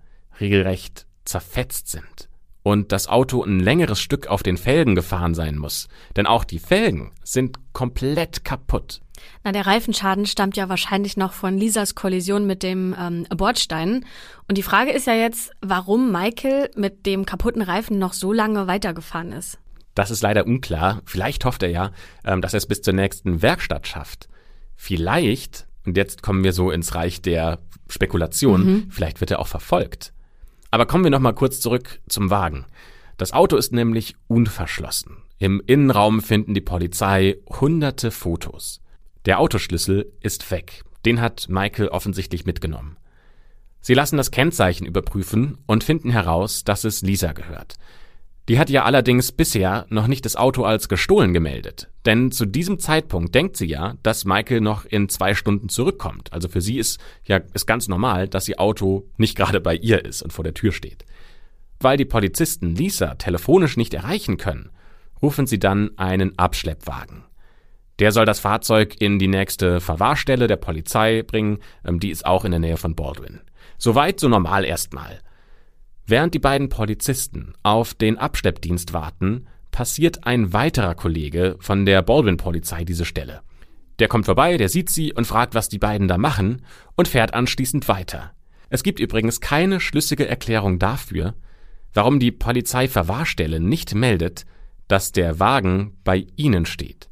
regelrecht 0.40 1.06
zerfetzt 1.24 1.88
sind 1.88 2.29
und 2.62 2.92
das 2.92 3.08
Auto 3.08 3.42
ein 3.42 3.60
längeres 3.60 4.00
Stück 4.00 4.26
auf 4.26 4.42
den 4.42 4.56
Felgen 4.56 4.94
gefahren 4.94 5.34
sein 5.34 5.56
muss, 5.56 5.88
denn 6.16 6.26
auch 6.26 6.44
die 6.44 6.58
Felgen 6.58 7.12
sind 7.24 7.58
komplett 7.72 8.44
kaputt. 8.44 9.00
Na, 9.44 9.52
der 9.52 9.66
Reifenschaden 9.66 10.26
stammt 10.26 10.56
ja 10.56 10.68
wahrscheinlich 10.68 11.16
noch 11.16 11.32
von 11.32 11.58
Lisas 11.58 11.94
Kollision 11.94 12.46
mit 12.46 12.62
dem 12.62 12.94
ähm, 12.98 13.26
Bordstein. 13.36 14.06
Und 14.48 14.56
die 14.56 14.62
Frage 14.62 14.92
ist 14.92 15.06
ja 15.06 15.14
jetzt, 15.14 15.52
warum 15.60 16.10
Michael 16.10 16.70
mit 16.74 17.04
dem 17.04 17.26
kaputten 17.26 17.60
Reifen 17.60 17.98
noch 17.98 18.14
so 18.14 18.32
lange 18.32 18.66
weitergefahren 18.66 19.32
ist. 19.32 19.58
Das 19.94 20.10
ist 20.10 20.22
leider 20.22 20.46
unklar. 20.46 21.02
Vielleicht 21.04 21.44
hofft 21.44 21.62
er 21.62 21.70
ja, 21.70 21.92
ähm, 22.24 22.40
dass 22.40 22.54
er 22.54 22.58
es 22.58 22.66
bis 22.66 22.80
zur 22.80 22.94
nächsten 22.94 23.42
Werkstatt 23.42 23.86
schafft. 23.86 24.28
Vielleicht 24.74 25.66
und 25.84 25.96
jetzt 25.96 26.22
kommen 26.22 26.44
wir 26.44 26.52
so 26.52 26.70
ins 26.70 26.94
Reich 26.94 27.22
der 27.22 27.58
Spekulation. 27.88 28.64
Mhm. 28.64 28.86
Vielleicht 28.90 29.20
wird 29.20 29.30
er 29.30 29.40
auch 29.40 29.46
verfolgt. 29.46 30.12
Aber 30.70 30.86
kommen 30.86 31.04
wir 31.04 31.10
noch 31.10 31.20
mal 31.20 31.32
kurz 31.32 31.60
zurück 31.60 32.00
zum 32.08 32.30
Wagen. 32.30 32.66
Das 33.16 33.32
Auto 33.32 33.56
ist 33.56 33.72
nämlich 33.72 34.14
unverschlossen. 34.28 35.18
Im 35.38 35.62
Innenraum 35.66 36.22
finden 36.22 36.54
die 36.54 36.60
Polizei 36.60 37.38
hunderte 37.48 38.10
Fotos. 38.10 38.80
Der 39.24 39.40
Autoschlüssel 39.40 40.12
ist 40.20 40.50
weg. 40.50 40.84
Den 41.04 41.20
hat 41.20 41.48
Michael 41.48 41.88
offensichtlich 41.88 42.46
mitgenommen. 42.46 42.96
Sie 43.80 43.94
lassen 43.94 44.16
das 44.16 44.30
Kennzeichen 44.30 44.86
überprüfen 44.86 45.58
und 45.66 45.84
finden 45.84 46.10
heraus, 46.10 46.64
dass 46.64 46.84
es 46.84 47.02
Lisa 47.02 47.32
gehört. 47.32 47.76
Die 48.50 48.58
hat 48.58 48.68
ja 48.68 48.82
allerdings 48.82 49.30
bisher 49.30 49.86
noch 49.90 50.08
nicht 50.08 50.24
das 50.24 50.34
Auto 50.34 50.64
als 50.64 50.88
gestohlen 50.88 51.32
gemeldet. 51.32 51.88
Denn 52.04 52.32
zu 52.32 52.46
diesem 52.46 52.80
Zeitpunkt 52.80 53.32
denkt 53.32 53.56
sie 53.56 53.68
ja, 53.68 53.94
dass 54.02 54.24
Michael 54.24 54.60
noch 54.60 54.84
in 54.84 55.08
zwei 55.08 55.36
Stunden 55.36 55.68
zurückkommt. 55.68 56.32
Also 56.32 56.48
für 56.48 56.60
sie 56.60 56.76
ist 56.76 56.98
ja 57.22 57.38
ist 57.54 57.66
ganz 57.66 57.86
normal, 57.86 58.26
dass 58.26 58.48
ihr 58.48 58.58
Auto 58.58 59.08
nicht 59.16 59.36
gerade 59.36 59.60
bei 59.60 59.76
ihr 59.76 60.04
ist 60.04 60.20
und 60.22 60.32
vor 60.32 60.42
der 60.42 60.52
Tür 60.52 60.72
steht. 60.72 61.04
Weil 61.78 61.96
die 61.96 62.04
Polizisten 62.04 62.74
Lisa 62.74 63.14
telefonisch 63.14 63.76
nicht 63.76 63.94
erreichen 63.94 64.36
können, 64.36 64.70
rufen 65.22 65.46
sie 65.46 65.60
dann 65.60 65.96
einen 65.96 66.36
Abschleppwagen. 66.36 67.22
Der 68.00 68.10
soll 68.10 68.24
das 68.24 68.40
Fahrzeug 68.40 68.96
in 68.98 69.20
die 69.20 69.28
nächste 69.28 69.80
Verwahrstelle 69.80 70.48
der 70.48 70.56
Polizei 70.56 71.22
bringen, 71.22 71.60
ähm, 71.84 72.00
die 72.00 72.10
ist 72.10 72.26
auch 72.26 72.44
in 72.44 72.50
der 72.50 72.58
Nähe 72.58 72.78
von 72.78 72.96
Baldwin. 72.96 73.42
Soweit 73.78 74.18
so 74.18 74.28
normal 74.28 74.64
erstmal. 74.64 75.20
Während 76.10 76.34
die 76.34 76.40
beiden 76.40 76.68
Polizisten 76.68 77.52
auf 77.62 77.94
den 77.94 78.18
Abschleppdienst 78.18 78.92
warten, 78.92 79.46
passiert 79.70 80.26
ein 80.26 80.52
weiterer 80.52 80.96
Kollege 80.96 81.54
von 81.60 81.86
der 81.86 82.02
Baldwin-Polizei 82.02 82.82
diese 82.82 83.04
Stelle. 83.04 83.42
Der 84.00 84.08
kommt 84.08 84.26
vorbei, 84.26 84.56
der 84.56 84.68
sieht 84.68 84.90
sie 84.90 85.12
und 85.12 85.28
fragt, 85.28 85.54
was 85.54 85.68
die 85.68 85.78
beiden 85.78 86.08
da 86.08 86.18
machen 86.18 86.62
und 86.96 87.06
fährt 87.06 87.32
anschließend 87.32 87.86
weiter. 87.86 88.32
Es 88.70 88.82
gibt 88.82 88.98
übrigens 88.98 89.40
keine 89.40 89.78
schlüssige 89.78 90.26
Erklärung 90.26 90.80
dafür, 90.80 91.34
warum 91.94 92.18
die 92.18 92.32
Polizeiverwahrstelle 92.32 93.60
nicht 93.60 93.94
meldet, 93.94 94.46
dass 94.88 95.12
der 95.12 95.38
Wagen 95.38 95.96
bei 96.02 96.26
ihnen 96.34 96.66
steht. 96.66 97.08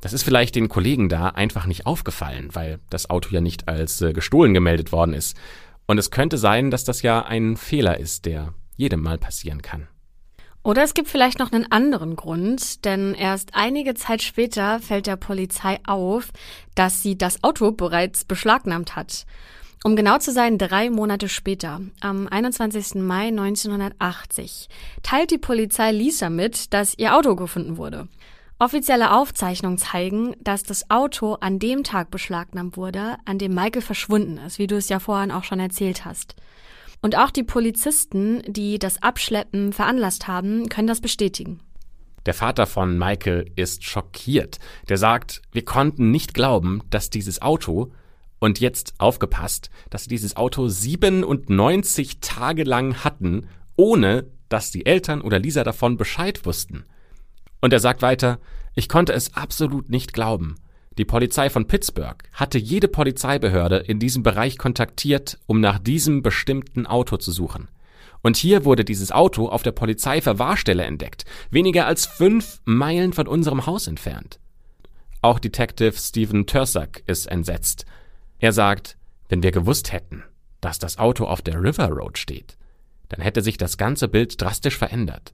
Das 0.00 0.12
ist 0.12 0.24
vielleicht 0.24 0.56
den 0.56 0.68
Kollegen 0.68 1.08
da 1.08 1.28
einfach 1.28 1.66
nicht 1.66 1.86
aufgefallen, 1.86 2.48
weil 2.52 2.80
das 2.90 3.08
Auto 3.08 3.30
ja 3.30 3.40
nicht 3.40 3.68
als 3.68 4.02
äh, 4.02 4.12
gestohlen 4.12 4.54
gemeldet 4.54 4.90
worden 4.90 5.14
ist. 5.14 5.36
Und 5.86 5.98
es 5.98 6.10
könnte 6.10 6.38
sein, 6.38 6.70
dass 6.70 6.84
das 6.84 7.02
ja 7.02 7.24
ein 7.24 7.56
Fehler 7.56 7.98
ist, 7.98 8.26
der 8.26 8.54
jedem 8.76 9.02
mal 9.02 9.18
passieren 9.18 9.62
kann. 9.62 9.88
Oder 10.62 10.82
es 10.82 10.94
gibt 10.94 11.08
vielleicht 11.08 11.38
noch 11.38 11.52
einen 11.52 11.70
anderen 11.70 12.16
Grund, 12.16 12.86
denn 12.86 13.12
erst 13.12 13.50
einige 13.52 13.92
Zeit 13.94 14.22
später 14.22 14.80
fällt 14.80 15.06
der 15.06 15.16
Polizei 15.16 15.78
auf, 15.86 16.30
dass 16.74 17.02
sie 17.02 17.18
das 17.18 17.44
Auto 17.44 17.70
bereits 17.72 18.24
beschlagnahmt 18.24 18.96
hat. 18.96 19.26
Um 19.84 19.96
genau 19.96 20.16
zu 20.16 20.32
sein, 20.32 20.56
drei 20.56 20.88
Monate 20.88 21.28
später, 21.28 21.82
am 22.00 22.26
21. 22.26 22.94
Mai 23.02 23.26
1980, 23.26 24.70
teilt 25.02 25.30
die 25.30 25.36
Polizei 25.36 25.92
Lisa 25.92 26.30
mit, 26.30 26.72
dass 26.72 26.96
ihr 26.96 27.14
Auto 27.14 27.36
gefunden 27.36 27.76
wurde. 27.76 28.08
Offizielle 28.58 29.12
Aufzeichnungen 29.12 29.78
zeigen, 29.78 30.34
dass 30.40 30.62
das 30.62 30.88
Auto 30.88 31.34
an 31.34 31.58
dem 31.58 31.82
Tag 31.82 32.10
beschlagnahmt 32.10 32.76
wurde, 32.76 33.16
an 33.24 33.38
dem 33.38 33.52
Michael 33.52 33.82
verschwunden 33.82 34.38
ist, 34.38 34.58
wie 34.58 34.68
du 34.68 34.76
es 34.76 34.88
ja 34.88 35.00
vorhin 35.00 35.32
auch 35.32 35.44
schon 35.44 35.58
erzählt 35.58 36.04
hast. 36.04 36.36
Und 37.02 37.18
auch 37.18 37.30
die 37.30 37.42
Polizisten, 37.42 38.42
die 38.46 38.78
das 38.78 39.02
Abschleppen 39.02 39.72
veranlasst 39.72 40.28
haben, 40.28 40.68
können 40.68 40.86
das 40.86 41.00
bestätigen. 41.00 41.60
Der 42.26 42.32
Vater 42.32 42.66
von 42.66 42.96
Michael 42.96 43.50
ist 43.56 43.84
schockiert. 43.84 44.58
Der 44.88 44.96
sagt, 44.96 45.42
wir 45.52 45.64
konnten 45.64 46.10
nicht 46.10 46.32
glauben, 46.32 46.80
dass 46.88 47.10
dieses 47.10 47.42
Auto, 47.42 47.92
und 48.38 48.60
jetzt 48.60 48.94
aufgepasst, 48.98 49.70
dass 49.90 50.04
sie 50.04 50.10
dieses 50.10 50.36
Auto 50.36 50.68
97 50.68 52.20
Tage 52.20 52.64
lang 52.64 53.02
hatten, 53.02 53.48
ohne 53.76 54.26
dass 54.48 54.70
die 54.70 54.86
Eltern 54.86 55.22
oder 55.22 55.38
Lisa 55.38 55.64
davon 55.64 55.96
Bescheid 55.96 56.44
wussten. 56.46 56.84
Und 57.64 57.72
er 57.72 57.80
sagt 57.80 58.02
weiter, 58.02 58.40
ich 58.74 58.90
konnte 58.90 59.14
es 59.14 59.36
absolut 59.36 59.88
nicht 59.88 60.12
glauben. 60.12 60.56
Die 60.98 61.06
Polizei 61.06 61.48
von 61.48 61.66
Pittsburgh 61.66 62.22
hatte 62.34 62.58
jede 62.58 62.88
Polizeibehörde 62.88 63.78
in 63.78 63.98
diesem 63.98 64.22
Bereich 64.22 64.58
kontaktiert, 64.58 65.38
um 65.46 65.60
nach 65.60 65.78
diesem 65.78 66.20
bestimmten 66.20 66.86
Auto 66.86 67.16
zu 67.16 67.32
suchen. 67.32 67.68
Und 68.20 68.36
hier 68.36 68.66
wurde 68.66 68.84
dieses 68.84 69.12
Auto 69.12 69.48
auf 69.48 69.62
der 69.62 69.72
Polizeiverwahrstelle 69.72 70.84
entdeckt, 70.84 71.24
weniger 71.50 71.86
als 71.86 72.04
fünf 72.04 72.60
Meilen 72.66 73.14
von 73.14 73.26
unserem 73.26 73.64
Haus 73.64 73.86
entfernt. 73.86 74.40
Auch 75.22 75.38
Detective 75.38 75.94
Stephen 75.96 76.46
Tursack 76.46 77.02
ist 77.06 77.24
entsetzt. 77.24 77.86
Er 78.40 78.52
sagt, 78.52 78.98
wenn 79.30 79.42
wir 79.42 79.52
gewusst 79.52 79.90
hätten, 79.90 80.22
dass 80.60 80.78
das 80.78 80.98
Auto 80.98 81.24
auf 81.24 81.40
der 81.40 81.62
River 81.62 81.88
Road 81.88 82.18
steht, 82.18 82.58
dann 83.08 83.22
hätte 83.22 83.40
sich 83.40 83.56
das 83.56 83.78
ganze 83.78 84.08
Bild 84.08 84.38
drastisch 84.38 84.76
verändert. 84.76 85.32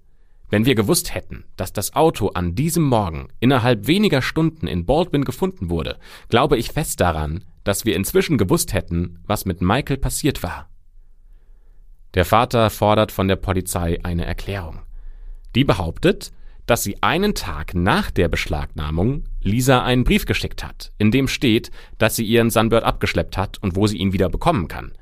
Wenn 0.50 0.66
wir 0.66 0.74
gewusst 0.74 1.14
hätten, 1.14 1.44
dass 1.56 1.72
das 1.72 1.94
Auto 1.94 2.28
an 2.28 2.56
diesem 2.56 2.82
Morgen 2.82 3.28
innerhalb 3.38 3.86
weniger 3.86 4.20
Stunden 4.20 4.66
in 4.66 4.84
Baldwin 4.84 5.24
gefunden 5.24 5.70
wurde, 5.70 5.96
glaube 6.28 6.56
ich 6.56 6.72
fest 6.72 7.00
daran, 7.00 7.44
dass 7.62 7.84
wir 7.84 7.94
inzwischen 7.94 8.36
gewusst 8.36 8.72
hätten, 8.72 9.20
was 9.26 9.44
mit 9.44 9.60
Michael 9.60 9.98
passiert 9.98 10.42
war. 10.42 10.68
Der 12.14 12.24
Vater 12.24 12.68
fordert 12.70 13.12
von 13.12 13.28
der 13.28 13.36
Polizei 13.36 14.00
eine 14.02 14.26
Erklärung. 14.26 14.80
Die 15.54 15.62
behauptet, 15.62 16.32
dass 16.66 16.82
sie 16.82 17.00
einen 17.00 17.34
Tag 17.34 17.74
nach 17.74 18.10
der 18.10 18.28
Beschlagnahmung 18.28 19.24
Lisa 19.40 19.82
einen 19.84 20.02
Brief 20.02 20.26
geschickt 20.26 20.64
hat, 20.64 20.92
in 20.98 21.12
dem 21.12 21.28
steht, 21.28 21.70
dass 21.98 22.16
sie 22.16 22.24
ihren 22.24 22.50
Sunbird 22.50 22.82
abgeschleppt 22.82 23.36
hat 23.36 23.58
und 23.62 23.76
wo 23.76 23.86
sie 23.86 23.98
ihn 23.98 24.12
wieder 24.12 24.28
bekommen 24.28 24.66
kann. 24.66 24.92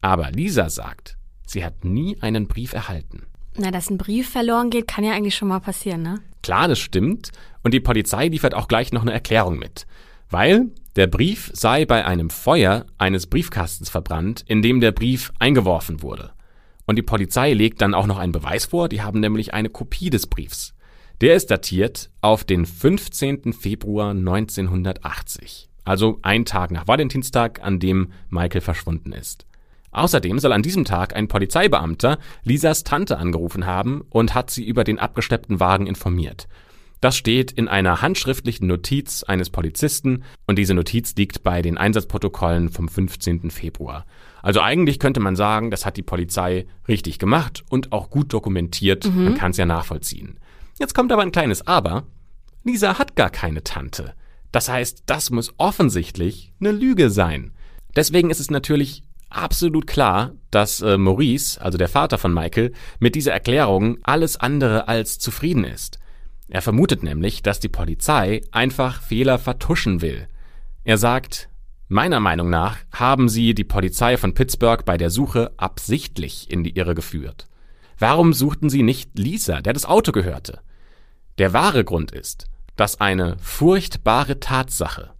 Aber 0.00 0.30
Lisa 0.30 0.70
sagt, 0.70 1.16
sie 1.46 1.64
hat 1.64 1.84
nie 1.84 2.20
einen 2.20 2.46
Brief 2.46 2.72
erhalten. 2.72 3.26
Na, 3.56 3.70
dass 3.70 3.90
ein 3.90 3.98
Brief 3.98 4.30
verloren 4.30 4.70
geht, 4.70 4.88
kann 4.88 5.04
ja 5.04 5.12
eigentlich 5.12 5.34
schon 5.34 5.48
mal 5.48 5.60
passieren, 5.60 6.02
ne? 6.02 6.20
Klar, 6.42 6.68
das 6.68 6.78
stimmt. 6.78 7.30
Und 7.62 7.74
die 7.74 7.80
Polizei 7.80 8.28
liefert 8.28 8.54
auch 8.54 8.66
gleich 8.66 8.92
noch 8.92 9.02
eine 9.02 9.12
Erklärung 9.12 9.58
mit. 9.58 9.86
Weil 10.30 10.70
der 10.96 11.06
Brief 11.06 11.50
sei 11.54 11.84
bei 11.84 12.04
einem 12.04 12.30
Feuer 12.30 12.86
eines 12.98 13.26
Briefkastens 13.26 13.90
verbrannt, 13.90 14.44
in 14.46 14.62
dem 14.62 14.80
der 14.80 14.92
Brief 14.92 15.32
eingeworfen 15.38 16.02
wurde. 16.02 16.32
Und 16.86 16.96
die 16.96 17.02
Polizei 17.02 17.52
legt 17.52 17.80
dann 17.80 17.94
auch 17.94 18.06
noch 18.06 18.18
einen 18.18 18.32
Beweis 18.32 18.66
vor, 18.66 18.88
die 18.88 19.02
haben 19.02 19.20
nämlich 19.20 19.54
eine 19.54 19.68
Kopie 19.68 20.10
des 20.10 20.26
Briefs. 20.26 20.74
Der 21.20 21.34
ist 21.34 21.50
datiert 21.50 22.10
auf 22.20 22.44
den 22.44 22.66
15. 22.66 23.52
Februar 23.52 24.10
1980, 24.10 25.68
also 25.84 26.18
ein 26.22 26.44
Tag 26.44 26.72
nach 26.72 26.88
Valentinstag, 26.88 27.60
an 27.62 27.78
dem 27.78 28.12
Michael 28.28 28.60
verschwunden 28.60 29.12
ist. 29.12 29.46
Außerdem 29.92 30.38
soll 30.38 30.52
an 30.52 30.62
diesem 30.62 30.84
Tag 30.84 31.14
ein 31.14 31.28
Polizeibeamter 31.28 32.18
Lisas 32.42 32.82
Tante 32.82 33.18
angerufen 33.18 33.66
haben 33.66 34.02
und 34.10 34.34
hat 34.34 34.50
sie 34.50 34.64
über 34.66 34.84
den 34.84 34.98
abgeschleppten 34.98 35.60
Wagen 35.60 35.86
informiert. 35.86 36.48
Das 37.02 37.16
steht 37.16 37.50
in 37.50 37.66
einer 37.66 38.00
handschriftlichen 38.00 38.68
Notiz 38.68 39.24
eines 39.24 39.50
Polizisten 39.50 40.22
und 40.46 40.56
diese 40.56 40.72
Notiz 40.72 41.14
liegt 41.16 41.42
bei 41.42 41.60
den 41.60 41.76
Einsatzprotokollen 41.76 42.70
vom 42.70 42.88
15. 42.88 43.50
Februar. 43.50 44.06
Also 44.40 44.60
eigentlich 44.60 45.00
könnte 45.00 45.18
man 45.18 45.34
sagen, 45.34 45.72
das 45.72 45.84
hat 45.84 45.96
die 45.96 46.02
Polizei 46.02 46.64
richtig 46.86 47.18
gemacht 47.18 47.64
und 47.68 47.90
auch 47.90 48.08
gut 48.08 48.32
dokumentiert. 48.32 49.04
Mhm. 49.04 49.24
Man 49.24 49.34
kann 49.34 49.50
es 49.50 49.56
ja 49.56 49.66
nachvollziehen. 49.66 50.38
Jetzt 50.78 50.94
kommt 50.94 51.10
aber 51.10 51.22
ein 51.22 51.32
kleines 51.32 51.66
Aber. 51.66 52.04
Lisa 52.62 52.98
hat 53.00 53.16
gar 53.16 53.30
keine 53.30 53.64
Tante. 53.64 54.14
Das 54.52 54.68
heißt, 54.68 55.02
das 55.06 55.30
muss 55.30 55.54
offensichtlich 55.56 56.52
eine 56.60 56.70
Lüge 56.70 57.10
sein. 57.10 57.52
Deswegen 57.96 58.30
ist 58.30 58.38
es 58.38 58.50
natürlich 58.50 59.02
absolut 59.36 59.86
klar, 59.86 60.32
dass 60.50 60.80
äh, 60.80 60.96
Maurice, 60.96 61.60
also 61.60 61.78
der 61.78 61.88
Vater 61.88 62.18
von 62.18 62.32
Michael, 62.32 62.72
mit 62.98 63.14
dieser 63.14 63.32
Erklärung 63.32 63.98
alles 64.02 64.36
andere 64.36 64.88
als 64.88 65.18
zufrieden 65.18 65.64
ist. 65.64 65.98
Er 66.48 66.62
vermutet 66.62 67.02
nämlich, 67.02 67.42
dass 67.42 67.60
die 67.60 67.68
Polizei 67.68 68.42
einfach 68.52 69.02
Fehler 69.02 69.38
vertuschen 69.38 70.02
will. 70.02 70.28
Er 70.84 70.98
sagt, 70.98 71.48
meiner 71.88 72.20
Meinung 72.20 72.50
nach 72.50 72.76
haben 72.92 73.28
sie 73.28 73.54
die 73.54 73.64
Polizei 73.64 74.16
von 74.16 74.34
Pittsburgh 74.34 74.84
bei 74.84 74.98
der 74.98 75.10
Suche 75.10 75.52
absichtlich 75.56 76.50
in 76.50 76.62
die 76.62 76.76
Irre 76.76 76.94
geführt. 76.94 77.48
Warum 77.98 78.32
suchten 78.32 78.68
sie 78.68 78.82
nicht 78.82 79.18
Lisa, 79.18 79.60
der 79.62 79.72
das 79.72 79.86
Auto 79.86 80.12
gehörte? 80.12 80.60
Der 81.38 81.52
wahre 81.52 81.84
Grund 81.84 82.12
ist, 82.12 82.46
dass 82.76 83.00
eine 83.00 83.36
furchtbare 83.38 84.40
Tatsache 84.40 85.12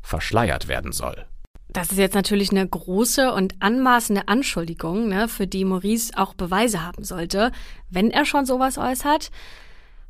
verschleiert 0.00 0.68
werden 0.68 0.92
soll. 0.92 1.27
Das 1.70 1.90
ist 1.90 1.98
jetzt 1.98 2.14
natürlich 2.14 2.50
eine 2.50 2.66
große 2.66 3.32
und 3.32 3.54
anmaßende 3.60 4.26
Anschuldigung, 4.26 5.08
ne, 5.08 5.28
für 5.28 5.46
die 5.46 5.64
Maurice 5.64 6.12
auch 6.16 6.34
Beweise 6.34 6.82
haben 6.84 7.04
sollte, 7.04 7.52
wenn 7.90 8.10
er 8.10 8.24
schon 8.24 8.46
sowas 8.46 8.78
äußert. 8.78 9.30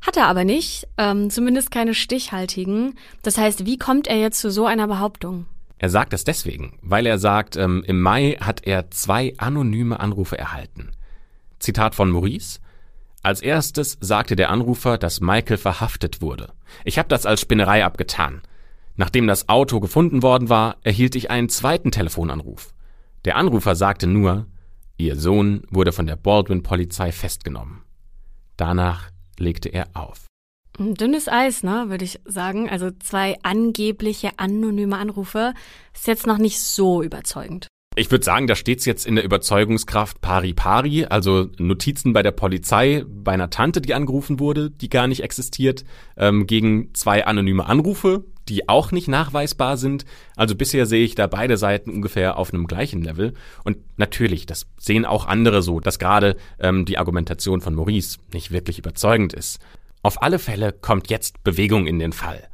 Hat 0.01 0.15
er 0.15 0.27
aber 0.27 0.45
nicht, 0.45 0.87
ähm, 0.97 1.29
zumindest 1.29 1.71
keine 1.71 1.93
stichhaltigen. 1.93 2.97
Das 3.21 3.37
heißt, 3.37 3.65
wie 3.65 3.77
kommt 3.77 4.07
er 4.07 4.17
jetzt 4.17 4.39
zu 4.39 4.49
so 4.49 4.65
einer 4.65 4.87
Behauptung? 4.87 5.45
Er 5.77 5.89
sagt 5.89 6.13
es 6.13 6.23
deswegen, 6.23 6.77
weil 6.81 7.05
er 7.05 7.19
sagt, 7.19 7.57
ähm, 7.57 7.83
im 7.85 8.01
Mai 8.01 8.37
hat 8.39 8.65
er 8.65 8.91
zwei 8.91 9.33
anonyme 9.37 9.99
Anrufe 9.99 10.37
erhalten. 10.37 10.91
Zitat 11.59 11.95
von 11.95 12.09
Maurice. 12.09 12.59
Als 13.21 13.41
erstes 13.41 13.97
sagte 13.99 14.37
der 14.37 14.49
Anrufer, 14.49 14.97
dass 14.97 15.19
Michael 15.19 15.57
verhaftet 15.57 16.21
wurde. 16.21 16.53
Ich 16.85 16.97
habe 16.97 17.09
das 17.09 17.25
als 17.25 17.41
Spinnerei 17.41 17.83
abgetan. 17.83 18.41
Nachdem 18.99 19.27
das 19.27 19.47
Auto 19.47 19.79
gefunden 19.79 20.23
worden 20.23 20.49
war, 20.49 20.75
erhielt 20.83 21.15
ich 21.15 21.31
einen 21.31 21.47
zweiten 21.47 21.89
Telefonanruf. 21.89 22.73
Der 23.23 23.37
Anrufer 23.37 23.73
sagte 23.73 24.07
nur, 24.07 24.47
Ihr 24.97 25.15
Sohn 25.15 25.63
wurde 25.69 25.93
von 25.93 26.05
der 26.05 26.17
Baldwin-Polizei 26.17 27.13
festgenommen. 27.13 27.81
Danach 28.57 29.09
legte 29.37 29.69
er 29.69 29.87
auf. 29.93 30.25
Dünnes 30.77 31.29
Eis, 31.29 31.63
ne, 31.63 31.85
würde 31.87 32.03
ich 32.03 32.19
sagen. 32.25 32.69
Also 32.69 32.91
zwei 32.91 33.37
angebliche 33.41 34.31
anonyme 34.35 34.97
Anrufe 34.97 35.53
ist 35.95 36.07
jetzt 36.07 36.27
noch 36.27 36.37
nicht 36.37 36.59
so 36.59 37.01
überzeugend. 37.01 37.69
Ich 37.95 38.11
würde 38.11 38.25
sagen, 38.25 38.47
da 38.47 38.55
steht's 38.55 38.85
jetzt 38.85 39.05
in 39.05 39.15
der 39.15 39.23
Überzeugungskraft 39.23 40.21
pari 40.21 40.53
pari, 40.53 41.05
also 41.05 41.49
Notizen 41.57 42.11
bei 42.13 42.21
der 42.21 42.31
Polizei, 42.31 43.03
bei 43.07 43.31
einer 43.31 43.49
Tante, 43.49 43.81
die 43.81 43.93
angerufen 43.93 44.39
wurde, 44.39 44.69
die 44.69 44.89
gar 44.89 45.07
nicht 45.07 45.23
existiert, 45.23 45.85
ähm, 46.17 46.47
gegen 46.47 46.93
zwei 46.93 47.25
anonyme 47.25 47.65
Anrufe, 47.65 48.25
die 48.49 48.67
auch 48.67 48.91
nicht 48.91 49.07
nachweisbar 49.07 49.77
sind. 49.77 50.05
Also 50.35 50.55
bisher 50.55 50.85
sehe 50.85 51.05
ich 51.05 51.15
da 51.15 51.27
beide 51.27 51.55
Seiten 51.55 51.91
ungefähr 51.91 52.37
auf 52.37 52.53
einem 52.53 52.67
gleichen 52.67 53.01
Level. 53.01 53.33
Und 53.63 53.77
natürlich, 53.97 54.45
das 54.45 54.65
sehen 54.77 55.05
auch 55.05 55.25
andere 55.25 55.61
so, 55.61 55.79
dass 55.79 55.99
gerade 55.99 56.35
ähm, 56.59 56.85
die 56.85 56.97
Argumentation 56.97 57.61
von 57.61 57.75
Maurice 57.75 58.17
nicht 58.33 58.51
wirklich 58.51 58.79
überzeugend 58.79 59.33
ist. 59.33 59.59
Auf 60.01 60.21
alle 60.21 60.39
Fälle 60.39 60.73
kommt 60.73 61.09
jetzt 61.09 61.43
Bewegung 61.43 61.85
in 61.85 61.99
den 61.99 62.13
Fall. 62.13 62.47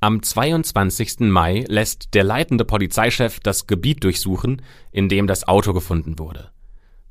Am 0.00 0.22
22. 0.22 1.20
Mai 1.20 1.64
lässt 1.66 2.14
der 2.14 2.24
leitende 2.24 2.64
Polizeichef 2.64 3.40
das 3.40 3.66
Gebiet 3.66 4.04
durchsuchen, 4.04 4.62
in 4.92 5.08
dem 5.08 5.26
das 5.26 5.48
Auto 5.48 5.72
gefunden 5.72 6.18
wurde. 6.18 6.50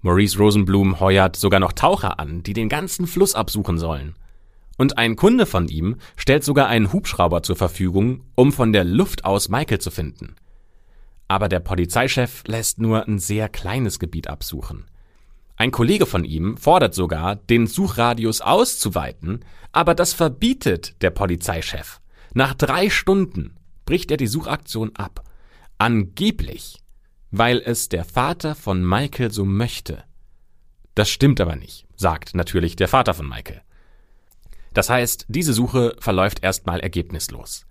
Maurice 0.02 0.38
Rosenblum 0.38 1.00
heuert 1.00 1.36
sogar 1.36 1.60
noch 1.60 1.74
Taucher 1.74 2.20
an, 2.20 2.44
die 2.44 2.54
den 2.54 2.70
ganzen 2.70 3.08
Fluss 3.08 3.36
absuchen 3.36 3.78
sollen. 3.78 4.16
Und 4.78 4.98
ein 4.98 5.16
Kunde 5.16 5.46
von 5.46 5.68
ihm 5.68 5.98
stellt 6.16 6.44
sogar 6.44 6.68
einen 6.68 6.92
Hubschrauber 6.92 7.44
zur 7.44 7.56
Verfügung, 7.56 8.26
um 8.36 8.52
von 8.52 8.74
der 8.74 8.84
Luft 8.84 9.26
aus 9.26 9.50
Michael 9.50 9.80
zu 9.80 9.92
finden. 9.92 10.36
Aber 11.28 11.48
der 11.48 11.60
Polizeichef 11.60 12.44
lässt 12.48 12.80
nur 12.80 13.08
ein 13.08 13.20
sehr 13.20 13.50
kleines 13.50 14.00
Gebiet 14.00 14.28
absuchen. 14.28 14.86
Ein 15.56 15.72
Kollege 15.72 16.06
von 16.06 16.26
ihm 16.26 16.58
fordert 16.58 16.96
sogar, 16.96 17.36
den 17.36 17.68
Suchradius 17.68 18.42
auszuweiten, 18.42 19.46
aber 19.72 19.96
das 19.96 20.14
verbietet 20.14 21.02
der 21.02 21.12
Polizeichef. 21.12 22.02
Nach 22.34 22.54
drei 22.54 22.90
Stunden 22.90 23.56
bricht 23.86 24.10
er 24.12 24.18
die 24.18 24.28
Suchaktion 24.28 24.96
ab. 24.96 25.24
Angeblich, 25.78 26.80
weil 27.32 27.62
es 27.64 27.90
der 27.90 28.06
Vater 28.06 28.56
von 28.56 28.84
Michael 28.84 29.32
so 29.32 29.46
möchte. 29.46 30.04
Das 30.96 31.10
stimmt 31.10 31.42
aber 31.42 31.56
nicht, 31.56 31.86
sagt 31.96 32.36
natürlich 32.36 32.76
der 32.76 32.88
Vater 32.88 33.14
von 33.14 33.28
Michael. 33.28 33.62
Das 34.74 34.90
heißt, 34.90 35.26
diese 35.28 35.54
Suche 35.54 35.96
verläuft 36.00 36.44
erstmal 36.44 36.80
ergebnislos. 36.80 37.66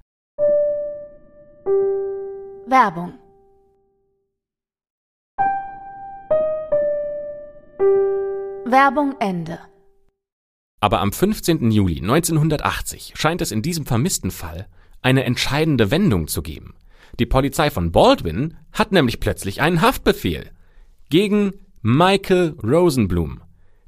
Werbung 2.66 3.14
Werbung 8.64 9.14
Ende. 9.18 9.58
Aber 10.80 11.00
am 11.00 11.12
15. 11.12 11.70
Juli 11.70 11.98
1980 11.98 13.12
scheint 13.16 13.42
es 13.42 13.52
in 13.52 13.60
diesem 13.60 13.84
vermissten 13.84 14.30
Fall 14.30 14.66
eine 15.02 15.24
entscheidende 15.24 15.90
Wendung 15.90 16.28
zu 16.28 16.40
geben. 16.40 16.74
Die 17.18 17.26
Polizei 17.26 17.70
von 17.70 17.92
Baldwin 17.92 18.56
hat 18.72 18.92
nämlich 18.92 19.20
plötzlich 19.20 19.60
einen 19.60 19.82
Haftbefehl 19.82 20.50
gegen 21.10 21.52
Michael 21.82 22.56
Rosenblum. 22.62 23.42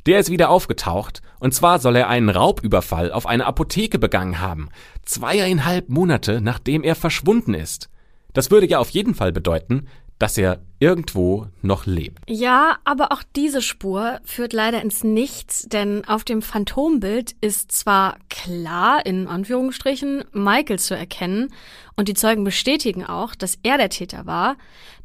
Der 0.07 0.21
ist 0.21 0.31
wieder 0.31 0.51
aufgetaucht, 0.51 1.23
und 1.41 1.55
zwar 1.55 1.79
soll 1.79 1.97
er 1.97 2.09
einen 2.09 2.29
Raubüberfall 2.29 3.11
auf 3.11 3.27
eine 3.27 3.47
Apotheke 3.47 3.99
begangen 3.99 4.41
haben, 4.41 4.69
zweieinhalb 5.05 5.89
Monate 5.89 6.41
nachdem 6.41 6.83
er 6.83 6.95
verschwunden 6.95 7.55
ist. 7.55 7.89
Das 8.35 8.51
würde 8.51 8.69
ja 8.69 8.81
auf 8.81 8.91
jeden 8.91 9.15
Fall 9.15 9.33
bedeuten, 9.33 9.87
dass 10.19 10.39
er 10.39 10.61
irgendwo 10.79 11.49
noch 11.63 11.87
lebt. 11.87 12.19
Ja, 12.29 12.77
aber 12.85 13.13
auch 13.13 13.23
diese 13.35 13.63
Spur 13.63 14.21
führt 14.25 14.53
leider 14.53 14.83
ins 14.83 15.03
Nichts, 15.03 15.67
denn 15.69 16.05
auf 16.07 16.25
dem 16.25 16.43
Phantombild 16.43 17.35
ist 17.41 17.73
zwar 17.73 18.19
klar, 18.29 19.05
in 19.07 19.27
Anführungsstrichen, 19.27 20.25
Michael 20.33 20.79
zu 20.79 20.97
erkennen 20.97 21.53
und 21.97 22.09
die 22.09 22.15
Zeugen 22.15 22.45
bestätigen 22.45 23.05
auch, 23.05 23.35
dass 23.35 23.59
er 23.63 23.79
der 23.79 23.89
Täter 23.89 24.27
war, 24.27 24.57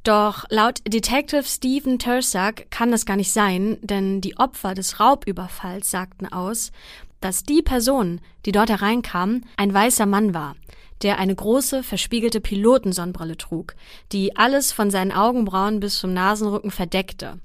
doch 0.03 0.45
laut 0.49 0.79
Detective 0.87 1.43
Stephen 1.43 1.99
Tursack 1.99 2.69
kann 2.71 2.91
das 2.91 3.05
gar 3.05 3.17
nicht 3.17 3.31
sein, 3.31 3.77
denn 3.81 4.21
die 4.21 4.37
Opfer 4.37 4.73
des 4.73 4.99
Raubüberfalls 4.99 5.91
sagten 5.91 6.27
aus, 6.27 6.71
dass 7.19 7.43
die 7.43 7.61
Person, 7.61 8.21
die 8.45 8.51
dort 8.51 8.69
hereinkam, 8.69 9.41
ein 9.57 9.73
weißer 9.73 10.05
Mann 10.05 10.33
war 10.33 10.55
der 11.01 11.17
eine 11.17 11.35
große, 11.35 11.83
verspiegelte 11.83 12.41
Pilotensonnenbrille 12.41 13.37
trug, 13.37 13.75
die 14.11 14.35
alles 14.35 14.71
von 14.71 14.91
seinen 14.91 15.11
Augenbrauen 15.11 15.79
bis 15.79 15.99
zum 15.99 16.13
Nasenrücken 16.13 16.71
verdeckte. 16.71 17.39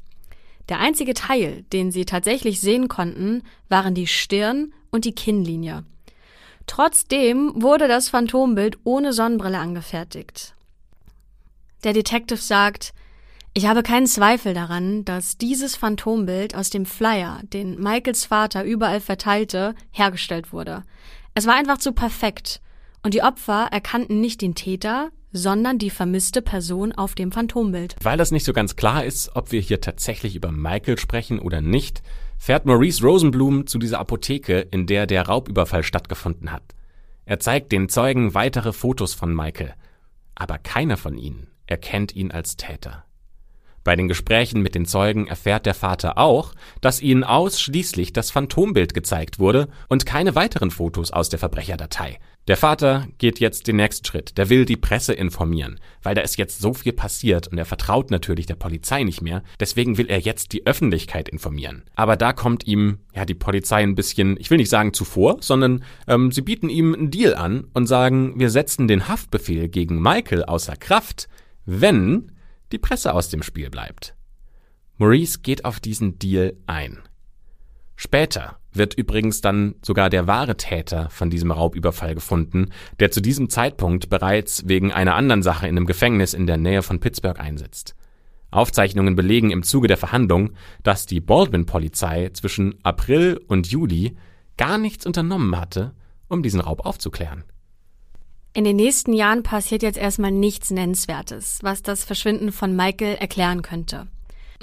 Der 0.69 0.81
einzige 0.81 1.14
Teil, 1.14 1.62
den 1.73 1.93
sie 1.93 2.05
tatsächlich 2.05 2.61
sehen 2.61 2.88
konnten, 2.88 3.43
waren 3.69 3.95
die 3.95 4.07
Stirn 4.07 4.73
und 4.90 5.05
die 5.05 5.14
Kinnlinie. 5.14 5.85
Trotzdem 6.67 7.53
wurde 7.55 7.88
das 7.88 8.09
Phantombild 8.09 8.79
ohne 8.85 9.12
Sonnenbrille 9.12 9.59
angefertigt. 9.59 10.55
Der 11.85 11.93
Detective 11.93 12.38
sagt, 12.38 12.95
ich 13.53 13.67
habe 13.67 13.83
keinen 13.83 14.07
Zweifel 14.07 14.55
daran, 14.55 15.05
dass 15.05 15.37
dieses 15.37 15.77
Phantombild 15.77 16.57
aus 16.57 16.71
dem 16.71 16.87
Flyer, 16.87 17.40
den 17.45 17.81
Michaels 17.81 18.25
Vater 18.25 18.64
überall 18.64 19.01
verteilte, 19.01 19.75
hergestellt 19.93 20.53
wurde. 20.53 20.83
Es 21.35 21.47
war 21.47 21.55
einfach 21.55 21.79
zu 21.79 21.93
perfekt. 21.93 22.61
Und 23.05 23.12
die 23.12 23.23
Opfer 23.23 23.69
erkannten 23.71 24.21
nicht 24.21 24.40
den 24.40 24.55
Täter, 24.55 25.11
sondern 25.31 25.79
die 25.79 25.90
vermisste 25.90 26.40
Person 26.40 26.93
auf 26.93 27.14
dem 27.14 27.33
Phantombild. 27.33 27.97
Weil 28.03 28.17
das 28.17 28.31
nicht 28.31 28.47
so 28.47 28.55
ganz 28.55 28.77
klar 28.77 29.05
ist, 29.05 29.37
ob 29.37 29.53
wir 29.53 29.61
hier 29.61 29.83
tatsächlich 29.83 30.35
über 30.35 30.51
Michael 30.51 30.99
sprechen 30.99 31.38
oder 31.38 31.61
nicht, 31.61 32.03
fährt 32.38 32.64
Maurice 32.64 33.03
Rosenblum 33.05 33.67
zu 33.67 33.79
dieser 33.79 33.99
Apotheke, 33.99 34.61
in 34.71 34.87
der 34.87 35.07
der 35.07 35.27
Raubüberfall 35.27 35.83
stattgefunden 35.83 36.51
hat. 36.51 36.62
Er 37.27 37.40
zeigt 37.40 37.73
den 37.73 37.90
Zeugen 37.90 38.33
weitere 38.33 38.73
Fotos 38.73 39.12
von 39.12 39.35
Michael, 39.35 39.75
aber 40.35 40.57
keiner 40.57 40.97
von 40.97 41.19
ihnen 41.19 41.49
erkennt 41.67 42.17
ihn 42.17 42.31
als 42.31 42.57
Täter. 42.57 43.05
Bei 43.83 43.97
den 43.97 44.09
Gesprächen 44.09 44.62
mit 44.62 44.75
den 44.75 44.87
Zeugen 44.87 45.27
erfährt 45.27 45.67
der 45.67 45.75
Vater 45.75 46.17
auch, 46.17 46.55
dass 46.81 47.03
ihnen 47.03 47.23
ausschließlich 47.23 48.14
das 48.14 48.31
Phantombild 48.31 48.95
gezeigt 48.95 49.38
wurde 49.38 49.69
und 49.90 50.07
keine 50.07 50.35
weiteren 50.35 50.71
Fotos 50.71 51.11
aus 51.11 51.29
der 51.29 51.38
Verbrecherdatei. 51.38 52.19
Der 52.46 52.59
Vater 52.59 53.09
geht 53.16 53.40
jetzt 53.40 53.68
den 53.68 53.76
nächsten 53.76 54.04
Schritt. 54.04 54.37
Der 54.37 54.50
will 54.50 54.66
die 54.66 54.76
Presse 54.76 55.14
informieren, 55.14 55.80
weil 56.02 56.14
da 56.14 56.20
ist 56.20 56.37
jetzt 56.37 56.61
so 56.61 56.74
viel 56.74 56.92
passiert 56.92 57.48
und 57.48 57.57
er 57.57 57.64
vertraut 57.64 58.11
natürlich 58.11 58.44
der 58.44 58.54
Polizei 58.54 59.02
nicht 59.02 59.22
mehr. 59.22 59.42
Deswegen 59.61 59.96
will 59.96 60.09
er 60.11 60.20
jetzt 60.20 60.52
die 60.52 60.66
Öffentlichkeit 60.66 61.30
informieren. 61.30 61.85
Aber 61.94 62.16
da 62.16 62.35
kommt 62.35 62.66
ihm 62.66 62.98
ja 63.14 63.24
die 63.24 63.35
Polizei 63.35 63.83
ein 63.83 63.94
bisschen, 63.94 64.37
ich 64.38 64.50
will 64.50 64.59
nicht 64.59 64.68
sagen 64.68 64.92
zuvor, 64.92 65.38
sondern 65.40 65.85
ähm, 66.07 66.33
sie 66.33 66.42
bieten 66.42 66.68
ihm 66.68 66.92
einen 66.94 67.11
Deal 67.11 67.35
an 67.35 67.64
und 67.72 67.87
sagen, 67.87 68.38
wir 68.38 68.50
setzen 68.50 68.88
den 68.88 69.09
Haftbefehl 69.09 69.68
gegen 69.68 70.02
Michael 70.02 70.44
außer 70.44 70.76
Kraft, 70.76 71.28
wenn 71.64 72.30
die 72.72 72.78
Presse 72.78 73.14
aus 73.14 73.30
dem 73.30 73.42
Spiel 73.42 73.70
bleibt. 73.70 74.14
Maurice 74.98 75.38
geht 75.40 75.64
auf 75.64 75.80
diesen 75.80 76.18
Deal 76.18 76.57
ein. 76.66 76.98
Später 77.96 78.59
wird 78.72 78.94
übrigens 78.94 79.40
dann 79.40 79.76
sogar 79.83 80.11
der 80.11 80.26
wahre 80.26 80.57
Täter 80.57 81.09
von 81.11 81.30
diesem 81.30 81.50
Raubüberfall 81.50 82.14
gefunden, 82.14 82.70
der 82.98 83.11
zu 83.11 83.20
diesem 83.20 83.48
Zeitpunkt 83.48 84.09
bereits 84.09 84.68
wegen 84.68 84.92
einer 84.92 85.14
anderen 85.14 85.42
Sache 85.42 85.68
in 85.68 85.76
einem 85.76 85.87
Gefängnis 85.87 86.35
in 86.35 86.46
der 86.46 86.57
Nähe 86.57 86.83
von 86.83 87.00
Pittsburgh 87.00 87.38
einsitzt. 87.38 87.94
Aufzeichnungen 88.50 89.16
belegen 89.16 89.50
im 89.50 89.62
Zuge 89.62 89.88
der 89.88 89.96
Verhandlung, 89.96 90.52
dass 90.83 91.07
die 91.07 91.20
Baldwin-Polizei 91.20 92.30
zwischen 92.35 92.76
April 92.85 93.40
und 93.48 93.66
Juli 93.68 94.16
gar 94.57 94.78
nichts 94.78 95.07
unternommen 95.07 95.59
hatte, 95.59 95.92
um 96.28 96.42
diesen 96.42 96.61
Raub 96.61 96.87
aufzuklären. 96.87 97.44
In 98.52 98.62
den 98.62 98.76
nächsten 98.76 99.12
Jahren 99.12 99.42
passiert 99.42 99.83
jetzt 99.83 99.98
erstmal 99.98 100.30
nichts 100.30 100.70
Nennenswertes, 100.70 101.59
was 101.62 101.83
das 101.83 102.04
Verschwinden 102.04 102.52
von 102.52 102.76
Michael 102.76 103.16
erklären 103.16 103.62
könnte. 103.62 104.07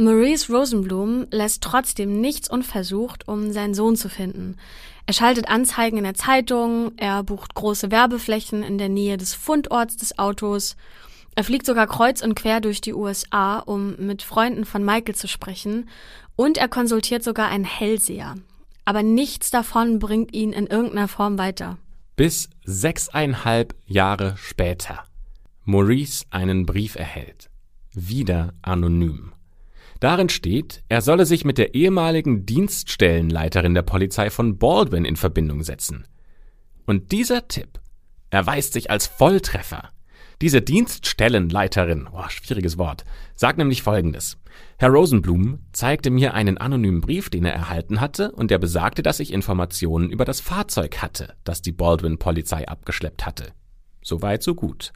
Maurice 0.01 0.51
Rosenblum 0.51 1.27
lässt 1.31 1.63
trotzdem 1.63 2.19
nichts 2.19 2.49
unversucht, 2.49 3.27
um 3.27 3.51
seinen 3.51 3.73
Sohn 3.73 3.95
zu 3.95 4.09
finden. 4.09 4.57
Er 5.05 5.13
schaltet 5.13 5.49
Anzeigen 5.49 5.97
in 5.97 6.03
der 6.03 6.13
Zeitung, 6.13 6.91
er 6.97 7.23
bucht 7.23 7.53
große 7.55 7.91
Werbeflächen 7.91 8.63
in 8.63 8.77
der 8.77 8.89
Nähe 8.89 9.17
des 9.17 9.33
Fundorts 9.33 9.97
des 9.97 10.17
Autos, 10.17 10.75
er 11.35 11.43
fliegt 11.45 11.65
sogar 11.65 11.87
kreuz 11.87 12.21
und 12.21 12.35
quer 12.35 12.59
durch 12.59 12.81
die 12.81 12.93
USA, 12.93 13.59
um 13.59 13.95
mit 13.97 14.21
Freunden 14.21 14.65
von 14.65 14.83
Michael 14.83 15.15
zu 15.15 15.27
sprechen, 15.27 15.87
und 16.35 16.57
er 16.57 16.67
konsultiert 16.67 17.23
sogar 17.23 17.47
einen 17.47 17.63
Hellseher. 17.63 18.35
Aber 18.83 19.03
nichts 19.03 19.49
davon 19.49 19.99
bringt 19.99 20.33
ihn 20.33 20.51
in 20.51 20.67
irgendeiner 20.67 21.07
Form 21.07 21.37
weiter 21.37 21.77
bis 22.21 22.51
sechseinhalb 22.63 23.73
Jahre 23.87 24.35
später 24.37 25.05
Maurice 25.63 26.23
einen 26.29 26.67
Brief 26.67 26.95
erhält, 26.95 27.49
wieder 27.93 28.53
anonym. 28.61 29.30
Darin 30.01 30.29
steht, 30.29 30.83
er 30.89 31.01
solle 31.01 31.27
sich 31.27 31.45
mit 31.45 31.59
der 31.59 31.75
ehemaligen 31.75 32.47
Dienststellenleiterin 32.47 33.75
der 33.75 33.83
Polizei 33.83 34.31
von 34.31 34.57
Baldwin 34.57 35.05
in 35.05 35.15
Verbindung 35.15 35.61
setzen. 35.61 36.07
Und 36.87 37.11
dieser 37.11 37.47
Tipp 37.47 37.79
erweist 38.31 38.73
sich 38.73 38.89
als 38.89 39.05
Volltreffer. 39.05 39.89
Diese 40.41 40.59
Dienststellenleiterin, 40.63 42.09
oh, 42.11 42.27
schwieriges 42.29 42.79
Wort, 42.79 43.05
sagt 43.35 43.59
nämlich 43.59 43.83
Folgendes. 43.83 44.39
Herr 44.79 44.89
Rosenblum 44.89 45.59
zeigte 45.71 46.09
mir 46.09 46.33
einen 46.33 46.57
anonymen 46.57 47.01
Brief, 47.01 47.29
den 47.29 47.45
er 47.45 47.53
erhalten 47.53 48.01
hatte, 48.01 48.31
und 48.31 48.49
der 48.49 48.57
besagte, 48.57 49.03
dass 49.03 49.19
ich 49.19 49.31
Informationen 49.31 50.09
über 50.09 50.25
das 50.25 50.41
Fahrzeug 50.41 51.03
hatte, 51.03 51.35
das 51.43 51.61
die 51.61 51.73
Baldwin-Polizei 51.73 52.67
abgeschleppt 52.67 53.27
hatte. 53.27 53.53
Soweit, 54.01 54.41
so 54.41 54.55
gut. 54.55 54.93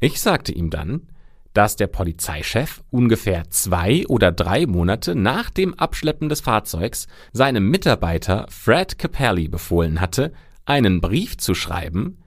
Ich 0.00 0.18
sagte 0.18 0.52
ihm 0.52 0.70
dann, 0.70 1.08
dass 1.56 1.76
der 1.76 1.86
Polizeichef 1.86 2.82
ungefähr 2.90 3.50
zwei 3.50 4.06
oder 4.08 4.32
drei 4.32 4.66
Monate 4.66 5.14
nach 5.14 5.50
dem 5.50 5.74
Abschleppen 5.74 6.28
des 6.28 6.40
Fahrzeugs 6.40 7.06
seinem 7.32 7.70
Mitarbeiter 7.70 8.46
Fred 8.50 8.98
Capelli 8.98 9.48
befohlen 9.48 10.00
hatte, 10.00 10.32
einen 10.64 11.00
Brief 11.00 11.38
zu 11.38 11.54
schreiben, 11.54 12.18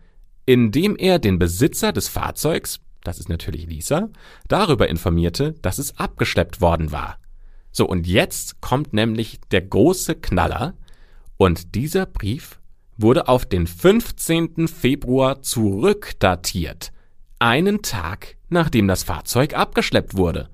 in 0.45 0.71
dem 0.71 0.95
er 0.95 1.19
den 1.19 1.37
Besitzer 1.37 1.91
des 1.91 2.07
Fahrzeugs 2.07 2.79
das 3.03 3.19
ist 3.19 3.29
natürlich 3.29 3.65
Lisa, 3.65 4.09
darüber 4.47 4.89
informierte, 4.89 5.53
dass 5.61 5.77
es 5.77 5.97
abgeschleppt 5.97 6.61
worden 6.61 6.91
war. 6.91 7.17
So, 7.71 7.87
und 7.87 8.07
jetzt 8.07 8.61
kommt 8.61 8.93
nämlich 8.93 9.39
der 9.51 9.61
große 9.61 10.15
Knaller, 10.15 10.75
und 11.37 11.75
dieser 11.75 12.05
Brief 12.05 12.59
wurde 12.97 13.29
auf 13.29 13.45
den 13.45 13.65
15. 13.65 14.67
Februar 14.67 15.41
zurückdatiert, 15.41 16.91
einen 17.39 17.81
Tag 17.81 18.35
nachdem 18.49 18.87
das 18.87 19.03
Fahrzeug 19.03 19.55
abgeschleppt 19.55 20.17
wurde. 20.17 20.49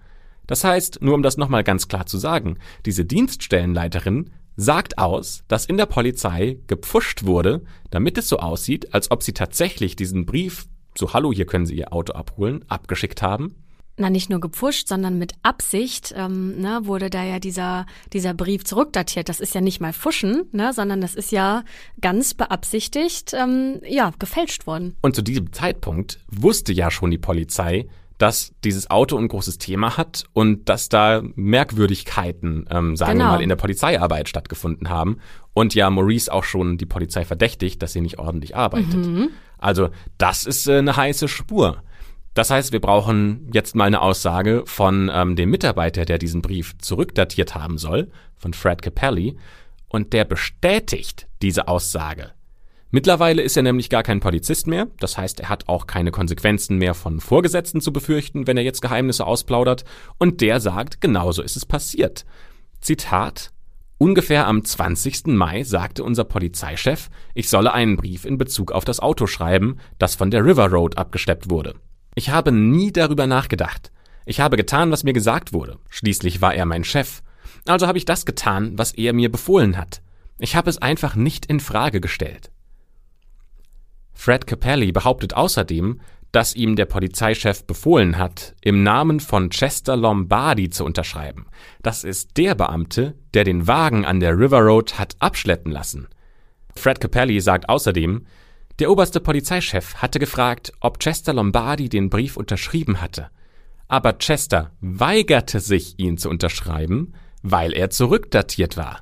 Das 0.47 0.63
heißt, 0.63 1.01
nur 1.01 1.15
um 1.15 1.23
das 1.23 1.37
nochmal 1.37 1.63
ganz 1.63 1.87
klar 1.87 2.05
zu 2.05 2.17
sagen, 2.17 2.57
diese 2.85 3.05
Dienststellenleiterin 3.05 4.31
sagt 4.57 4.97
aus, 4.97 5.43
dass 5.47 5.65
in 5.65 5.77
der 5.77 5.87
Polizei 5.87 6.59
gepfuscht 6.67 7.25
wurde, 7.25 7.63
damit 7.89 8.17
es 8.17 8.29
so 8.29 8.37
aussieht, 8.37 8.93
als 8.93 9.11
ob 9.11 9.23
sie 9.23 9.33
tatsächlich 9.33 9.95
diesen 9.95 10.25
Brief 10.25 10.67
so 10.97 11.13
Hallo, 11.13 11.33
hier 11.33 11.45
können 11.45 11.65
Sie 11.65 11.75
Ihr 11.75 11.91
Auto 11.91 12.13
abholen, 12.13 12.63
abgeschickt 12.69 13.21
haben. 13.21 13.55
Na, 13.97 14.09
nicht 14.09 14.29
nur 14.29 14.41
gepfuscht, 14.41 14.89
sondern 14.89 15.17
mit 15.17 15.33
Absicht 15.41 16.13
ähm, 16.17 16.59
ne, 16.59 16.81
wurde 16.83 17.09
da 17.09 17.23
ja 17.23 17.39
dieser, 17.39 17.85
dieser 18.11 18.33
Brief 18.33 18.65
zurückdatiert. 18.65 19.29
Das 19.29 19.39
ist 19.39 19.55
ja 19.55 19.61
nicht 19.61 19.79
mal 19.79 19.93
Fuschen, 19.93 20.49
ne, 20.51 20.73
sondern 20.73 20.99
das 20.99 21.15
ist 21.15 21.31
ja 21.31 21.63
ganz 22.01 22.33
beabsichtigt 22.33 23.33
ähm, 23.33 23.79
ja, 23.87 24.11
gefälscht 24.19 24.67
worden. 24.67 24.97
Und 25.01 25.15
zu 25.15 25.21
diesem 25.21 25.53
Zeitpunkt 25.53 26.19
wusste 26.29 26.73
ja 26.73 26.91
schon 26.91 27.09
die 27.09 27.17
Polizei, 27.17 27.87
dass 28.17 28.53
dieses 28.63 28.89
Auto 28.89 29.17
ein 29.17 29.27
großes 29.27 29.57
Thema 29.57 29.97
hat 29.97 30.23
und 30.33 30.69
dass 30.69 30.89
da 30.89 31.21
Merkwürdigkeiten, 31.35 32.67
ähm, 32.69 32.95
sagen 32.95 33.13
genau. 33.13 33.25
wir 33.25 33.35
mal, 33.35 33.41
in 33.41 33.49
der 33.49 33.55
Polizeiarbeit 33.57 34.29
stattgefunden 34.29 34.89
haben. 34.89 35.17
Und 35.53 35.75
ja, 35.75 35.89
Maurice 35.89 36.31
auch 36.31 36.43
schon 36.43 36.77
die 36.77 36.85
Polizei 36.85 37.25
verdächtigt, 37.25 37.81
dass 37.81 37.93
sie 37.93 38.01
nicht 38.01 38.19
ordentlich 38.19 38.55
arbeitet. 38.55 38.95
Mhm. 38.95 39.29
Also 39.57 39.89
das 40.17 40.45
ist 40.45 40.67
äh, 40.67 40.77
eine 40.77 40.95
heiße 40.95 41.27
Spur. 41.27 41.81
Das 42.35 42.49
heißt, 42.51 42.73
wir 42.73 42.81
brauchen 42.81 43.49
jetzt 43.53 43.75
mal 43.75 43.85
eine 43.85 44.01
Aussage 44.01 44.63
von 44.65 45.09
ähm, 45.11 45.37
dem 45.37 45.49
Mitarbeiter, 45.49 46.03
der 46.03 46.17
diesen 46.17 46.41
Brief 46.41 46.77
zurückdatiert 46.79 47.55
haben 47.55 47.77
soll, 47.77 48.11
von 48.35 48.53
Fred 48.53 48.81
Capelli, 48.81 49.37
und 49.87 50.11
der 50.11 50.25
bestätigt 50.25 51.27
diese 51.41 51.69
Aussage. 51.69 52.31
Mittlerweile 52.91 53.41
ist 53.41 53.55
er 53.55 53.63
nämlich 53.63 53.89
gar 53.89 54.03
kein 54.03 54.19
Polizist 54.19 54.67
mehr, 54.67 54.87
das 54.99 55.17
heißt, 55.17 55.39
er 55.39 55.49
hat 55.49 55.69
auch 55.69 55.87
keine 55.87 56.11
Konsequenzen 56.11 56.77
mehr 56.77 56.93
von 56.93 57.21
Vorgesetzten 57.21 57.79
zu 57.79 57.93
befürchten, 57.93 58.47
wenn 58.47 58.57
er 58.57 58.63
jetzt 58.63 58.81
Geheimnisse 58.81 59.25
ausplaudert, 59.25 59.85
und 60.17 60.41
der 60.41 60.59
sagt, 60.59 60.99
genauso 60.99 61.41
ist 61.41 61.55
es 61.55 61.65
passiert. 61.65 62.25
Zitat 62.81 63.51
Ungefähr 63.97 64.45
am 64.45 64.65
20. 64.65 65.27
Mai 65.27 65.63
sagte 65.63 66.03
unser 66.03 66.25
Polizeichef, 66.25 67.09
ich 67.33 67.49
solle 67.49 67.73
einen 67.73 67.95
Brief 67.95 68.25
in 68.25 68.37
Bezug 68.37 68.73
auf 68.73 68.83
das 68.83 68.99
Auto 68.99 69.25
schreiben, 69.25 69.77
das 69.99 70.15
von 70.15 70.31
der 70.31 70.43
River 70.43 70.67
Road 70.67 70.97
abgeschleppt 70.97 71.49
wurde. 71.49 71.75
Ich 72.15 72.29
habe 72.29 72.51
nie 72.51 72.91
darüber 72.91 73.27
nachgedacht. 73.27 73.91
Ich 74.25 74.39
habe 74.39 74.57
getan, 74.57 74.89
was 74.89 75.03
mir 75.03 75.13
gesagt 75.13 75.53
wurde. 75.53 75.77
Schließlich 75.89 76.41
war 76.41 76.55
er 76.55 76.65
mein 76.65 76.83
Chef. 76.83 77.21
Also 77.67 77.87
habe 77.87 77.97
ich 77.97 78.05
das 78.05 78.25
getan, 78.25 78.77
was 78.77 78.93
er 78.93 79.13
mir 79.13 79.31
befohlen 79.31 79.77
hat. 79.77 80.01
Ich 80.39 80.55
habe 80.55 80.69
es 80.69 80.77
einfach 80.77 81.15
nicht 81.15 81.45
in 81.45 81.59
Frage 81.59 82.01
gestellt. 82.01 82.51
Fred 84.13 84.47
Capelli 84.47 84.91
behauptet 84.91 85.35
außerdem, 85.35 85.99
dass 86.31 86.55
ihm 86.55 86.75
der 86.75 86.85
Polizeichef 86.85 87.65
befohlen 87.65 88.17
hat, 88.17 88.55
im 88.61 88.83
Namen 88.83 89.19
von 89.19 89.49
Chester 89.49 89.95
Lombardi 89.95 90.69
zu 90.69 90.83
unterschreiben. 90.83 91.47
Das 91.81 92.03
ist 92.03 92.35
der 92.37 92.55
Beamte, 92.55 93.15
der 93.33 93.43
den 93.43 93.67
Wagen 93.67 94.05
an 94.05 94.19
der 94.19 94.37
River 94.37 94.59
Road 94.59 94.99
hat 94.99 95.15
abschleppen 95.19 95.71
lassen. 95.71 96.07
Fred 96.75 96.99
Capelli 96.99 97.39
sagt 97.39 97.69
außerdem, 97.69 98.25
der 98.79 98.91
oberste 98.91 99.21
Polizeichef 99.21 99.95
hatte 99.95 100.19
gefragt, 100.19 100.73
ob 100.81 100.99
Chester 100.99 101.33
Lombardi 101.33 101.87
den 101.87 102.09
Brief 102.09 102.35
unterschrieben 102.35 103.01
hatte. 103.01 103.29
Aber 103.87 104.17
Chester 104.17 104.71
weigerte 104.81 105.59
sich, 105.59 105.97
ihn 105.97 106.17
zu 106.17 106.29
unterschreiben, 106.29 107.13
weil 107.41 107.73
er 107.73 107.89
zurückdatiert 107.89 108.75
war. 108.75 109.01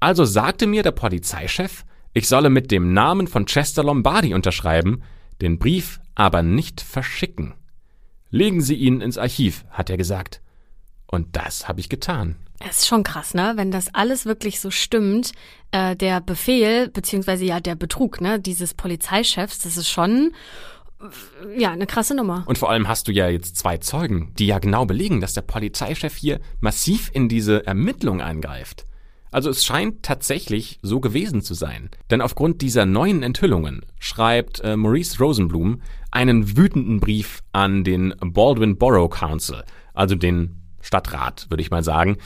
Also 0.00 0.24
sagte 0.24 0.66
mir 0.66 0.82
der 0.82 0.92
Polizeichef, 0.92 1.84
ich 2.12 2.26
solle 2.26 2.50
mit 2.50 2.70
dem 2.70 2.92
Namen 2.92 3.28
von 3.28 3.46
Chester 3.46 3.84
Lombardi 3.84 4.34
unterschreiben, 4.34 5.02
den 5.40 5.58
Brief 5.58 6.00
aber 6.14 6.42
nicht 6.42 6.80
verschicken. 6.80 7.54
Legen 8.30 8.60
Sie 8.60 8.74
ihn 8.74 9.00
ins 9.00 9.18
Archiv, 9.18 9.64
hat 9.70 9.90
er 9.90 9.96
gesagt. 9.96 10.40
Und 11.08 11.36
das 11.36 11.68
habe 11.68 11.80
ich 11.80 11.88
getan. 11.88 12.36
Es 12.60 12.78
ist 12.78 12.86
schon 12.88 13.02
krass, 13.02 13.34
ne? 13.34 13.52
Wenn 13.56 13.70
das 13.70 13.94
alles 13.94 14.26
wirklich 14.26 14.60
so 14.60 14.70
stimmt, 14.70 15.32
äh, 15.70 15.96
der 15.96 16.20
Befehl, 16.20 16.88
beziehungsweise 16.88 17.44
ja 17.44 17.60
der 17.60 17.76
Betrug, 17.76 18.20
ne, 18.20 18.40
dieses 18.40 18.74
Polizeichefs, 18.74 19.60
das 19.60 19.76
ist 19.76 19.88
schon 19.88 20.32
ja, 21.56 21.70
eine 21.70 21.86
krasse 21.86 22.14
Nummer. 22.14 22.44
Und 22.46 22.58
vor 22.58 22.70
allem 22.70 22.88
hast 22.88 23.08
du 23.08 23.12
ja 23.12 23.28
jetzt 23.28 23.56
zwei 23.56 23.78
Zeugen, 23.78 24.32
die 24.38 24.46
ja 24.46 24.58
genau 24.58 24.84
belegen, 24.84 25.20
dass 25.20 25.34
der 25.34 25.42
Polizeichef 25.42 26.16
hier 26.16 26.40
massiv 26.60 27.10
in 27.12 27.28
diese 27.28 27.66
Ermittlung 27.66 28.20
eingreift. 28.20 28.84
Also 29.30 29.50
es 29.50 29.64
scheint 29.64 30.02
tatsächlich 30.02 30.78
so 30.82 31.00
gewesen 31.00 31.42
zu 31.42 31.54
sein. 31.54 31.90
Denn 32.10 32.20
aufgrund 32.20 32.62
dieser 32.62 32.86
neuen 32.86 33.22
Enthüllungen 33.22 33.82
schreibt 33.98 34.60
äh, 34.60 34.76
Maurice 34.76 35.18
Rosenblum 35.18 35.82
einen 36.10 36.56
wütenden 36.56 36.98
Brief 36.98 37.42
an 37.52 37.84
den 37.84 38.14
Baldwin 38.20 38.78
Borough 38.78 39.10
Council, 39.10 39.64
also 39.92 40.14
den 40.14 40.57
Stadtrat, 40.80 41.46
würde 41.50 41.62
ich 41.62 41.70
mal 41.70 41.84
sagen, 41.84 42.18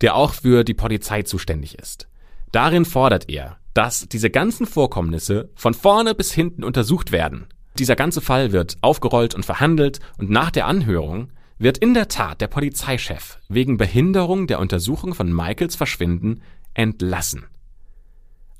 der 0.00 0.16
auch 0.16 0.34
für 0.34 0.64
die 0.64 0.74
Polizei 0.74 1.22
zuständig 1.22 1.78
ist. 1.78 2.08
Darin 2.50 2.84
fordert 2.84 3.28
er, 3.28 3.56
dass 3.74 4.08
diese 4.08 4.30
ganzen 4.30 4.66
Vorkommnisse 4.66 5.50
von 5.54 5.74
vorne 5.74 6.14
bis 6.14 6.32
hinten 6.32 6.64
untersucht 6.64 7.12
werden. 7.12 7.46
Dieser 7.78 7.96
ganze 7.96 8.20
Fall 8.20 8.52
wird 8.52 8.76
aufgerollt 8.82 9.34
und 9.34 9.46
verhandelt 9.46 10.00
und 10.18 10.30
nach 10.30 10.50
der 10.50 10.66
Anhörung 10.66 11.30
wird 11.58 11.78
in 11.78 11.94
der 11.94 12.08
Tat 12.08 12.40
der 12.40 12.48
Polizeichef 12.48 13.38
wegen 13.48 13.76
Behinderung 13.76 14.46
der 14.46 14.58
Untersuchung 14.58 15.14
von 15.14 15.32
Michaels 15.32 15.76
Verschwinden 15.76 16.42
entlassen. 16.74 17.46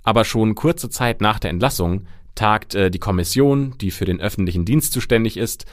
Aber 0.03 0.25
schon 0.25 0.55
kurze 0.55 0.89
Zeit 0.89 1.21
nach 1.21 1.39
der 1.39 1.51
Entlassung 1.51 2.07
tagt 2.35 2.75
äh, 2.75 2.91
die 2.91 2.99
Kommission, 2.99 3.77
die 3.79 3.91
für 3.91 4.05
den 4.05 4.21
öffentlichen 4.21 4.65
Dienst 4.65 4.93
zuständig 4.93 5.37
ist, 5.37 5.67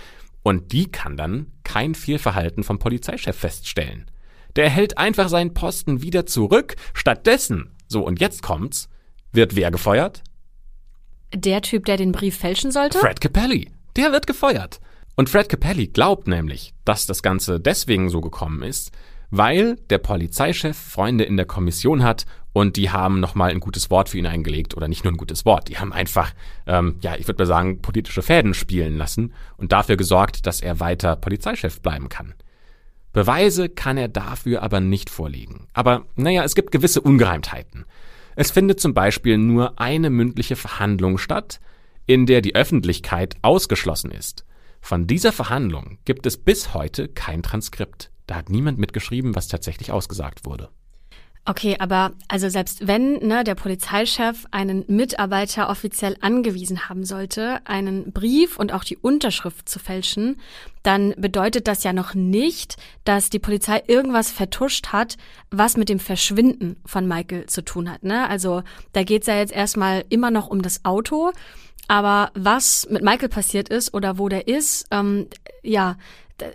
und 0.43 0.71
die 0.71 0.91
kann 0.91 1.17
dann 1.17 1.51
kein 1.63 1.95
Fehlverhalten 1.95 2.63
vom 2.63 2.79
Polizeichef 2.79 3.35
feststellen. 3.35 4.09
Der 4.55 4.69
hält 4.69 4.97
einfach 4.97 5.29
seinen 5.29 5.53
Posten 5.53 6.01
wieder 6.01 6.25
zurück. 6.25 6.75
Stattdessen, 6.93 7.71
so 7.87 8.01
und 8.01 8.19
jetzt 8.19 8.41
kommt's, 8.41 8.89
wird 9.31 9.55
wer 9.55 9.71
gefeuert? 9.71 10.23
Der 11.33 11.61
Typ, 11.61 11.85
der 11.85 11.97
den 11.97 12.11
Brief 12.11 12.37
fälschen 12.37 12.71
sollte? 12.71 12.97
Fred 12.97 13.21
Capelli. 13.21 13.69
Der 13.95 14.11
wird 14.11 14.25
gefeuert. 14.25 14.79
Und 15.15 15.29
Fred 15.29 15.49
Capelli 15.49 15.87
glaubt 15.87 16.27
nämlich, 16.27 16.73
dass 16.85 17.05
das 17.05 17.21
Ganze 17.21 17.59
deswegen 17.59 18.09
so 18.09 18.21
gekommen 18.21 18.63
ist, 18.63 18.91
weil 19.29 19.75
der 19.89 19.99
Polizeichef 19.99 20.77
Freunde 20.77 21.25
in 21.25 21.37
der 21.37 21.45
Kommission 21.45 22.03
hat 22.03 22.25
und 22.53 22.77
die 22.77 22.89
haben 22.89 23.19
nochmal 23.19 23.51
ein 23.51 23.59
gutes 23.59 23.89
Wort 23.89 24.09
für 24.09 24.17
ihn 24.17 24.25
eingelegt 24.25 24.75
oder 24.75 24.87
nicht 24.87 25.03
nur 25.03 25.13
ein 25.13 25.17
gutes 25.17 25.45
Wort, 25.45 25.69
die 25.69 25.77
haben 25.77 25.93
einfach, 25.93 26.33
ähm, 26.65 26.97
ja, 27.01 27.15
ich 27.15 27.27
würde 27.27 27.43
mal 27.43 27.47
sagen, 27.47 27.81
politische 27.81 28.21
Fäden 28.21 28.53
spielen 28.53 28.97
lassen 28.97 29.33
und 29.57 29.71
dafür 29.71 29.97
gesorgt, 29.97 30.45
dass 30.45 30.61
er 30.61 30.79
weiter 30.79 31.15
Polizeichef 31.15 31.81
bleiben 31.81 32.09
kann. 32.09 32.33
Beweise 33.11 33.69
kann 33.69 33.97
er 33.97 34.07
dafür 34.07 34.61
aber 34.61 34.79
nicht 34.79 35.09
vorlegen. 35.09 35.67
Aber 35.73 36.05
naja, 36.15 36.43
es 36.43 36.55
gibt 36.55 36.71
gewisse 36.71 37.01
Ungereimtheiten. 37.01 37.85
Es 38.35 38.51
findet 38.51 38.79
zum 38.79 38.93
Beispiel 38.93 39.37
nur 39.37 39.79
eine 39.79 40.09
mündliche 40.09 40.55
Verhandlung 40.55 41.17
statt, 41.17 41.59
in 42.05 42.25
der 42.25 42.41
die 42.41 42.55
Öffentlichkeit 42.55 43.35
ausgeschlossen 43.41 44.11
ist. 44.11 44.45
Von 44.81 45.07
dieser 45.07 45.31
Verhandlung 45.31 45.97
gibt 46.05 46.25
es 46.25 46.37
bis 46.37 46.73
heute 46.73 47.07
kein 47.07 47.43
Transkript. 47.43 48.11
Da 48.27 48.35
hat 48.35 48.49
niemand 48.49 48.77
mitgeschrieben, 48.77 49.35
was 49.35 49.47
tatsächlich 49.47 49.91
ausgesagt 49.91 50.45
wurde. 50.45 50.69
Okay, 51.49 51.77
aber 51.79 52.11
also 52.27 52.47
selbst 52.47 52.85
wenn 52.85 53.25
ne, 53.25 53.43
der 53.43 53.55
Polizeichef 53.55 54.45
einen 54.51 54.85
Mitarbeiter 54.85 55.67
offiziell 55.67 56.15
angewiesen 56.21 56.89
haben 56.89 57.05
sollte, 57.05 57.65
einen 57.65 58.11
Brief 58.11 58.59
und 58.59 58.71
auch 58.71 58.83
die 58.83 58.97
Unterschrift 58.97 59.67
zu 59.67 59.79
fälschen, 59.79 60.39
dann 60.83 61.15
bedeutet 61.17 61.67
das 61.67 61.83
ja 61.83 61.91
noch 61.91 62.13
nicht, 62.13 62.75
dass 63.03 63.31
die 63.31 63.39
Polizei 63.39 63.81
irgendwas 63.87 64.29
vertuscht 64.29 64.89
hat, 64.89 65.17
was 65.49 65.75
mit 65.75 65.89
dem 65.89 65.99
Verschwinden 65.99 66.75
von 66.85 67.07
Michael 67.07 67.47
zu 67.47 67.63
tun 67.63 67.89
hat. 67.89 68.03
Ne? 68.03 68.29
Also 68.29 68.61
da 68.93 69.03
geht's 69.03 69.25
ja 69.25 69.37
jetzt 69.37 69.51
erstmal 69.51 70.05
immer 70.09 70.29
noch 70.29 70.49
um 70.49 70.61
das 70.61 70.85
Auto. 70.85 71.31
Aber 71.87 72.29
was 72.35 72.87
mit 72.91 73.01
Michael 73.01 73.29
passiert 73.29 73.69
ist 73.69 73.95
oder 73.95 74.19
wo 74.19 74.29
der 74.29 74.47
ist, 74.47 74.85
ähm, 74.91 75.25
ja, 75.63 75.97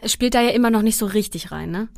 spielt 0.06 0.34
da 0.34 0.40
ja 0.40 0.50
immer 0.50 0.70
noch 0.70 0.82
nicht 0.82 0.98
so 0.98 1.06
richtig 1.06 1.50
rein, 1.50 1.72
ne? 1.72 1.88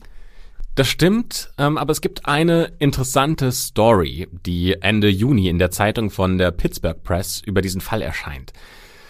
Das 0.76 0.88
stimmt, 0.88 1.50
ähm, 1.56 1.78
aber 1.78 1.90
es 1.90 2.02
gibt 2.02 2.26
eine 2.26 2.70
interessante 2.78 3.50
Story, 3.50 4.28
die 4.44 4.74
Ende 4.74 5.08
Juni 5.08 5.48
in 5.48 5.58
der 5.58 5.70
Zeitung 5.70 6.10
von 6.10 6.36
der 6.36 6.50
Pittsburgh 6.50 7.02
Press 7.02 7.40
über 7.46 7.62
diesen 7.62 7.80
Fall 7.80 8.02
erscheint. 8.02 8.52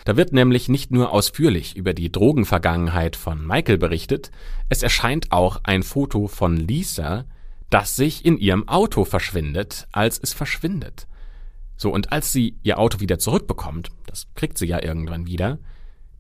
Da 0.05 0.17
wird 0.17 0.33
nämlich 0.33 0.69
nicht 0.69 0.93
nur 0.93 1.11
ausführlich 1.11 1.77
über 1.77 1.93
die 1.93 2.13
Drogenvergangenheit 2.13 3.17
von 3.17 3.45
Michael 3.45 3.79
berichtet, 3.79 4.31
es 4.69 4.85
erscheint 4.85 5.33
auch 5.33 5.59
ein 5.65 5.83
Foto 5.83 6.29
von 6.29 6.57
Lisa, 6.57 7.25
das 7.69 7.97
sich 7.97 8.25
in 8.25 8.39
ihrem 8.39 8.69
Auto 8.69 9.05
verschwindet, 9.05 9.89
als 9.91 10.21
es 10.23 10.35
verschwindet. 10.35 11.09
So, 11.77 11.91
und 11.91 12.13
als 12.13 12.33
sie 12.33 12.55
ihr 12.63 12.79
Auto 12.79 13.01
wieder 13.01 13.19
zurückbekommt, 13.19 13.89
das 14.07 14.29
kriegt 14.37 14.57
sie 14.57 14.67
ja 14.67 14.81
irgendwann 14.81 15.27
wieder, 15.27 15.59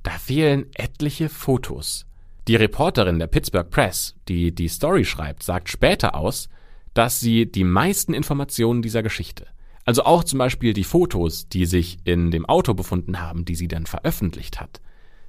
da 0.03 0.11
fehlen 0.11 0.67
etliche 0.75 1.29
Fotos. 1.29 2.05
Die 2.49 2.55
Reporterin 2.55 3.19
der 3.19 3.27
Pittsburgh 3.27 3.69
Press, 3.69 4.15
die 4.29 4.55
die 4.55 4.69
Story 4.69 5.05
schreibt, 5.05 5.43
sagt 5.43 5.69
später 5.69 6.15
aus, 6.15 6.49
dass 6.95 7.19
sie 7.19 7.51
die 7.51 7.65
meisten 7.65 8.15
Informationen 8.15 8.83
dieser 8.83 9.03
Geschichte, 9.03 9.49
also 9.85 10.05
auch 10.05 10.23
zum 10.23 10.39
Beispiel 10.39 10.73
die 10.73 10.85
Fotos, 10.85 11.49
die 11.49 11.67
sich 11.67 11.99
in 12.05 12.31
dem 12.31 12.47
Auto 12.47 12.75
befunden 12.75 13.21
haben, 13.21 13.45
die 13.45 13.57
sie 13.57 13.67
dann 13.67 13.87
veröffentlicht 13.87 14.61
hat, 14.61 14.81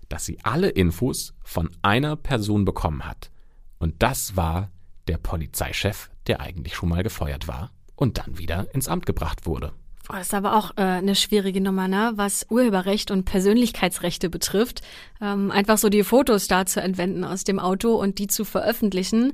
dass 0.09 0.25
sie 0.25 0.37
alle 0.43 0.69
Infos 0.69 1.33
von 1.43 1.69
einer 1.81 2.15
Person 2.15 2.65
bekommen 2.65 3.03
hat. 3.03 3.31
Und 3.79 3.95
das 4.03 4.35
war 4.35 4.69
der 5.07 5.17
Polizeichef, 5.17 6.11
der 6.27 6.39
eigentlich 6.39 6.75
schon 6.75 6.89
mal 6.89 7.03
gefeuert 7.03 7.47
war 7.47 7.71
und 7.95 8.19
dann 8.19 8.37
wieder 8.37 8.67
ins 8.75 8.87
Amt 8.87 9.07
gebracht 9.07 9.47
wurde. 9.47 9.73
Oh, 10.09 10.13
das 10.13 10.27
ist 10.27 10.33
aber 10.33 10.55
auch 10.55 10.71
äh, 10.77 10.83
eine 10.83 11.15
schwierige 11.15 11.59
Nummer, 11.59 11.89
ne? 11.89 12.13
was 12.15 12.45
Urheberrecht 12.49 13.11
und 13.11 13.25
Persönlichkeitsrechte 13.25 14.29
betrifft. 14.29 14.81
Ähm, 15.21 15.51
einfach 15.51 15.77
so 15.77 15.89
die 15.89 16.03
Fotos 16.03 16.47
da 16.47 16.65
zu 16.65 16.81
entwenden 16.81 17.25
aus 17.25 17.43
dem 17.43 17.59
Auto 17.59 17.95
und 17.95 18.17
die 18.17 18.27
zu 18.27 18.45
veröffentlichen. 18.45 19.33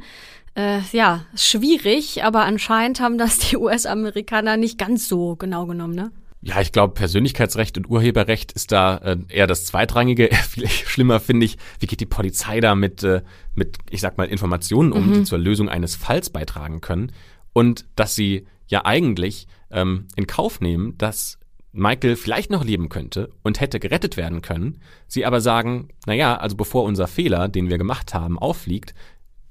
Äh, 0.55 0.79
ja, 0.91 1.25
schwierig, 1.35 2.23
aber 2.23 2.45
anscheinend 2.45 2.99
haben 3.01 3.17
das 3.17 3.37
die 3.39 3.57
US-Amerikaner 3.57 4.57
nicht 4.57 4.79
ganz 4.79 5.07
so 5.07 5.35
genau 5.35 5.65
genommen, 5.67 5.95
ne? 5.95 6.11
Ja, 6.45 6.59
ich 6.59 6.73
glaube, 6.73 6.93
Persönlichkeitsrecht 6.93 7.77
und 7.77 7.89
Urheberrecht 7.89 8.51
ist 8.51 8.73
da 8.73 8.97
äh, 8.97 9.17
eher 9.29 9.47
das 9.47 9.65
Zweitrangige. 9.65 10.29
Viel 10.49 10.67
schlimmer 10.67 11.21
finde 11.21 11.45
ich, 11.45 11.57
wie 11.79 11.85
geht 11.85 12.01
die 12.01 12.05
Polizei 12.05 12.59
da 12.59 12.75
mit, 12.75 13.01
äh, 13.03 13.21
mit, 13.55 13.77
ich 13.89 14.01
sag 14.01 14.17
mal, 14.17 14.27
Informationen 14.27 14.91
um, 14.91 15.07
mhm. 15.07 15.13
die 15.13 15.23
zur 15.23 15.37
Lösung 15.37 15.69
eines 15.69 15.95
Falls 15.95 16.31
beitragen 16.31 16.81
können. 16.81 17.13
Und 17.53 17.85
dass 17.95 18.15
sie 18.15 18.47
ja 18.67 18.85
eigentlich 18.85 19.47
ähm, 19.71 20.07
in 20.15 20.27
Kauf 20.27 20.61
nehmen, 20.61 20.97
dass 20.97 21.39
Michael 21.71 22.15
vielleicht 22.15 22.51
noch 22.51 22.63
leben 22.63 22.89
könnte 22.89 23.31
und 23.41 23.59
hätte 23.59 23.79
gerettet 23.79 24.15
werden 24.15 24.41
können, 24.41 24.79
sie 25.07 25.25
aber 25.25 25.41
sagen, 25.41 25.89
naja, 26.05 26.37
also 26.37 26.55
bevor 26.55 26.83
unser 26.83 27.07
Fehler, 27.07 27.47
den 27.47 27.69
wir 27.69 27.79
gemacht 27.79 28.13
haben, 28.13 28.37
auffliegt, 28.37 28.93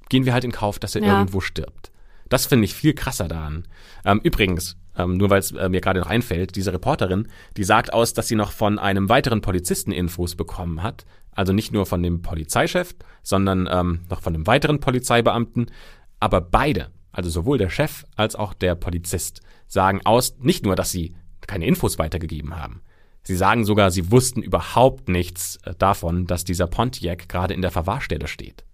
gehen 0.09 0.25
wir 0.25 0.33
halt 0.33 0.45
in 0.45 0.51
Kauf, 0.51 0.79
dass 0.79 0.95
er 0.95 1.03
ja. 1.03 1.19
irgendwo 1.19 1.41
stirbt. 1.41 1.91
Das 2.29 2.45
finde 2.45 2.65
ich 2.65 2.73
viel 2.73 2.93
krasser 2.93 3.27
daran. 3.27 3.67
Ähm, 4.05 4.21
übrigens, 4.23 4.77
ähm, 4.97 5.17
nur 5.17 5.29
weil 5.29 5.39
es 5.39 5.51
äh, 5.51 5.69
mir 5.69 5.81
gerade 5.81 5.99
noch 5.99 6.07
einfällt, 6.07 6.55
diese 6.55 6.71
Reporterin, 6.71 7.27
die 7.57 7.63
sagt 7.63 7.93
aus, 7.93 8.13
dass 8.13 8.27
sie 8.27 8.35
noch 8.35 8.51
von 8.51 8.79
einem 8.79 9.09
weiteren 9.09 9.41
Polizisten 9.41 9.91
Infos 9.91 10.35
bekommen 10.35 10.81
hat. 10.81 11.05
Also 11.31 11.51
nicht 11.51 11.73
nur 11.73 11.85
von 11.85 12.01
dem 12.03 12.21
Polizeichef, 12.21 12.95
sondern 13.23 13.67
ähm, 13.71 14.01
noch 14.09 14.21
von 14.21 14.35
einem 14.35 14.47
weiteren 14.47 14.79
Polizeibeamten. 14.79 15.71
Aber 16.19 16.41
beide, 16.41 16.91
also 17.13 17.29
sowohl 17.29 17.57
der 17.57 17.69
Chef 17.69 18.03
als 18.17 18.35
auch 18.35 18.53
der 18.53 18.75
Polizist, 18.75 19.41
sagen 19.67 20.01
aus, 20.03 20.35
nicht 20.39 20.65
nur, 20.65 20.75
dass 20.75 20.91
sie 20.91 21.15
keine 21.47 21.65
Infos 21.65 21.97
weitergegeben 21.97 22.57
haben. 22.57 22.81
Sie 23.23 23.35
sagen 23.35 23.63
sogar, 23.63 23.89
sie 23.91 24.11
wussten 24.11 24.41
überhaupt 24.41 25.07
nichts 25.07 25.57
äh, 25.63 25.73
davon, 25.77 26.27
dass 26.27 26.43
dieser 26.43 26.67
Pontiac 26.67 27.29
gerade 27.29 27.53
in 27.53 27.61
der 27.61 27.71
Verwahrstelle 27.71 28.27
steht. 28.27 28.65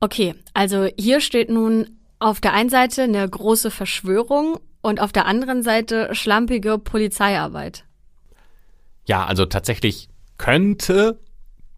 Okay, 0.00 0.34
also 0.52 0.88
hier 0.98 1.20
steht 1.20 1.48
nun 1.48 1.98
auf 2.18 2.40
der 2.40 2.52
einen 2.52 2.68
Seite 2.68 3.02
eine 3.02 3.26
große 3.26 3.70
Verschwörung 3.70 4.58
und 4.82 5.00
auf 5.00 5.12
der 5.12 5.24
anderen 5.24 5.62
Seite 5.62 6.10
schlampige 6.12 6.78
Polizeiarbeit. 6.78 7.84
Ja, 9.06 9.24
also 9.24 9.46
tatsächlich 9.46 10.08
könnte 10.36 11.20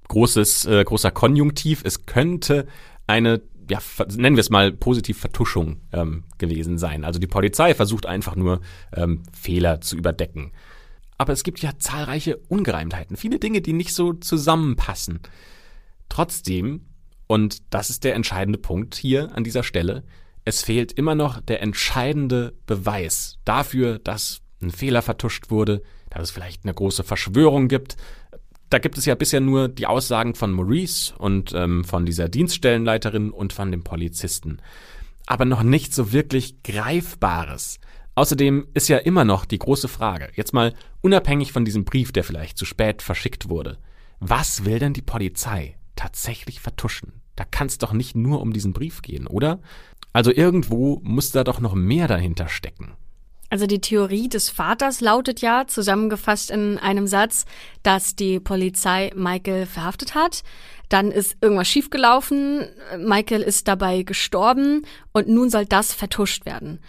großes 0.09 0.67
äh, 0.67 0.85
großer 0.85 1.11
Konjunktiv, 1.11 1.83
es 1.85 2.07
könnte 2.07 2.67
eine 3.07 3.43
ja, 3.71 3.79
nennen 4.17 4.37
wir 4.37 4.41
es 4.41 4.51
mal 4.51 4.73
positiv 4.73 5.19
Vertuschung 5.19 5.81
ähm, 5.93 6.25
gewesen 6.39 6.79
sein. 6.79 7.05
Also 7.05 7.19
die 7.19 7.27
Polizei 7.27 7.75
versucht 7.75 8.07
einfach 8.07 8.37
nur 8.37 8.61
ähm, 8.95 9.23
Fehler 9.33 9.81
zu 9.81 9.97
überdecken. 9.97 10.53
Aber 11.19 11.33
es 11.33 11.45
gibt 11.45 11.61
ja 11.61 11.73
zahlreiche 11.79 12.37
Ungereimtheiten, 12.49 13.17
viele 13.17 13.39
Dinge, 13.39 13.61
die 13.61 13.73
nicht 13.73 13.95
so 13.95 14.13
zusammenpassen. 14.13 15.21
Trotzdem, 16.09 16.87
und 17.27 17.63
das 17.71 17.91
ist 17.91 18.05
der 18.05 18.15
entscheidende 18.15 18.59
Punkt 18.59 18.95
hier 18.95 19.35
an 19.35 19.45
dieser 19.45 19.63
Stelle, 19.63 20.05
es 20.45 20.63
fehlt 20.63 20.93
immer 20.93 21.15
noch 21.15 21.41
der 21.41 21.63
entscheidende 21.63 22.55
Beweis 22.67 23.39
dafür, 23.45 23.99
dass 23.99 24.43
ein 24.63 24.71
Fehler 24.71 25.03
vertuscht 25.03 25.51
wurde, 25.51 25.83
dass 26.11 26.23
es 26.23 26.31
vielleicht 26.31 26.65
eine 26.65 26.75
große 26.75 27.03
Verschwörung 27.03 27.69
gibt. 27.69 27.97
Da 28.69 28.79
gibt 28.79 28.99
es 28.99 29.05
ja 29.05 29.15
bisher 29.15 29.41
nur 29.41 29.69
die 29.69 29.87
Aussagen 29.87 30.35
von 30.35 30.53
Maurice 30.53 31.15
und 31.17 31.53
ähm, 31.55 31.85
von 31.85 32.05
dieser 32.05 32.29
Dienststellenleiterin 32.29 33.31
und 33.31 33.53
von 33.53 33.71
dem 33.71 33.85
Polizisten. 33.85 34.59
Aber 35.27 35.45
noch 35.45 35.63
nicht 35.63 35.95
so 35.95 36.13
wirklich 36.13 36.63
Greifbares. 36.63 37.79
Außerdem 38.17 38.67
ist 38.75 38.89
ja 38.89 38.99
immer 38.99 39.25
noch 39.25 39.45
die 39.45 39.59
große 39.59 39.89
Frage, 39.89 40.31
jetzt 40.35 40.55
mal 40.55 40.73
unabhängig 41.03 41.53
von 41.53 41.65
diesem 41.65 41.85
Brief, 41.85 42.13
der 42.13 42.25
vielleicht 42.25 42.57
zu 42.57 42.65
spät 42.65 43.03
verschickt 43.03 43.49
wurde, 43.49 43.79
was 44.21 44.65
will 44.65 44.79
denn 44.79 44.95
die 44.95 45.03
Polizei 45.03 45.77
tatsächlich 45.95 46.61
vertuschen? 46.61 47.21
Da 47.37 47.45
kann 47.45 47.67
es 47.67 47.79
doch 47.79 47.93
nicht 47.93 48.17
nur 48.17 48.41
um 48.41 48.53
diesen 48.53 48.73
Brief 48.73 49.03
gehen, 49.03 49.27
oder? 49.27 49.61
Also 50.15 50.33
irgendwo 50.33 51.01
muss 51.03 51.31
da 51.31 51.45
doch 51.45 51.61
noch 51.61 51.75
mehr 51.75 52.09
dahinter 52.09 52.49
stecken. 52.49 52.95
Also 53.49 53.67
die 53.67 53.81
Theorie 53.81 54.29
des 54.29 54.51
Vaters 54.51 55.01
lautet 55.01 55.41
ja, 55.41 55.67
zusammengefasst 55.67 56.51
in 56.51 56.79
einem 56.79 57.07
Satz, 57.07 57.45
dass 57.83 58.17
die 58.17 58.41
Polizei 58.41 59.13
Michael 59.15 59.67
verhaftet 59.67 60.15
hat. 60.15 60.43
Dann 60.89 61.11
ist 61.11 61.37
irgendwas 61.41 61.69
schiefgelaufen, 61.69 62.67
Michael 62.99 63.43
ist 63.43 63.69
dabei 63.69 64.03
gestorben 64.03 64.87
und 65.13 65.29
nun 65.29 65.51
soll 65.51 65.67
das 65.67 65.93
vertuscht 65.93 66.47
werden. 66.47 66.81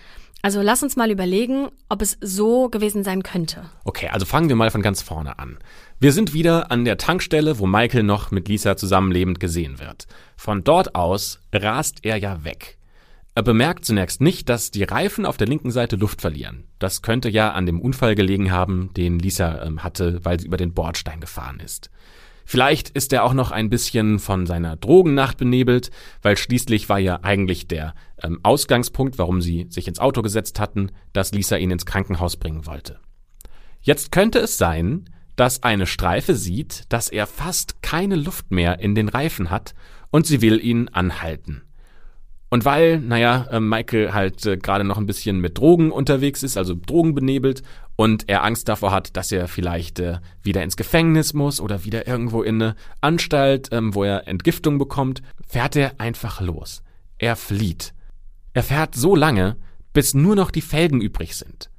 Also 0.44 0.62
lass 0.62 0.84
uns 0.84 0.96
mal 0.96 1.10
überlegen, 1.10 1.70
ob 1.90 2.02
es 2.02 2.18
so 2.22 2.70
gewesen 2.70 3.04
sein 3.04 3.24
könnte. 3.24 3.70
Okay, 3.86 4.08
also 4.10 4.26
fangen 4.26 4.50
wir 4.50 4.56
mal 4.56 4.70
von 4.70 4.84
ganz 4.84 5.02
vorne 5.02 5.40
an. 5.40 5.58
Wir 6.00 6.12
sind 6.12 6.34
wieder 6.34 6.72
an 6.72 6.86
der 6.86 6.98
Tankstelle, 6.98 7.58
wo 7.58 7.66
Michael 7.66 8.04
noch 8.04 8.30
mit 8.30 8.48
Lisa 8.48 8.78
zusammenlebend 8.78 9.40
gesehen 9.40 9.80
wird. 9.80 10.06
Von 10.36 10.64
dort 10.64 10.94
aus 10.94 11.40
rast 11.52 12.00
er 12.04 12.18
ja 12.18 12.44
weg. 12.44 12.77
Er 13.38 13.44
bemerkt 13.44 13.86
zunächst 13.86 14.20
nicht, 14.20 14.50
dass 14.50 14.72
die 14.72 14.84
Reifen 14.84 15.24
auf 15.24 15.38
der 15.38 15.46
linken 15.46 15.70
Seite 15.70 15.96
Luft 15.96 16.22
verlieren. 16.22 16.64
Das 16.80 17.04
könnte 17.04 17.30
ja 17.30 17.52
an 17.52 17.68
dem 17.68 17.80
Unfall 17.80 18.16
gelegen 18.16 18.52
haben, 18.52 18.90
den 18.98 19.20
Lisa 19.20 19.62
ähm, 19.62 19.84
hatte, 19.84 20.26
weil 20.26 20.40
sie 20.40 20.48
über 20.48 20.58
den 20.58 20.74
Bordstein 20.74 21.20
gefahren 21.20 21.60
ist. 21.60 21.92
Vielleicht 22.46 22.90
ist 22.90 23.14
er 23.14 23.24
auch 23.24 23.36
noch 23.36 23.52
ein 23.52 23.70
bisschen 23.70 24.18
von 24.18 24.48
seiner 24.48 24.76
Drogennacht 24.76 25.38
benebelt, 25.38 25.92
weil 26.24 26.36
schließlich 26.36 26.90
war 26.90 26.98
ja 26.98 27.20
eigentlich 27.22 27.68
der 27.68 27.94
ähm, 28.24 28.40
Ausgangspunkt, 28.42 29.20
warum 29.20 29.40
sie 29.40 29.68
sich 29.70 29.88
ins 29.88 30.00
Auto 30.00 30.24
gesetzt 30.24 30.60
hatten, 30.60 30.90
dass 31.14 31.32
Lisa 31.32 31.58
ihn 31.58 31.70
ins 31.70 31.86
Krankenhaus 31.86 32.38
bringen 32.38 32.66
wollte. 32.66 33.00
Jetzt 33.82 34.12
könnte 34.12 34.40
es 34.40 34.58
sein, 34.58 35.12
dass 35.36 35.62
eine 35.62 35.86
Streife 35.86 36.34
sieht, 36.34 36.86
dass 36.90 37.10
er 37.10 37.28
fast 37.28 37.84
keine 37.84 38.16
Luft 38.16 38.50
mehr 38.50 38.80
in 38.80 38.96
den 38.96 39.10
Reifen 39.10 39.52
hat 39.52 39.76
und 40.10 40.26
sie 40.26 40.42
will 40.42 40.60
ihn 40.60 40.88
anhalten. 40.88 41.67
Und 42.50 42.64
weil, 42.64 43.00
naja, 43.00 43.48
äh, 43.52 43.60
Michael 43.60 44.14
halt 44.14 44.46
äh, 44.46 44.58
gerade 44.58 44.86
noch 44.86 44.98
ein 44.98 45.06
bisschen 45.06 45.40
mit 45.40 45.58
Drogen 45.58 45.92
unterwegs 45.92 46.44
ist, 46.44 46.58
also 46.58 46.76
Drogen 46.76 47.14
benebelt, 47.14 47.62
und 47.98 48.30
er 48.30 48.44
Angst 48.44 48.70
davor 48.70 48.92
hat, 48.92 49.18
dass 49.18 49.32
er 49.32 49.48
vielleicht 49.48 50.00
äh, 50.00 50.20
wieder 50.44 50.64
ins 50.64 50.78
Gefängnis 50.78 51.34
muss 51.34 51.60
oder 51.60 51.84
wieder 51.84 52.08
irgendwo 52.08 52.44
in 52.44 52.62
eine 52.62 52.76
Anstalt, 53.02 53.70
ähm, 53.72 53.96
wo 53.96 54.04
er 54.04 54.28
Entgiftung 54.28 54.78
bekommt, 54.78 55.24
fährt 55.48 55.76
er 55.76 56.00
einfach 56.00 56.40
los. 56.40 56.84
Er 57.18 57.36
flieht. 57.36 57.94
Er 58.54 58.64
fährt 58.64 58.96
so 58.96 59.16
lange, 59.16 59.58
bis 59.94 60.14
nur 60.14 60.36
noch 60.36 60.52
die 60.52 60.62
Felgen 60.62 61.02
übrig 61.02 61.36
sind. 61.36 61.72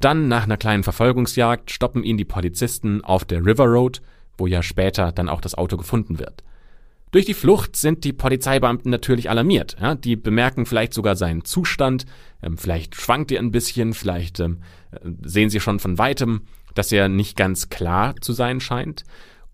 Dann, 0.00 0.28
nach 0.28 0.44
einer 0.44 0.58
kleinen 0.58 0.82
Verfolgungsjagd, 0.82 1.70
stoppen 1.70 2.04
ihn 2.04 2.18
die 2.18 2.26
Polizisten 2.26 3.02
auf 3.02 3.24
der 3.24 3.44
River 3.44 3.64
Road, 3.64 4.02
wo 4.36 4.46
ja 4.46 4.62
später 4.62 5.12
dann 5.12 5.30
auch 5.30 5.40
das 5.40 5.54
Auto 5.54 5.78
gefunden 5.78 6.18
wird. 6.18 6.44
Durch 7.14 7.26
die 7.26 7.34
Flucht 7.34 7.76
sind 7.76 8.02
die 8.02 8.12
Polizeibeamten 8.12 8.90
natürlich 8.90 9.30
alarmiert. 9.30 9.76
Ja? 9.80 9.94
Die 9.94 10.16
bemerken 10.16 10.66
vielleicht 10.66 10.92
sogar 10.92 11.14
seinen 11.14 11.44
Zustand, 11.44 12.06
ähm, 12.42 12.58
vielleicht 12.58 12.96
schwankt 12.96 13.30
er 13.30 13.38
ein 13.38 13.52
bisschen, 13.52 13.94
vielleicht 13.94 14.40
ähm, 14.40 14.58
sehen 15.22 15.48
sie 15.48 15.60
schon 15.60 15.78
von 15.78 15.96
weitem, 15.96 16.42
dass 16.74 16.90
er 16.90 17.08
nicht 17.08 17.36
ganz 17.36 17.68
klar 17.68 18.16
zu 18.20 18.32
sein 18.32 18.58
scheint. 18.58 19.04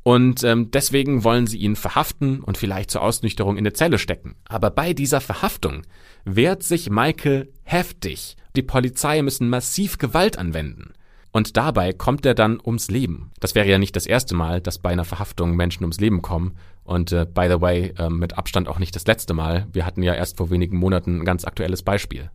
Und 0.03 0.43
ähm, 0.43 0.71
deswegen 0.71 1.23
wollen 1.23 1.47
sie 1.47 1.59
ihn 1.59 1.77
verhaften 1.77 2.41
und 2.41 2.57
vielleicht 2.57 2.91
zur 2.91 3.03
Ausnüchterung 3.03 3.59
in 3.59 3.65
eine 3.65 3.75
Zelle 3.75 3.99
stecken. 3.99 4.37
Aber 4.49 4.71
bei 4.71 4.95
dieser 4.95 5.21
Verhaftung 5.21 5.83
wehrt 6.25 6.63
sich 6.63 6.89
Michael 6.89 7.53
heftig. 7.63 8.39
Die 8.57 8.63
Polizei 8.63 9.21
müssen 9.21 9.51
massiv 9.51 9.99
Gewalt 9.99 10.39
anwenden. 10.39 10.95
Und 11.33 11.57
dabei 11.57 11.93
kommt 11.93 12.27
er 12.27 12.35
dann 12.35 12.59
ums 12.65 12.91
Leben. 12.91 13.31
Das 13.39 13.55
wäre 13.55 13.69
ja 13.69 13.79
nicht 13.79 13.95
das 13.95 14.07
erste 14.07 14.35
Mal, 14.35 14.61
dass 14.61 14.79
bei 14.79 14.91
einer 14.91 15.05
Verhaftung 15.05 15.55
Menschen 15.55 15.85
ums 15.85 16.01
Leben 16.01 16.23
kommen. 16.23 16.57
Und 16.91 17.13
äh, 17.13 17.25
by 17.25 17.47
the 17.49 17.61
way, 17.61 17.95
äh, 17.99 18.11
mit 18.11 18.37
Abstand 18.37 18.67
auch 18.67 18.81
nicht 18.81 18.97
das 18.97 19.07
letzte 19.07 19.33
Mal. 19.33 19.69
Wir 19.73 19.87
hatten 19.87 20.03
ja 20.03 20.13
erst 20.13 20.39
vor 20.39 20.51
wenigen 20.51 20.77
Monaten 20.77 21.21
ein 21.21 21.25
ganz 21.25 21.45
aktuelles 21.45 21.85
Beispiel. 21.85 22.31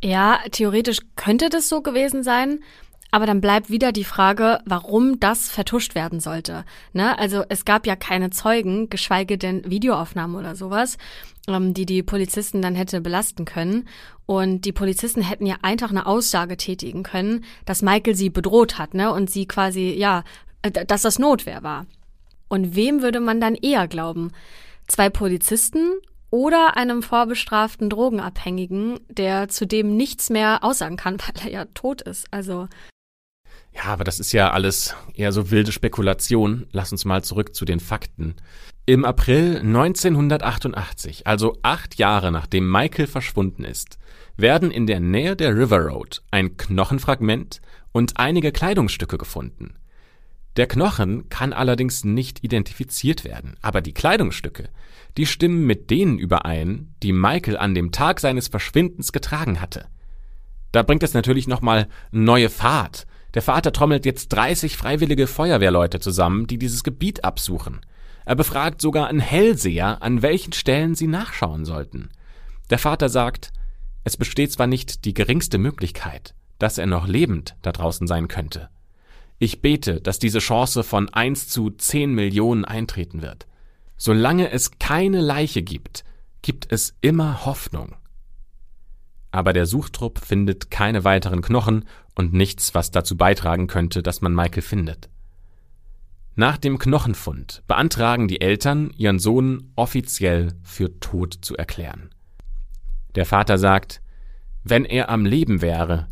Ja, 0.00 0.38
theoretisch 0.52 0.98
könnte 1.16 1.48
das 1.48 1.68
so 1.68 1.82
gewesen 1.82 2.22
sein. 2.22 2.60
Aber 3.10 3.26
dann 3.26 3.40
bleibt 3.40 3.70
wieder 3.70 3.90
die 3.90 4.04
Frage, 4.04 4.60
warum 4.66 5.18
das 5.18 5.50
vertuscht 5.50 5.96
werden 5.96 6.20
sollte. 6.20 6.64
Ne? 6.92 7.18
Also 7.18 7.42
es 7.48 7.64
gab 7.64 7.84
ja 7.84 7.96
keine 7.96 8.30
Zeugen, 8.30 8.88
geschweige 8.88 9.36
denn 9.36 9.68
Videoaufnahmen 9.68 10.36
oder 10.36 10.54
sowas, 10.54 10.96
ähm, 11.48 11.74
die 11.74 11.84
die 11.84 12.04
Polizisten 12.04 12.62
dann 12.62 12.76
hätte 12.76 13.00
belasten 13.00 13.46
können. 13.46 13.88
Und 14.26 14.64
die 14.64 14.72
Polizisten 14.72 15.22
hätten 15.22 15.44
ja 15.44 15.56
einfach 15.62 15.90
eine 15.90 16.06
Aussage 16.06 16.56
tätigen 16.56 17.02
können, 17.02 17.44
dass 17.64 17.82
Michael 17.82 18.14
sie 18.14 18.30
bedroht 18.30 18.78
hat, 18.78 18.94
ne? 18.94 19.12
Und 19.12 19.28
sie 19.28 19.46
quasi, 19.46 19.92
ja, 19.92 20.22
äh, 20.62 20.70
dass 20.70 21.02
das 21.02 21.18
Notwehr 21.18 21.64
war. 21.64 21.86
Und 22.52 22.76
wem 22.76 23.00
würde 23.00 23.18
man 23.18 23.40
dann 23.40 23.54
eher 23.54 23.88
glauben? 23.88 24.30
Zwei 24.86 25.08
Polizisten 25.08 25.94
oder 26.28 26.76
einem 26.76 27.02
vorbestraften 27.02 27.88
Drogenabhängigen, 27.88 29.00
der 29.08 29.48
zudem 29.48 29.96
nichts 29.96 30.28
mehr 30.28 30.62
aussagen 30.62 30.98
kann, 30.98 31.16
weil 31.18 31.46
er 31.46 31.50
ja 31.50 31.64
tot 31.72 32.02
ist. 32.02 32.26
Also 32.30 32.68
ja, 33.74 33.84
aber 33.84 34.04
das 34.04 34.20
ist 34.20 34.32
ja 34.32 34.50
alles 34.50 34.94
eher 35.14 35.32
so 35.32 35.50
wilde 35.50 35.72
Spekulation. 35.72 36.66
Lass 36.72 36.92
uns 36.92 37.06
mal 37.06 37.24
zurück 37.24 37.54
zu 37.54 37.64
den 37.64 37.80
Fakten. 37.80 38.34
Im 38.84 39.06
April 39.06 39.60
1988, 39.60 41.26
also 41.26 41.56
acht 41.62 41.94
Jahre 41.94 42.30
nachdem 42.32 42.70
Michael 42.70 43.06
verschwunden 43.06 43.64
ist, 43.64 43.96
werden 44.36 44.70
in 44.70 44.86
der 44.86 45.00
Nähe 45.00 45.36
der 45.36 45.56
River 45.56 45.86
Road 45.86 46.22
ein 46.30 46.58
Knochenfragment 46.58 47.62
und 47.92 48.18
einige 48.18 48.52
Kleidungsstücke 48.52 49.16
gefunden. 49.16 49.78
Der 50.56 50.66
Knochen 50.66 51.28
kann 51.28 51.52
allerdings 51.52 52.04
nicht 52.04 52.44
identifiziert 52.44 53.24
werden, 53.24 53.56
aber 53.62 53.80
die 53.80 53.94
Kleidungsstücke, 53.94 54.68
die 55.16 55.26
stimmen 55.26 55.66
mit 55.66 55.90
denen 55.90 56.18
überein, 56.18 56.94
die 57.02 57.12
Michael 57.12 57.56
an 57.56 57.74
dem 57.74 57.90
Tag 57.92 58.20
seines 58.20 58.48
Verschwindens 58.48 59.12
getragen 59.12 59.60
hatte. 59.60 59.86
Da 60.72 60.82
bringt 60.82 61.02
es 61.02 61.14
natürlich 61.14 61.48
nochmal 61.48 61.88
neue 62.10 62.50
Fahrt 62.50 63.06
der 63.34 63.42
Vater 63.42 63.72
trommelt 63.72 64.04
jetzt 64.04 64.28
30 64.28 64.76
freiwillige 64.76 65.26
Feuerwehrleute 65.26 66.00
zusammen, 66.00 66.46
die 66.46 66.58
dieses 66.58 66.84
Gebiet 66.84 67.24
absuchen. 67.24 67.80
Er 68.24 68.36
befragt 68.36 68.80
sogar 68.80 69.08
einen 69.08 69.20
Hellseher, 69.20 70.02
an 70.02 70.22
welchen 70.22 70.52
Stellen 70.52 70.94
sie 70.94 71.06
nachschauen 71.06 71.64
sollten. 71.64 72.10
Der 72.70 72.78
Vater 72.78 73.08
sagt, 73.08 73.52
es 74.04 74.16
besteht 74.16 74.52
zwar 74.52 74.66
nicht 74.66 75.04
die 75.04 75.14
geringste 75.14 75.58
Möglichkeit, 75.58 76.34
dass 76.58 76.78
er 76.78 76.86
noch 76.86 77.06
lebend 77.06 77.56
da 77.62 77.72
draußen 77.72 78.06
sein 78.06 78.28
könnte. 78.28 78.68
Ich 79.42 79.60
bete, 79.60 80.00
dass 80.00 80.20
diese 80.20 80.38
Chance 80.38 80.84
von 80.84 81.08
1 81.08 81.48
zu 81.48 81.70
10 81.70 82.14
Millionen 82.14 82.64
eintreten 82.64 83.22
wird. 83.22 83.48
Solange 83.96 84.52
es 84.52 84.78
keine 84.78 85.20
Leiche 85.20 85.64
gibt, 85.64 86.04
gibt 86.42 86.70
es 86.70 86.94
immer 87.00 87.44
Hoffnung. 87.44 87.96
Aber 89.32 89.52
der 89.52 89.66
Suchtrupp 89.66 90.20
findet 90.20 90.70
keine 90.70 91.02
weiteren 91.02 91.42
Knochen 91.42 91.86
und 92.14 92.32
nichts, 92.32 92.76
was 92.76 92.92
dazu 92.92 93.16
beitragen 93.16 93.66
könnte, 93.66 94.04
dass 94.04 94.20
man 94.20 94.32
Michael 94.32 94.62
findet. 94.62 95.10
Nach 96.36 96.56
dem 96.56 96.78
Knochenfund 96.78 97.64
beantragen 97.66 98.28
die 98.28 98.40
Eltern, 98.40 98.90
ihren 98.96 99.18
Sohn 99.18 99.72
offiziell 99.74 100.54
für 100.62 101.00
tot 101.00 101.36
zu 101.40 101.56
erklären. 101.56 102.10
Der 103.16 103.26
Vater 103.26 103.58
sagt, 103.58 104.02
wenn 104.62 104.84
er 104.84 105.08
am 105.08 105.26
Leben 105.26 105.62
wäre, 105.62 106.06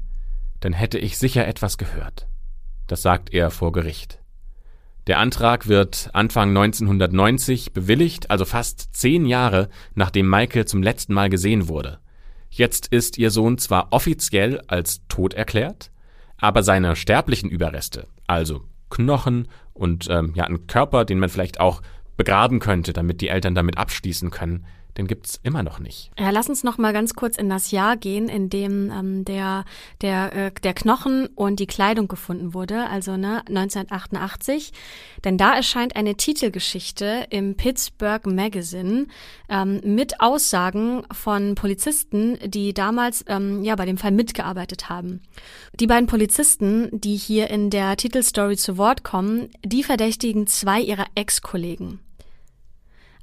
dann 0.58 0.72
hätte 0.72 0.98
ich 0.98 1.16
sicher 1.16 1.46
etwas 1.46 1.78
gehört. 1.78 2.26
Das 2.90 3.02
sagt 3.02 3.32
er 3.32 3.52
vor 3.52 3.70
Gericht. 3.70 4.18
Der 5.06 5.20
Antrag 5.20 5.68
wird 5.68 6.10
Anfang 6.12 6.48
1990 6.48 7.72
bewilligt, 7.72 8.32
also 8.32 8.44
fast 8.44 8.96
zehn 8.96 9.26
Jahre 9.26 9.68
nachdem 9.94 10.28
Michael 10.28 10.64
zum 10.64 10.82
letzten 10.82 11.14
Mal 11.14 11.30
gesehen 11.30 11.68
wurde. 11.68 12.00
Jetzt 12.50 12.88
ist 12.88 13.16
ihr 13.16 13.30
Sohn 13.30 13.58
zwar 13.58 13.92
offiziell 13.92 14.60
als 14.66 15.06
tot 15.06 15.34
erklärt, 15.34 15.92
aber 16.36 16.64
seine 16.64 16.96
sterblichen 16.96 17.48
Überreste, 17.48 18.08
also 18.26 18.64
Knochen 18.90 19.46
und 19.72 20.08
ähm, 20.10 20.32
ja, 20.34 20.46
ein 20.46 20.66
Körper, 20.66 21.04
den 21.04 21.20
man 21.20 21.28
vielleicht 21.28 21.60
auch 21.60 21.82
begraben 22.16 22.58
könnte, 22.58 22.92
damit 22.92 23.20
die 23.20 23.28
Eltern 23.28 23.54
damit 23.54 23.78
abschließen 23.78 24.30
können, 24.30 24.66
den 24.96 25.06
gibt's 25.06 25.40
immer 25.42 25.62
noch 25.62 25.78
nicht. 25.78 26.10
Ja, 26.18 26.30
lass 26.30 26.48
uns 26.48 26.64
noch 26.64 26.78
mal 26.78 26.92
ganz 26.92 27.14
kurz 27.14 27.36
in 27.36 27.48
das 27.48 27.70
Jahr 27.70 27.96
gehen, 27.96 28.28
in 28.28 28.50
dem 28.50 28.90
ähm, 28.90 29.24
der 29.24 29.64
der 30.00 30.34
äh, 30.34 30.52
der 30.62 30.74
Knochen 30.74 31.26
und 31.34 31.60
die 31.60 31.66
Kleidung 31.66 32.08
gefunden 32.08 32.54
wurde, 32.54 32.88
also 32.88 33.16
ne 33.16 33.42
1988. 33.46 34.72
Denn 35.24 35.38
da 35.38 35.54
erscheint 35.54 35.96
eine 35.96 36.16
Titelgeschichte 36.16 37.26
im 37.30 37.56
Pittsburgh 37.56 38.26
Magazine 38.26 39.06
ähm, 39.48 39.80
mit 39.84 40.20
Aussagen 40.20 41.04
von 41.12 41.54
Polizisten, 41.54 42.38
die 42.44 42.74
damals 42.74 43.24
ähm, 43.28 43.62
ja 43.62 43.76
bei 43.76 43.86
dem 43.86 43.98
Fall 43.98 44.12
mitgearbeitet 44.12 44.88
haben. 44.88 45.20
Die 45.78 45.86
beiden 45.86 46.06
Polizisten, 46.06 46.88
die 46.92 47.16
hier 47.16 47.50
in 47.50 47.70
der 47.70 47.96
Titelstory 47.96 48.56
zu 48.56 48.76
Wort 48.76 49.04
kommen, 49.04 49.50
die 49.64 49.82
verdächtigen 49.82 50.46
zwei 50.46 50.80
ihrer 50.80 51.06
Ex-Kollegen. 51.14 52.00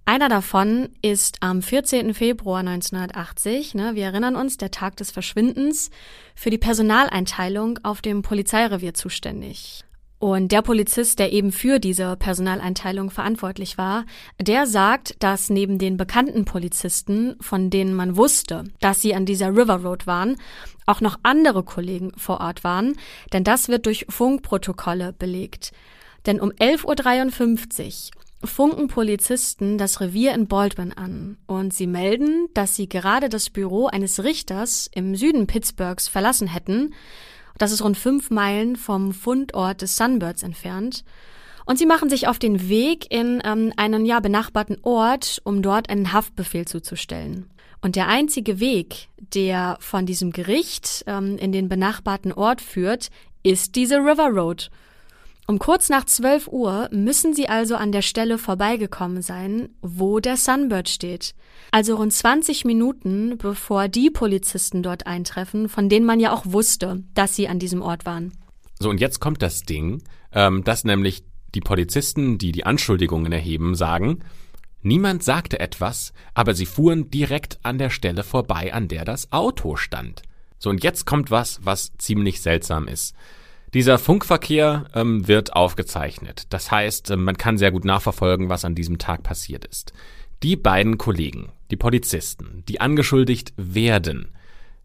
Einer 0.09 0.29
davon 0.29 0.87
ist 1.01 1.35
am 1.41 1.61
14. 1.61 2.13
Februar 2.13 2.59
1980, 2.59 3.75
ne, 3.75 3.93
wir 3.93 4.05
erinnern 4.05 4.37
uns, 4.37 4.55
der 4.55 4.71
Tag 4.71 4.95
des 4.95 5.11
Verschwindens, 5.11 5.91
für 6.33 6.49
die 6.49 6.57
Personaleinteilung 6.57 7.79
auf 7.83 8.01
dem 8.01 8.21
Polizeirevier 8.21 8.93
zuständig. 8.93 9.83
Und 10.17 10.53
der 10.53 10.61
Polizist, 10.61 11.19
der 11.19 11.33
eben 11.33 11.51
für 11.51 11.79
diese 11.79 12.15
Personaleinteilung 12.15 13.09
verantwortlich 13.09 13.77
war, 13.77 14.05
der 14.39 14.65
sagt, 14.65 15.21
dass 15.21 15.49
neben 15.49 15.77
den 15.77 15.97
bekannten 15.97 16.45
Polizisten, 16.45 17.35
von 17.41 17.69
denen 17.69 17.93
man 17.93 18.15
wusste, 18.15 18.63
dass 18.79 19.01
sie 19.01 19.13
an 19.13 19.25
dieser 19.25 19.49
River 19.49 19.83
Road 19.83 20.07
waren, 20.07 20.37
auch 20.85 21.01
noch 21.01 21.19
andere 21.23 21.63
Kollegen 21.63 22.13
vor 22.15 22.39
Ort 22.39 22.63
waren, 22.63 22.95
denn 23.33 23.43
das 23.43 23.67
wird 23.67 23.85
durch 23.85 24.05
Funkprotokolle 24.07 25.11
belegt. 25.11 25.73
Denn 26.25 26.39
um 26.39 26.51
11.53 26.51 28.15
Uhr 28.15 28.16
funken 28.43 28.87
Polizisten 28.87 29.77
das 29.77 29.99
Revier 29.99 30.33
in 30.33 30.47
Baldwin 30.47 30.93
an 30.93 31.37
und 31.47 31.73
sie 31.73 31.87
melden, 31.87 32.47
dass 32.53 32.75
sie 32.75 32.87
gerade 32.87 33.29
das 33.29 33.49
Büro 33.49 33.87
eines 33.87 34.23
Richters 34.23 34.89
im 34.93 35.15
Süden 35.15 35.47
Pittsburghs 35.47 36.07
verlassen 36.07 36.47
hätten. 36.47 36.93
Das 37.57 37.71
ist 37.71 37.83
rund 37.83 37.97
fünf 37.97 38.29
Meilen 38.29 38.75
vom 38.75 39.11
Fundort 39.11 39.81
des 39.81 39.95
Sunbirds 39.95 40.43
entfernt. 40.43 41.03
Und 41.65 41.77
sie 41.77 41.85
machen 41.85 42.09
sich 42.09 42.27
auf 42.27 42.39
den 42.39 42.69
Weg 42.69 43.11
in 43.11 43.41
ähm, 43.43 43.73
einen 43.75 44.05
ja 44.05 44.19
benachbarten 44.19 44.77
Ort, 44.83 45.41
um 45.43 45.61
dort 45.61 45.89
einen 45.89 46.13
Haftbefehl 46.13 46.65
zuzustellen. 46.65 47.49
Und 47.81 47.95
der 47.95 48.07
einzige 48.07 48.59
Weg, 48.59 49.09
der 49.33 49.77
von 49.81 50.05
diesem 50.05 50.31
Gericht 50.31 51.03
ähm, 51.07 51.37
in 51.37 51.51
den 51.51 51.67
benachbarten 51.67 52.31
Ort 52.31 52.61
führt, 52.61 53.09
ist 53.43 53.75
diese 53.75 53.97
River 53.97 54.29
Road. 54.29 54.69
Um 55.49 55.59
kurz 55.59 55.87
nach 55.87 56.03
12 56.03 56.49
Uhr 56.49 56.89
müssen 56.91 57.33
sie 57.33 57.47
also 57.47 57.77
an 57.77 57.93
der 57.93 58.01
Stelle 58.01 58.37
vorbeigekommen 58.37 59.21
sein, 59.21 59.69
wo 59.81 60.19
der 60.19 60.35
Sunbird 60.35 60.89
steht. 60.89 61.35
Also 61.71 61.95
rund 61.95 62.11
20 62.11 62.65
Minuten, 62.65 63.37
bevor 63.37 63.87
die 63.87 64.09
Polizisten 64.09 64.83
dort 64.83 65.07
eintreffen, 65.07 65.69
von 65.69 65.87
denen 65.87 66.05
man 66.05 66.19
ja 66.19 66.33
auch 66.33 66.45
wusste, 66.45 67.01
dass 67.13 67.37
sie 67.37 67.47
an 67.47 67.59
diesem 67.59 67.81
Ort 67.81 68.05
waren. 68.05 68.33
So, 68.77 68.89
und 68.89 68.99
jetzt 68.99 69.21
kommt 69.21 69.41
das 69.41 69.63
Ding, 69.63 70.03
ähm, 70.33 70.65
dass 70.65 70.83
nämlich 70.83 71.23
die 71.55 71.61
Polizisten, 71.61 72.37
die 72.37 72.51
die 72.51 72.65
Anschuldigungen 72.65 73.31
erheben, 73.31 73.73
sagen, 73.73 74.19
niemand 74.81 75.23
sagte 75.23 75.61
etwas, 75.61 76.11
aber 76.33 76.55
sie 76.55 76.65
fuhren 76.65 77.09
direkt 77.09 77.59
an 77.63 77.77
der 77.77 77.89
Stelle 77.89 78.25
vorbei, 78.25 78.73
an 78.73 78.89
der 78.89 79.05
das 79.05 79.31
Auto 79.31 79.77
stand. 79.77 80.23
So, 80.59 80.69
und 80.69 80.83
jetzt 80.83 81.05
kommt 81.05 81.31
was, 81.31 81.61
was 81.63 81.93
ziemlich 81.97 82.41
seltsam 82.41 82.89
ist. 82.89 83.15
Dieser 83.73 83.97
Funkverkehr 83.97 84.85
ähm, 84.93 85.27
wird 85.27 85.53
aufgezeichnet. 85.53 86.47
Das 86.49 86.71
heißt, 86.71 87.11
äh, 87.11 87.17
man 87.17 87.37
kann 87.37 87.57
sehr 87.57 87.71
gut 87.71 87.85
nachverfolgen, 87.85 88.49
was 88.49 88.65
an 88.65 88.75
diesem 88.75 88.97
Tag 88.97 89.23
passiert 89.23 89.65
ist. 89.65 89.93
Die 90.43 90.55
beiden 90.55 90.97
Kollegen, 90.97 91.49
die 91.71 91.75
Polizisten, 91.75 92.63
die 92.67 92.79
angeschuldigt 92.79 93.53
werden, 93.57 94.29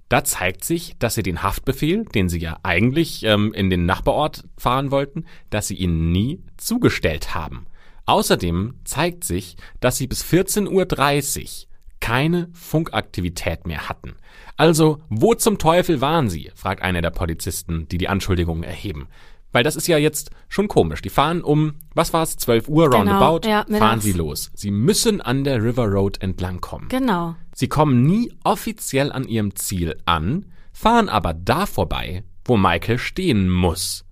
da 0.09 0.25
zeigt 0.25 0.65
sich, 0.65 0.97
dass 0.99 1.15
sie 1.15 1.23
den 1.23 1.43
Haftbefehl, 1.43 2.05
den 2.05 2.29
sie 2.29 2.39
ja 2.39 2.59
eigentlich 2.63 3.23
ähm, 3.23 3.55
in 3.55 3.71
den 3.71 3.87
Nachbarort 3.87 4.45
fahren 4.59 4.91
wollten, 4.91 5.25
dass 5.49 5.69
sie 5.69 5.77
ihn 5.77 6.13
nie 6.13 6.43
zugestellt 6.59 7.35
haben. 7.35 7.67
Außerdem 8.05 8.75
zeigt 8.85 9.25
sich, 9.25 9.57
dass 9.81 9.97
sie 9.97 10.09
bis 10.09 10.25
14.30 10.25 10.69
Uhr 10.69 11.69
keine 12.03 12.51
Funkaktivität 12.53 13.67
mehr 13.67 13.89
hatten. 13.89 14.17
Also, 14.57 15.01
wo 15.09 15.35
zum 15.35 15.57
Teufel 15.57 16.03
waren 16.03 16.29
Sie? 16.29 16.51
fragt 16.55 16.83
einer 16.83 17.01
der 17.01 17.11
Polizisten, 17.11 17.89
die 17.89 17.97
die 17.97 18.09
Anschuldigungen 18.09 18.65
erheben. 18.65 19.09
Weil 19.53 19.63
das 19.63 19.77
ist 19.77 19.87
ja 19.87 19.99
jetzt 19.99 20.31
schon 20.49 20.67
komisch. 20.67 21.01
Die 21.01 21.11
fahren 21.11 21.43
um, 21.43 21.75
was 21.95 22.13
war 22.13 22.25
es, 22.25 22.37
12 22.37 22.69
Uhr 22.69 22.91
Genau, 22.91 22.99
roundabout, 22.99 23.49
ja, 23.49 23.65
fahren 23.79 24.01
sie 24.01 24.13
los. 24.13 24.51
Sie 24.55 24.71
müssen 24.71 25.21
an 25.21 25.45
der 25.45 25.63
River 25.63 25.87
Road 25.87 26.21
entlangkommen. 26.21 26.89
Genau. 26.89 27.37
Sie 27.55 27.69
kommen 27.69 28.03
nie 28.03 28.33
offiziell 28.45 29.13
an 29.13 29.25
ihrem 29.25 29.55
Ziel 29.55 29.97
an, 30.05 30.47
fahren 30.73 31.09
aber 31.09 31.35
da 31.35 31.67
vorbei, 31.67 32.25
wo 32.45 32.57
Michael 32.57 32.99
stehen 32.99 33.49
muss. 33.49 34.05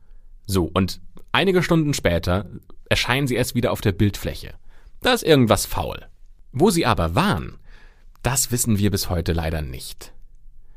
So, 0.46 0.70
und 0.72 1.00
einige 1.32 1.62
Stunden 1.62 1.94
später 1.94 2.46
erscheinen 2.88 3.26
sie 3.26 3.34
erst 3.34 3.54
wieder 3.54 3.72
auf 3.72 3.80
der 3.80 3.92
Bildfläche. 3.92 4.54
Da 5.00 5.12
ist 5.12 5.24
irgendwas 5.24 5.66
faul. 5.66 6.06
Wo 6.52 6.70
sie 6.70 6.86
aber 6.86 7.14
waren, 7.14 7.56
das 8.22 8.50
wissen 8.52 8.78
wir 8.78 8.90
bis 8.90 9.08
heute 9.08 9.32
leider 9.32 9.62
nicht. 9.62 10.12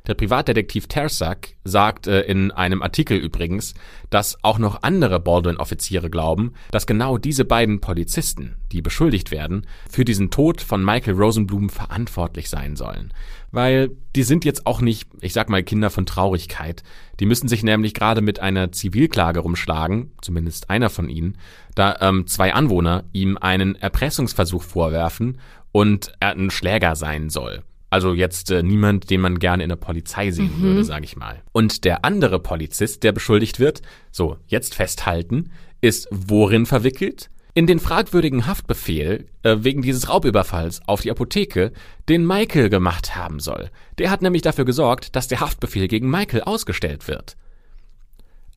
Der 0.05 0.15
Privatdetektiv 0.15 0.87
Tersak 0.87 1.55
sagt 1.63 2.07
äh, 2.07 2.23
in 2.23 2.51
einem 2.51 2.81
Artikel 2.81 3.17
übrigens, 3.17 3.73
dass 4.09 4.37
auch 4.43 4.59
noch 4.59 4.83
andere 4.83 5.21
Baldwin-Offiziere 5.21 6.09
glauben, 6.09 6.51
dass 6.71 6.85
genau 6.85 7.17
diese 7.17 7.45
beiden 7.45 7.79
Polizisten, 7.79 8.57
die 8.73 8.81
beschuldigt 8.81 9.31
werden, 9.31 9.65
für 9.89 10.03
diesen 10.03 10.29
Tod 10.29 10.59
von 10.59 10.83
Michael 10.83 11.15
Rosenblum 11.15 11.69
verantwortlich 11.69 12.49
sein 12.49 12.75
sollen. 12.75 13.13
Weil 13.51 13.91
die 14.13 14.23
sind 14.23 14.43
jetzt 14.43 14.67
auch 14.67 14.81
nicht, 14.81 15.07
ich 15.21 15.31
sag 15.31 15.47
mal, 15.47 15.63
Kinder 15.63 15.89
von 15.89 16.05
Traurigkeit. 16.05 16.83
Die 17.21 17.25
müssen 17.25 17.47
sich 17.47 17.63
nämlich 17.63 17.93
gerade 17.93 18.19
mit 18.19 18.41
einer 18.41 18.73
Zivilklage 18.73 19.39
rumschlagen, 19.39 20.11
zumindest 20.21 20.69
einer 20.69 20.89
von 20.89 21.07
ihnen, 21.07 21.37
da 21.75 21.95
ähm, 22.01 22.27
zwei 22.27 22.53
Anwohner 22.53 23.05
ihm 23.13 23.37
einen 23.37 23.75
Erpressungsversuch 23.75 24.63
vorwerfen 24.63 25.37
und 25.73 26.13
er 26.21 26.29
ein 26.29 26.51
Schläger 26.51 26.95
sein 26.95 27.29
soll. 27.29 27.63
Also 27.89 28.13
jetzt 28.13 28.49
äh, 28.49 28.63
niemand, 28.63 29.09
den 29.09 29.19
man 29.19 29.37
gerne 29.37 29.63
in 29.63 29.69
der 29.69 29.75
Polizei 29.75 30.31
sehen 30.31 30.61
würde, 30.61 30.83
sage 30.85 31.03
ich 31.03 31.17
mal. 31.17 31.43
Und 31.51 31.83
der 31.83 32.05
andere 32.05 32.39
Polizist, 32.39 33.03
der 33.03 33.11
beschuldigt 33.11 33.59
wird, 33.59 33.81
so 34.09 34.37
jetzt 34.47 34.73
festhalten, 34.73 35.51
ist 35.81 36.07
worin 36.09 36.65
verwickelt? 36.65 37.29
In 37.53 37.67
den 37.67 37.79
fragwürdigen 37.79 38.47
Haftbefehl 38.47 39.27
äh, 39.43 39.57
wegen 39.59 39.83
dieses 39.83 40.09
Raubüberfalls 40.09 40.81
auf 40.87 41.01
die 41.01 41.11
Apotheke, 41.11 41.71
den 42.09 42.25
Michael 42.25 42.69
gemacht 42.69 43.15
haben 43.15 43.39
soll. 43.39 43.69
Der 43.99 44.09
hat 44.09 44.23
nämlich 44.23 44.41
dafür 44.41 44.65
gesorgt, 44.65 45.15
dass 45.15 45.27
der 45.27 45.41
Haftbefehl 45.41 45.87
gegen 45.87 46.09
Michael 46.09 46.41
ausgestellt 46.41 47.07
wird. 47.07 47.35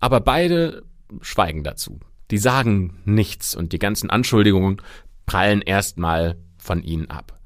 Aber 0.01 0.21
beide 0.21 0.83
schweigen 1.21 1.63
dazu. 1.63 2.01
Die 2.31 2.39
sagen 2.39 3.03
nichts 3.05 3.55
und 3.55 3.73
die 3.73 3.79
ganzen 3.79 4.09
Anschuldigungen 4.09 4.81
prallen 5.27 5.61
erstmal 5.61 6.37
von 6.67 6.83
ihnen 6.83 7.11
ab. 7.11 7.39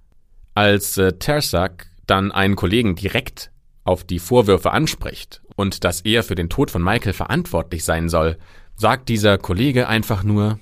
Als 0.54 0.98
äh, 0.98 1.12
Tersak 1.12 1.86
dann 2.06 2.32
einen 2.32 2.56
Kollegen 2.56 2.96
direkt 2.96 3.52
auf 3.84 4.04
die 4.04 4.18
Vorwürfe 4.18 4.72
anspricht 4.72 5.42
und 5.56 5.84
dass 5.84 6.00
er 6.00 6.22
für 6.22 6.34
den 6.34 6.48
Tod 6.48 6.70
von 6.70 6.82
Michael 6.82 7.12
verantwortlich 7.12 7.84
sein 7.84 8.08
soll, 8.08 8.36
sagt 8.76 9.08
dieser 9.08 9.38
Kollege 9.38 9.88
einfach 9.88 10.22
nur, 10.24 10.58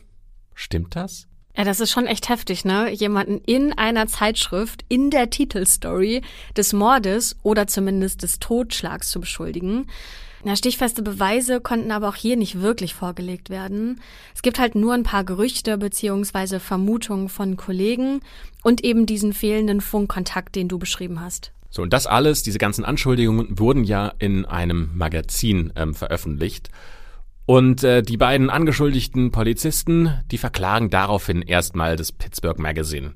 stimmt 0.55 0.97
das? 0.97 1.27
Ja, 1.57 1.65
das 1.65 1.81
ist 1.81 1.91
schon 1.91 2.07
echt 2.07 2.29
heftig, 2.29 2.65
ne? 2.65 2.91
Jemanden 2.91 3.39
in 3.39 3.73
einer 3.73 4.07
Zeitschrift 4.07 4.85
in 4.89 5.11
der 5.11 5.31
Titelstory 5.31 6.23
des 6.57 6.73
Mordes 6.73 7.37
oder 7.43 7.67
zumindest 7.67 8.23
des 8.23 8.39
Totschlags 8.39 9.11
zu 9.11 9.21
beschuldigen. 9.21 9.89
Na, 10.49 10.57
stichfeste 10.57 11.03
Beweise 11.03 11.61
konnten 11.61 11.91
aber 11.91 12.09
auch 12.09 12.15
hier 12.15 12.35
nicht 12.35 12.63
wirklich 12.63 12.95
vorgelegt 12.95 13.51
werden. 13.51 14.01
Es 14.35 14.41
gibt 14.41 14.59
halt 14.59 14.77
nur 14.77 14.95
ein 14.95 15.03
paar 15.03 15.23
Gerüchte 15.23 15.77
beziehungsweise 15.77 16.59
Vermutungen 16.59 17.29
von 17.29 17.59
Kollegen 17.59 18.23
und 18.63 18.83
eben 18.83 19.05
diesen 19.05 19.35
fehlenden 19.35 19.83
Funkkontakt, 19.83 20.57
den 20.57 20.69
du 20.69 20.79
beschrieben 20.79 21.21
hast. 21.21 21.53
So, 21.69 21.83
und 21.83 21.93
das 21.93 22.07
alles, 22.07 22.45
diese 22.45 22.57
ganzen 22.57 22.87
Anschuldigungen 22.87 23.59
wurden 23.59 23.85
ja 23.85 24.15
in 24.19 24.47
einem 24.47 24.89
Magazin 24.95 25.71
ähm, 25.77 25.93
veröffentlicht. 25.93 26.71
Und 27.45 27.85
äh, 27.85 28.01
die 28.01 28.17
beiden 28.17 28.49
angeschuldigten 28.49 29.31
Polizisten, 29.31 30.19
die 30.31 30.39
verklagen 30.39 30.89
daraufhin 30.89 31.43
erstmal 31.43 31.97
das 31.97 32.11
Pittsburgh 32.11 32.59
Magazine. 32.59 33.13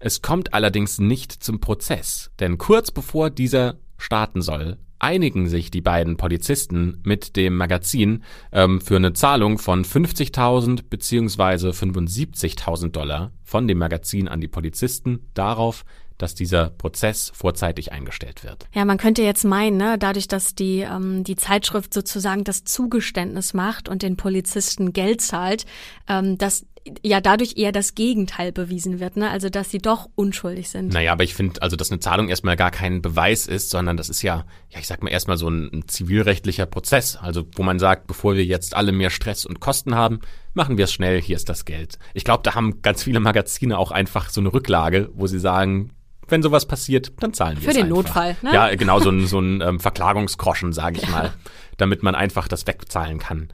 Es 0.00 0.22
kommt 0.22 0.52
allerdings 0.52 0.98
nicht 0.98 1.30
zum 1.30 1.60
Prozess, 1.60 2.32
denn 2.40 2.58
kurz 2.58 2.90
bevor 2.90 3.30
dieser 3.30 3.76
starten 3.96 4.42
soll, 4.42 4.76
einigen 5.04 5.48
sich 5.48 5.70
die 5.70 5.82
beiden 5.82 6.16
Polizisten 6.16 7.02
mit 7.04 7.36
dem 7.36 7.56
Magazin 7.56 8.24
ähm, 8.52 8.80
für 8.80 8.96
eine 8.96 9.12
Zahlung 9.12 9.58
von 9.58 9.84
50.000 9.84 10.84
beziehungsweise 10.88 11.70
75.000 11.70 12.90
Dollar 12.90 13.30
von 13.42 13.68
dem 13.68 13.78
Magazin 13.78 14.28
an 14.28 14.40
die 14.40 14.48
Polizisten 14.48 15.28
darauf, 15.34 15.84
dass 16.16 16.34
dieser 16.34 16.70
Prozess 16.70 17.32
vorzeitig 17.34 17.92
eingestellt 17.92 18.44
wird. 18.44 18.66
Ja, 18.72 18.84
man 18.84 18.98
könnte 18.98 19.22
jetzt 19.22 19.44
meinen, 19.44 19.76
ne, 19.76 19.98
dadurch, 19.98 20.28
dass 20.28 20.54
die, 20.54 20.80
ähm, 20.80 21.22
die 21.22 21.36
Zeitschrift 21.36 21.92
sozusagen 21.92 22.44
das 22.44 22.64
Zugeständnis 22.64 23.52
macht 23.52 23.88
und 23.88 24.02
den 24.02 24.16
Polizisten 24.16 24.92
Geld 24.92 25.20
zahlt, 25.20 25.66
ähm, 26.08 26.38
dass 26.38 26.64
ja 27.02 27.20
dadurch 27.20 27.56
eher 27.56 27.72
das 27.72 27.94
Gegenteil 27.94 28.52
bewiesen 28.52 29.00
wird, 29.00 29.16
ne? 29.16 29.30
Also 29.30 29.48
dass 29.48 29.70
sie 29.70 29.78
doch 29.78 30.08
unschuldig 30.14 30.68
sind. 30.68 30.92
Naja, 30.92 31.12
aber 31.12 31.24
ich 31.24 31.34
finde, 31.34 31.62
also 31.62 31.76
dass 31.76 31.90
eine 31.90 32.00
Zahlung 32.00 32.28
erstmal 32.28 32.56
gar 32.56 32.70
kein 32.70 33.00
Beweis 33.00 33.46
ist, 33.46 33.70
sondern 33.70 33.96
das 33.96 34.08
ist 34.08 34.22
ja, 34.22 34.44
ja, 34.68 34.78
ich 34.78 34.86
sag 34.86 35.02
mal 35.02 35.10
erstmal 35.10 35.38
so 35.38 35.48
ein, 35.48 35.70
ein 35.72 35.88
zivilrechtlicher 35.88 36.66
Prozess. 36.66 37.16
Also 37.16 37.46
wo 37.56 37.62
man 37.62 37.78
sagt, 37.78 38.06
bevor 38.06 38.34
wir 38.34 38.44
jetzt 38.44 38.76
alle 38.76 38.92
mehr 38.92 39.10
Stress 39.10 39.46
und 39.46 39.60
Kosten 39.60 39.94
haben, 39.94 40.20
machen 40.52 40.76
wir 40.76 40.84
es 40.84 40.92
schnell, 40.92 41.20
hier 41.22 41.36
ist 41.36 41.48
das 41.48 41.64
Geld. 41.64 41.98
Ich 42.12 42.24
glaube, 42.24 42.42
da 42.42 42.54
haben 42.54 42.82
ganz 42.82 43.02
viele 43.02 43.20
Magazine 43.20 43.78
auch 43.78 43.90
einfach 43.90 44.28
so 44.28 44.40
eine 44.40 44.52
Rücklage, 44.52 45.10
wo 45.14 45.26
sie 45.26 45.40
sagen, 45.40 45.90
wenn 46.28 46.42
sowas 46.42 46.66
passiert, 46.66 47.12
dann 47.20 47.32
zahlen 47.32 47.56
wir 47.60 47.68
Für 47.68 47.74
den 47.74 47.84
einfach. 47.84 47.96
Notfall, 47.96 48.36
ne? 48.42 48.54
Ja, 48.54 48.74
genau, 48.74 49.00
so 49.00 49.10
ein, 49.10 49.26
so 49.26 49.38
ein 49.40 49.60
ähm, 49.60 49.80
Verklagungskroschen, 49.80 50.72
sage 50.72 51.00
ich 51.02 51.08
mal, 51.10 51.32
damit 51.76 52.02
man 52.02 52.14
einfach 52.14 52.48
das 52.48 52.66
wegzahlen 52.66 53.18
kann. 53.18 53.48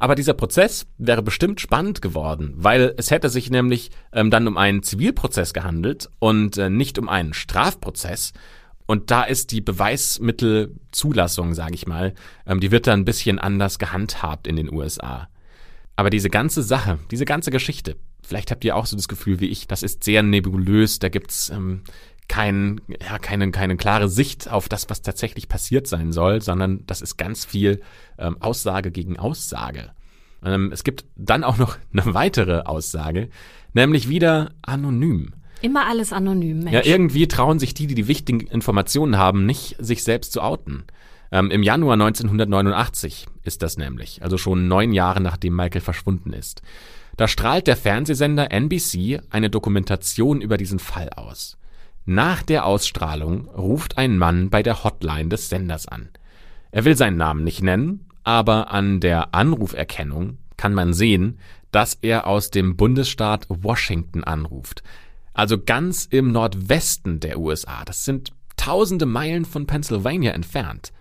Aber 0.00 0.14
dieser 0.14 0.32
Prozess 0.32 0.86
wäre 0.96 1.22
bestimmt 1.22 1.60
spannend 1.60 2.00
geworden, 2.00 2.54
weil 2.56 2.94
es 2.96 3.10
hätte 3.10 3.28
sich 3.28 3.50
nämlich 3.50 3.90
ähm, 4.12 4.30
dann 4.30 4.48
um 4.48 4.56
einen 4.56 4.82
Zivilprozess 4.82 5.52
gehandelt 5.52 6.08
und 6.18 6.56
äh, 6.56 6.70
nicht 6.70 6.98
um 6.98 7.08
einen 7.10 7.34
Strafprozess. 7.34 8.32
Und 8.86 9.10
da 9.10 9.24
ist 9.24 9.52
die 9.52 9.60
Beweismittelzulassung, 9.60 11.52
sage 11.52 11.74
ich 11.74 11.86
mal, 11.86 12.14
ähm, 12.46 12.60
die 12.60 12.70
wird 12.70 12.86
da 12.86 12.94
ein 12.94 13.04
bisschen 13.04 13.38
anders 13.38 13.78
gehandhabt 13.78 14.46
in 14.46 14.56
den 14.56 14.72
USA. 14.72 15.28
Aber 15.96 16.08
diese 16.08 16.30
ganze 16.30 16.62
Sache, 16.62 16.98
diese 17.10 17.26
ganze 17.26 17.50
Geschichte, 17.50 17.96
vielleicht 18.22 18.50
habt 18.50 18.64
ihr 18.64 18.76
auch 18.76 18.86
so 18.86 18.96
das 18.96 19.06
Gefühl 19.06 19.38
wie 19.40 19.48
ich, 19.48 19.68
das 19.68 19.82
ist 19.82 20.02
sehr 20.02 20.22
nebulös, 20.22 20.98
da 20.98 21.10
gibt's 21.10 21.50
ähm, 21.50 21.82
kein, 22.30 22.80
ja, 22.88 23.18
keine, 23.18 23.50
keine 23.50 23.76
klare 23.76 24.08
Sicht 24.08 24.48
auf 24.48 24.68
das, 24.68 24.88
was 24.88 25.02
tatsächlich 25.02 25.48
passiert 25.48 25.88
sein 25.88 26.12
soll, 26.12 26.40
sondern 26.40 26.86
das 26.86 27.02
ist 27.02 27.16
ganz 27.16 27.44
viel 27.44 27.80
ähm, 28.18 28.40
Aussage 28.40 28.92
gegen 28.92 29.18
Aussage. 29.18 29.90
Ähm, 30.44 30.70
es 30.72 30.84
gibt 30.84 31.04
dann 31.16 31.42
auch 31.42 31.58
noch 31.58 31.76
eine 31.92 32.14
weitere 32.14 32.60
Aussage, 32.60 33.30
nämlich 33.74 34.08
wieder 34.08 34.52
anonym. 34.62 35.32
Immer 35.60 35.88
alles 35.88 36.12
anonym, 36.12 36.60
Mensch. 36.60 36.72
Ja, 36.72 36.84
irgendwie 36.84 37.26
trauen 37.26 37.58
sich 37.58 37.74
die, 37.74 37.88
die 37.88 37.96
die 37.96 38.06
wichtigen 38.06 38.46
Informationen 38.46 39.18
haben, 39.18 39.44
nicht, 39.44 39.74
sich 39.80 40.04
selbst 40.04 40.32
zu 40.32 40.40
outen. 40.40 40.84
Ähm, 41.32 41.50
Im 41.50 41.64
Januar 41.64 41.94
1989 41.94 43.26
ist 43.42 43.62
das 43.62 43.76
nämlich, 43.76 44.22
also 44.22 44.38
schon 44.38 44.68
neun 44.68 44.92
Jahre 44.92 45.20
nachdem 45.20 45.56
Michael 45.56 45.80
verschwunden 45.80 46.32
ist. 46.32 46.62
Da 47.16 47.26
strahlt 47.26 47.66
der 47.66 47.76
Fernsehsender 47.76 48.52
NBC 48.52 49.20
eine 49.30 49.50
Dokumentation 49.50 50.40
über 50.40 50.56
diesen 50.56 50.78
Fall 50.78 51.10
aus. 51.10 51.56
Nach 52.10 52.42
der 52.42 52.66
Ausstrahlung 52.66 53.46
ruft 53.50 53.96
ein 53.96 54.18
Mann 54.18 54.50
bei 54.50 54.64
der 54.64 54.82
Hotline 54.82 55.28
des 55.28 55.48
Senders 55.48 55.86
an. 55.86 56.08
Er 56.72 56.84
will 56.84 56.96
seinen 56.96 57.18
Namen 57.18 57.44
nicht 57.44 57.62
nennen, 57.62 58.08
aber 58.24 58.72
an 58.72 58.98
der 58.98 59.32
Anruferkennung 59.32 60.38
kann 60.56 60.74
man 60.74 60.92
sehen, 60.92 61.38
dass 61.70 61.94
er 61.94 62.26
aus 62.26 62.50
dem 62.50 62.76
Bundesstaat 62.76 63.46
Washington 63.48 64.24
anruft. 64.24 64.82
Also 65.34 65.62
ganz 65.62 66.04
im 66.04 66.32
Nordwesten 66.32 67.20
der 67.20 67.38
USA. 67.38 67.84
Das 67.84 68.04
sind 68.04 68.32
tausende 68.56 69.06
Meilen 69.06 69.44
von 69.44 69.68
Pennsylvania 69.68 70.32
entfernt. 70.32 70.92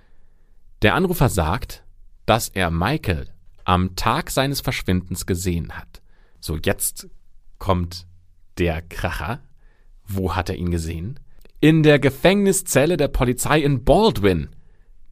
Der 0.83 0.93
Anrufer 0.93 1.29
sagt, 1.29 1.83
dass 2.27 2.49
er 2.49 2.69
Michael 2.69 3.25
am 3.65 3.95
Tag 3.95 4.29
seines 4.29 4.61
Verschwindens 4.61 5.25
gesehen 5.25 5.75
hat. 5.75 6.03
So, 6.39 6.55
jetzt 6.63 7.09
kommt 7.57 8.05
der 8.59 8.83
Kracher. 8.83 9.39
Wo 10.09 10.35
hat 10.35 10.49
er 10.49 10.55
ihn 10.55 10.71
gesehen? 10.71 11.19
In 11.59 11.83
der 11.83 11.99
Gefängniszelle 11.99 12.97
der 12.97 13.07
Polizei 13.09 13.61
in 13.61 13.83
Baldwin. 13.83 14.49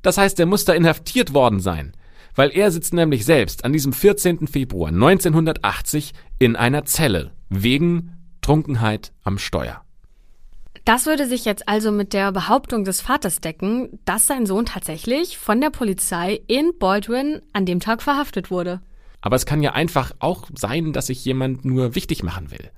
Das 0.02 0.18
heißt, 0.18 0.40
er 0.40 0.48
muss 0.48 0.66
da 0.66 0.74
inhaftiert 0.74 1.34
worden 1.34 1.60
sein, 1.60 1.94
weil 2.36 2.50
er 2.50 2.72
sitzt 2.72 2.94
nämlich 2.94 3.24
selbst 3.24 3.64
an 3.64 3.74
diesem 3.74 3.94
14. 3.94 4.48
Februar 4.48 4.90
1980 4.90 6.14
in 6.40 6.56
einer 6.56 6.86
Zelle 6.86 7.32
wegen 7.50 8.18
Trunkenheit 8.42 9.12
am 9.24 9.38
Steuer. 9.38 9.84
Das 10.86 11.06
würde 11.06 11.28
sich 11.28 11.46
jetzt 11.46 11.68
also 11.68 11.92
mit 11.92 12.14
der 12.14 12.32
Behauptung 12.32 12.86
des 12.86 13.02
Vaters 13.02 13.42
decken, 13.42 14.00
dass 14.06 14.26
sein 14.26 14.46
Sohn 14.46 14.66
tatsächlich 14.66 15.38
von 15.38 15.60
der 15.60 15.70
Polizei 15.70 16.40
in 16.48 16.72
Baldwin 16.80 17.42
an 17.54 17.66
dem 17.66 17.82
Tag 17.82 18.02
verhaftet 18.02 18.50
wurde. 18.50 18.82
Aber 19.22 19.36
es 19.36 19.46
kann 19.46 19.62
ja 19.62 19.74
einfach 19.74 20.14
auch 20.20 20.48
sein, 20.56 20.94
dass 20.94 21.08
sich 21.08 21.26
jemand 21.26 21.66
nur 21.66 21.94
wichtig 21.94 22.24
machen 22.24 22.52
will. 22.52 22.72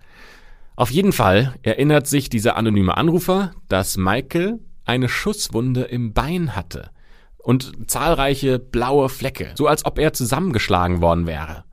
Auf 0.79 0.91
jeden 0.91 1.11
Fall 1.11 1.55
erinnert 1.61 2.07
sich 2.07 2.29
dieser 2.29 2.55
anonyme 2.55 2.95
Anrufer, 2.95 3.51
dass 3.67 3.97
Michael 3.97 4.61
eine 4.85 5.09
Schusswunde 5.09 5.81
im 5.81 6.13
Bein 6.13 6.55
hatte 6.55 6.91
und 7.37 7.91
zahlreiche 7.91 8.59
blaue 8.59 9.09
Flecke, 9.09 9.51
so 9.55 9.67
als 9.67 9.83
ob 9.83 9.99
er 9.99 10.13
zusammengeschlagen 10.13 11.01
worden 11.01 11.27
wäre. 11.27 11.65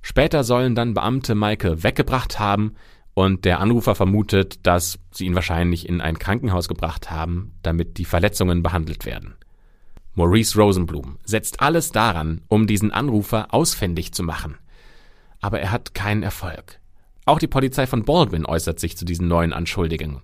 Später 0.00 0.42
sollen 0.42 0.74
dann 0.74 0.94
Beamte 0.94 1.34
Michael 1.34 1.82
weggebracht 1.82 2.38
haben 2.38 2.76
und 3.12 3.44
der 3.44 3.60
Anrufer 3.60 3.94
vermutet, 3.94 4.66
dass 4.66 4.98
sie 5.10 5.26
ihn 5.26 5.34
wahrscheinlich 5.34 5.86
in 5.86 6.00
ein 6.00 6.18
Krankenhaus 6.18 6.66
gebracht 6.66 7.10
haben, 7.10 7.52
damit 7.62 7.98
die 7.98 8.06
Verletzungen 8.06 8.62
behandelt 8.62 9.04
werden. 9.04 9.34
Maurice 10.14 10.58
Rosenblum 10.58 11.18
setzt 11.26 11.60
alles 11.60 11.92
daran, 11.92 12.40
um 12.48 12.66
diesen 12.66 12.90
Anrufer 12.90 13.52
ausfindig 13.52 14.14
zu 14.14 14.22
machen. 14.22 14.56
Aber 15.42 15.60
er 15.60 15.72
hat 15.72 15.92
keinen 15.92 16.22
Erfolg. 16.22 16.79
Auch 17.30 17.38
die 17.38 17.46
Polizei 17.46 17.86
von 17.86 18.02
Baldwin 18.02 18.44
äußert 18.44 18.80
sich 18.80 18.96
zu 18.96 19.04
diesen 19.04 19.28
neuen 19.28 19.52
Anschuldigungen. 19.52 20.20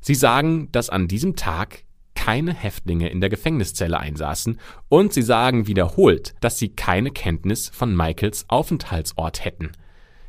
Sie 0.00 0.14
sagen, 0.14 0.70
dass 0.72 0.88
an 0.88 1.06
diesem 1.06 1.36
Tag 1.36 1.84
keine 2.14 2.54
Häftlinge 2.54 3.10
in 3.10 3.20
der 3.20 3.28
Gefängniszelle 3.28 4.00
einsaßen 4.00 4.58
und 4.88 5.12
sie 5.12 5.20
sagen 5.20 5.66
wiederholt, 5.66 6.34
dass 6.40 6.58
sie 6.58 6.70
keine 6.70 7.10
Kenntnis 7.10 7.68
von 7.68 7.94
Michaels 7.94 8.46
Aufenthaltsort 8.48 9.44
hätten. 9.44 9.72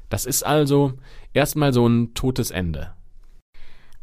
Das 0.10 0.26
ist 0.26 0.46
also 0.46 0.96
erstmal 1.32 1.72
so 1.72 1.88
ein 1.88 2.14
totes 2.14 2.52
Ende. 2.52 2.92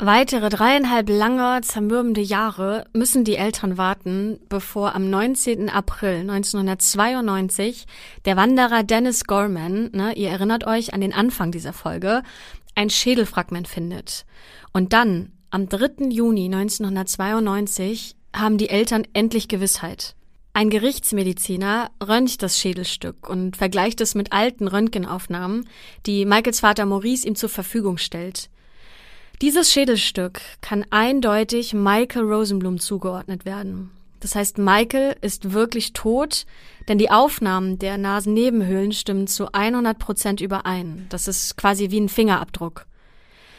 Weitere 0.07 0.50
dreieinhalb 0.50 1.09
lange, 1.09 1.62
zermürbende 1.62 2.20
Jahre 2.20 2.84
müssen 2.92 3.24
die 3.24 3.36
Eltern 3.36 3.78
warten, 3.78 4.38
bevor 4.50 4.94
am 4.94 5.09
19. 5.09 5.70
April 5.70 6.28
1992 6.30 7.86
der 8.26 8.36
Wanderer 8.36 8.82
Dennis 8.82 9.24
Gorman, 9.24 9.88
ne, 9.94 10.12
ihr 10.14 10.28
erinnert 10.28 10.66
euch 10.66 10.92
an 10.92 11.00
den 11.00 11.14
Anfang 11.14 11.52
dieser 11.52 11.72
Folge, 11.72 12.22
ein 12.74 12.90
Schädelfragment 12.90 13.66
findet. 13.66 14.26
Und 14.74 14.92
dann, 14.92 15.32
am 15.48 15.70
3. 15.70 16.11
Juni 16.11 16.52
1992, 16.55 18.14
haben 18.36 18.59
die 18.59 18.68
Eltern 18.68 19.07
endlich 19.14 19.48
Gewissheit. 19.48 20.16
Ein 20.52 20.68
Gerichtsmediziner 20.68 21.90
röntgt 22.07 22.42
das 22.42 22.59
Schädelstück 22.59 23.26
und 23.26 23.57
vergleicht 23.57 24.02
es 24.02 24.14
mit 24.14 24.34
alten 24.34 24.68
Röntgenaufnahmen, 24.68 25.66
die 26.05 26.26
Michaels 26.26 26.61
Vater 26.61 26.84
Maurice 26.84 27.26
ihm 27.26 27.36
zur 27.36 27.48
Verfügung 27.48 27.96
stellt. 27.96 28.50
Dieses 29.43 29.72
Schädelstück 29.72 30.41
kann 30.61 30.85
eindeutig 30.91 31.74
Michael 31.74 32.22
Rosenblum 32.24 32.78
zugeordnet 32.78 33.45
werden. 33.45 33.91
Das 34.20 34.35
heißt, 34.35 34.59
Michael 34.59 35.16
ist 35.20 35.53
wirklich 35.53 35.93
tot, 35.93 36.47
denn 36.89 36.97
die 36.97 37.11
Aufnahmen 37.11 37.78
der 37.78 37.99
Nasennebenhöhlen 37.99 38.93
stimmen 38.93 39.26
zu 39.26 39.53
100 39.53 39.99
Prozent 39.99 40.41
überein. 40.41 41.07
Das 41.11 41.28
ist 41.28 41.57
quasi 41.57 41.91
wie 41.91 42.01
ein 42.01 42.09
Fingerabdruck. 42.09 42.87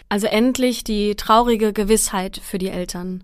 Also 0.10 0.28
endlich 0.28 0.84
die 0.84 1.16
traurige 1.16 1.74
Gewissheit 1.74 2.40
für 2.42 2.58
die 2.58 2.70
Eltern. 2.70 3.24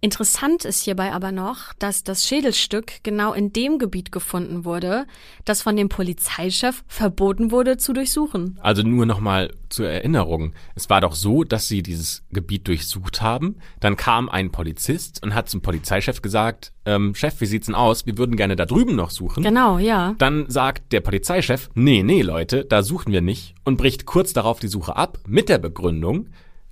Interessant 0.00 0.64
ist 0.64 0.82
hierbei 0.82 1.12
aber 1.12 1.32
noch, 1.32 1.72
dass 1.80 2.04
das 2.04 2.24
Schädelstück 2.24 3.02
genau 3.02 3.32
in 3.32 3.52
dem 3.52 3.78
Gebiet 3.78 4.12
gefunden 4.12 4.64
wurde, 4.64 5.06
das 5.44 5.62
von 5.62 5.74
dem 5.76 5.88
Polizeichef 5.88 6.84
verboten 6.86 7.50
wurde 7.50 7.78
zu 7.78 7.92
durchsuchen. 7.92 8.58
Also 8.62 8.82
nur 8.82 9.06
nochmal 9.06 9.52
zur 9.70 9.88
Erinnerung. 9.88 10.52
Es 10.76 10.88
war 10.88 11.00
doch 11.00 11.14
so, 11.14 11.42
dass 11.42 11.66
sie 11.66 11.82
dieses 11.82 12.22
Gebiet 12.30 12.68
durchsucht 12.68 13.22
haben. 13.22 13.56
Dann 13.80 13.96
kam 13.96 14.28
ein 14.28 14.52
Polizist 14.52 15.22
und 15.24 15.34
hat 15.34 15.48
zum 15.48 15.62
Polizeichef 15.62 16.22
gesagt, 16.22 16.72
ähm, 16.84 17.14
Chef, 17.16 17.40
wie 17.40 17.46
sieht's 17.46 17.66
denn 17.66 17.74
aus? 17.74 18.06
Wir 18.06 18.18
würden 18.18 18.36
gerne 18.36 18.54
da 18.54 18.66
drüben 18.66 18.94
noch 18.94 19.10
suchen. 19.10 19.42
Genau, 19.42 19.78
ja. 19.78 20.14
Dann 20.18 20.48
sagt 20.48 20.92
der 20.92 21.00
Polizeichef, 21.00 21.70
nee, 21.74 22.04
nee, 22.04 22.22
Leute, 22.22 22.64
da 22.64 22.84
suchen 22.84 23.12
wir 23.12 23.20
nicht 23.20 23.54
und 23.64 23.76
bricht 23.76 24.06
kurz 24.06 24.32
darauf 24.32 24.60
die 24.60 24.68
Suche 24.68 24.96
ab 24.96 25.18
mit 25.26 25.48
der 25.48 25.58
Begründung, 25.58 26.28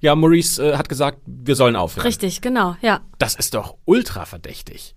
ja, 0.06 0.14
Maurice 0.14 0.62
äh, 0.62 0.76
hat 0.76 0.88
gesagt, 0.88 1.18
wir 1.26 1.56
sollen 1.56 1.74
aufhören. 1.74 2.06
Richtig, 2.06 2.40
genau, 2.40 2.76
ja. 2.80 3.00
Das 3.18 3.34
ist 3.34 3.54
doch 3.54 3.76
ultra 3.86 4.24
verdächtig. 4.24 4.94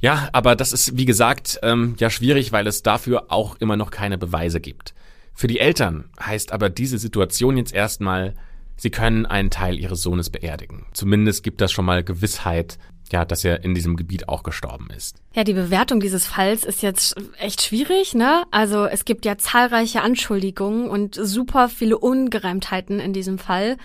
Ja, 0.00 0.28
aber 0.32 0.56
das 0.56 0.72
ist, 0.72 0.96
wie 0.96 1.04
gesagt, 1.04 1.60
ähm, 1.62 1.94
ja 2.00 2.10
schwierig, 2.10 2.50
weil 2.50 2.66
es 2.66 2.82
dafür 2.82 3.26
auch 3.28 3.54
immer 3.60 3.76
noch 3.76 3.92
keine 3.92 4.18
Beweise 4.18 4.60
gibt. 4.60 4.94
Für 5.32 5.46
die 5.46 5.60
Eltern 5.60 6.10
heißt 6.20 6.50
aber 6.50 6.70
diese 6.70 6.98
Situation 6.98 7.56
jetzt 7.56 7.72
erstmal, 7.72 8.34
sie 8.76 8.90
können 8.90 9.26
einen 9.26 9.50
Teil 9.50 9.78
ihres 9.78 10.02
Sohnes 10.02 10.28
beerdigen. 10.28 10.86
Zumindest 10.92 11.44
gibt 11.44 11.60
das 11.60 11.70
schon 11.70 11.84
mal 11.84 12.02
Gewissheit, 12.02 12.78
ja, 13.12 13.24
dass 13.24 13.44
er 13.44 13.62
in 13.62 13.76
diesem 13.76 13.96
Gebiet 13.96 14.28
auch 14.28 14.42
gestorben 14.42 14.88
ist. 14.90 15.22
Ja, 15.36 15.44
die 15.44 15.54
Bewertung 15.54 16.00
dieses 16.00 16.26
Falls 16.26 16.64
ist 16.64 16.82
jetzt 16.82 17.14
echt 17.38 17.62
schwierig, 17.62 18.14
ne? 18.14 18.42
Also 18.50 18.86
es 18.86 19.04
gibt 19.04 19.24
ja 19.24 19.38
zahlreiche 19.38 20.02
Anschuldigungen 20.02 20.90
und 20.90 21.14
super 21.14 21.68
viele 21.68 21.96
Ungereimtheiten 21.96 22.98
in 22.98 23.12
diesem 23.12 23.38
Fall. 23.38 23.76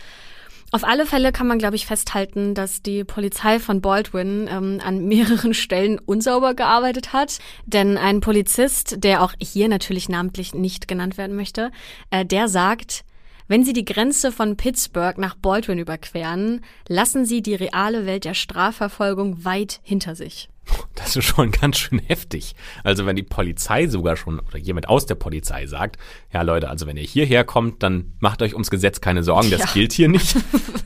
Auf 0.73 0.83
alle 0.83 1.05
Fälle 1.05 1.31
kann 1.31 1.45
man, 1.45 1.59
glaube 1.59 1.75
ich, 1.75 1.85
festhalten, 1.85 2.55
dass 2.55 2.81
die 2.81 3.03
Polizei 3.03 3.59
von 3.59 3.79
Baldwin 3.79 4.49
ähm, 4.49 4.81
an 4.83 5.05
mehreren 5.05 5.53
Stellen 5.53 5.99
unsauber 5.99 6.55
gearbeitet 6.55 7.13
hat. 7.13 7.37
Denn 7.67 7.95
ein 7.95 8.21
Polizist, 8.21 9.03
der 9.03 9.21
auch 9.21 9.33
hier 9.39 9.67
natürlich 9.67 10.09
namentlich 10.09 10.55
nicht 10.55 10.87
genannt 10.87 11.15
werden 11.15 11.35
möchte, 11.35 11.69
äh, 12.09 12.25
der 12.25 12.47
sagt, 12.47 13.05
wenn 13.47 13.63
Sie 13.63 13.73
die 13.73 13.85
Grenze 13.85 14.31
von 14.31 14.57
Pittsburgh 14.57 15.19
nach 15.19 15.35
Baldwin 15.35 15.77
überqueren, 15.77 16.61
lassen 16.87 17.23
Sie 17.23 17.43
die 17.43 17.53
reale 17.53 18.07
Welt 18.07 18.25
der 18.25 18.33
Strafverfolgung 18.33 19.45
weit 19.45 19.79
hinter 19.83 20.15
sich. 20.15 20.49
Das 20.95 21.15
ist 21.15 21.25
schon 21.25 21.51
ganz 21.51 21.77
schön 21.77 21.99
heftig. 21.99 22.55
Also 22.83 23.05
wenn 23.05 23.15
die 23.15 23.23
Polizei 23.23 23.87
sogar 23.87 24.15
schon 24.15 24.39
oder 24.39 24.57
jemand 24.57 24.87
aus 24.87 25.05
der 25.05 25.15
Polizei 25.15 25.67
sagt, 25.67 25.97
ja 26.31 26.41
Leute, 26.43 26.69
also 26.69 26.87
wenn 26.87 26.97
ihr 26.97 27.03
hierher 27.03 27.43
kommt, 27.43 27.83
dann 27.83 28.13
macht 28.19 28.41
euch 28.41 28.53
ums 28.53 28.69
Gesetz 28.69 29.01
keine 29.01 29.23
Sorgen, 29.23 29.51
das 29.51 29.59
ja. 29.59 29.67
gilt 29.73 29.93
hier 29.93 30.07
nicht. 30.07 30.35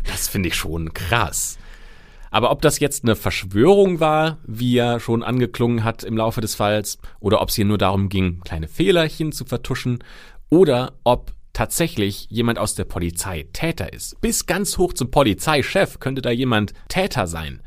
Das 0.10 0.30
finde 0.30 0.50
ich 0.50 0.56
schon 0.56 0.94
krass. 0.94 1.60
Aber 2.32 2.50
ob 2.50 2.62
das 2.62 2.80
jetzt 2.80 3.04
eine 3.04 3.16
Verschwörung 3.16 4.00
war, 4.00 4.40
wie 4.48 4.78
er 4.78 5.00
schon 5.00 5.22
angeklungen 5.22 5.84
hat 5.84 6.04
im 6.04 6.18
Laufe 6.18 6.42
des 6.42 6.56
Falls, 6.56 6.98
oder 7.20 7.42
ob 7.42 7.50
es 7.50 7.56
hier 7.56 7.66
nur 7.66 7.78
darum 7.78 8.10
ging, 8.10 8.42
kleine 8.42 8.68
Fehlerchen 8.68 9.32
zu 9.32 9.46
vertuschen, 9.46 10.04
oder 10.50 10.94
ob 11.04 11.34
tatsächlich 11.54 12.28
jemand 12.30 12.60
aus 12.60 12.76
der 12.76 12.86
Polizei 12.86 13.48
Täter 13.54 13.94
ist. 13.94 14.20
Bis 14.22 14.46
ganz 14.46 14.78
hoch 14.78 14.94
zum 14.94 15.12
Polizeichef 15.12 16.00
könnte 16.00 16.22
da 16.22 16.32
jemand 16.32 16.74
Täter 16.88 17.28
sein. 17.28 17.62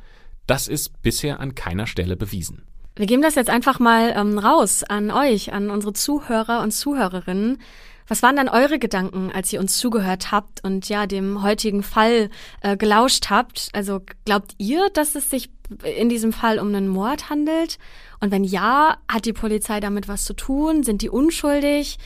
Das 0.51 0.67
ist 0.67 1.01
bisher 1.03 1.39
an 1.39 1.55
keiner 1.55 1.87
Stelle 1.87 2.17
bewiesen. 2.17 2.65
Wir 2.97 3.07
geben 3.07 3.23
das 3.23 3.37
jetzt 3.37 3.49
einfach 3.49 3.79
mal 3.79 4.13
ähm, 4.17 4.37
raus 4.37 4.83
an 4.83 5.13
euch, 5.13 5.53
an 5.53 5.71
unsere 5.71 5.93
Zuhörer 5.93 6.61
und 6.63 6.73
Zuhörerinnen. 6.73 7.63
Was 8.09 8.25
waren 8.25 8.35
dann 8.35 8.49
eure 8.49 8.81
Gedanken, 8.81 9.31
als 9.31 9.53
ihr 9.53 9.61
uns 9.61 9.79
zugehört 9.79 10.33
habt 10.33 10.65
und 10.65 10.89
ja 10.89 11.07
dem 11.07 11.45
heutigen 11.45 11.85
Fall 11.85 12.31
äh, 12.63 12.77
gelauscht 12.77 13.31
habt? 13.31 13.69
Also 13.75 14.01
glaubt 14.25 14.57
ihr, 14.59 14.91
dass 14.93 15.15
es 15.15 15.31
sich 15.31 15.51
in 15.85 16.09
diesem 16.09 16.33
Fall 16.33 16.59
um 16.59 16.67
einen 16.75 16.89
Mord 16.89 17.31
handelt? 17.31 17.79
Und 18.19 18.33
wenn 18.33 18.43
ja, 18.43 18.97
hat 19.07 19.27
die 19.27 19.33
Polizei 19.33 19.79
damit 19.79 20.09
was 20.09 20.25
zu 20.25 20.35
tun? 20.35 20.83
Sind 20.83 21.03
die 21.03 21.11
unschuldig? 21.11 21.97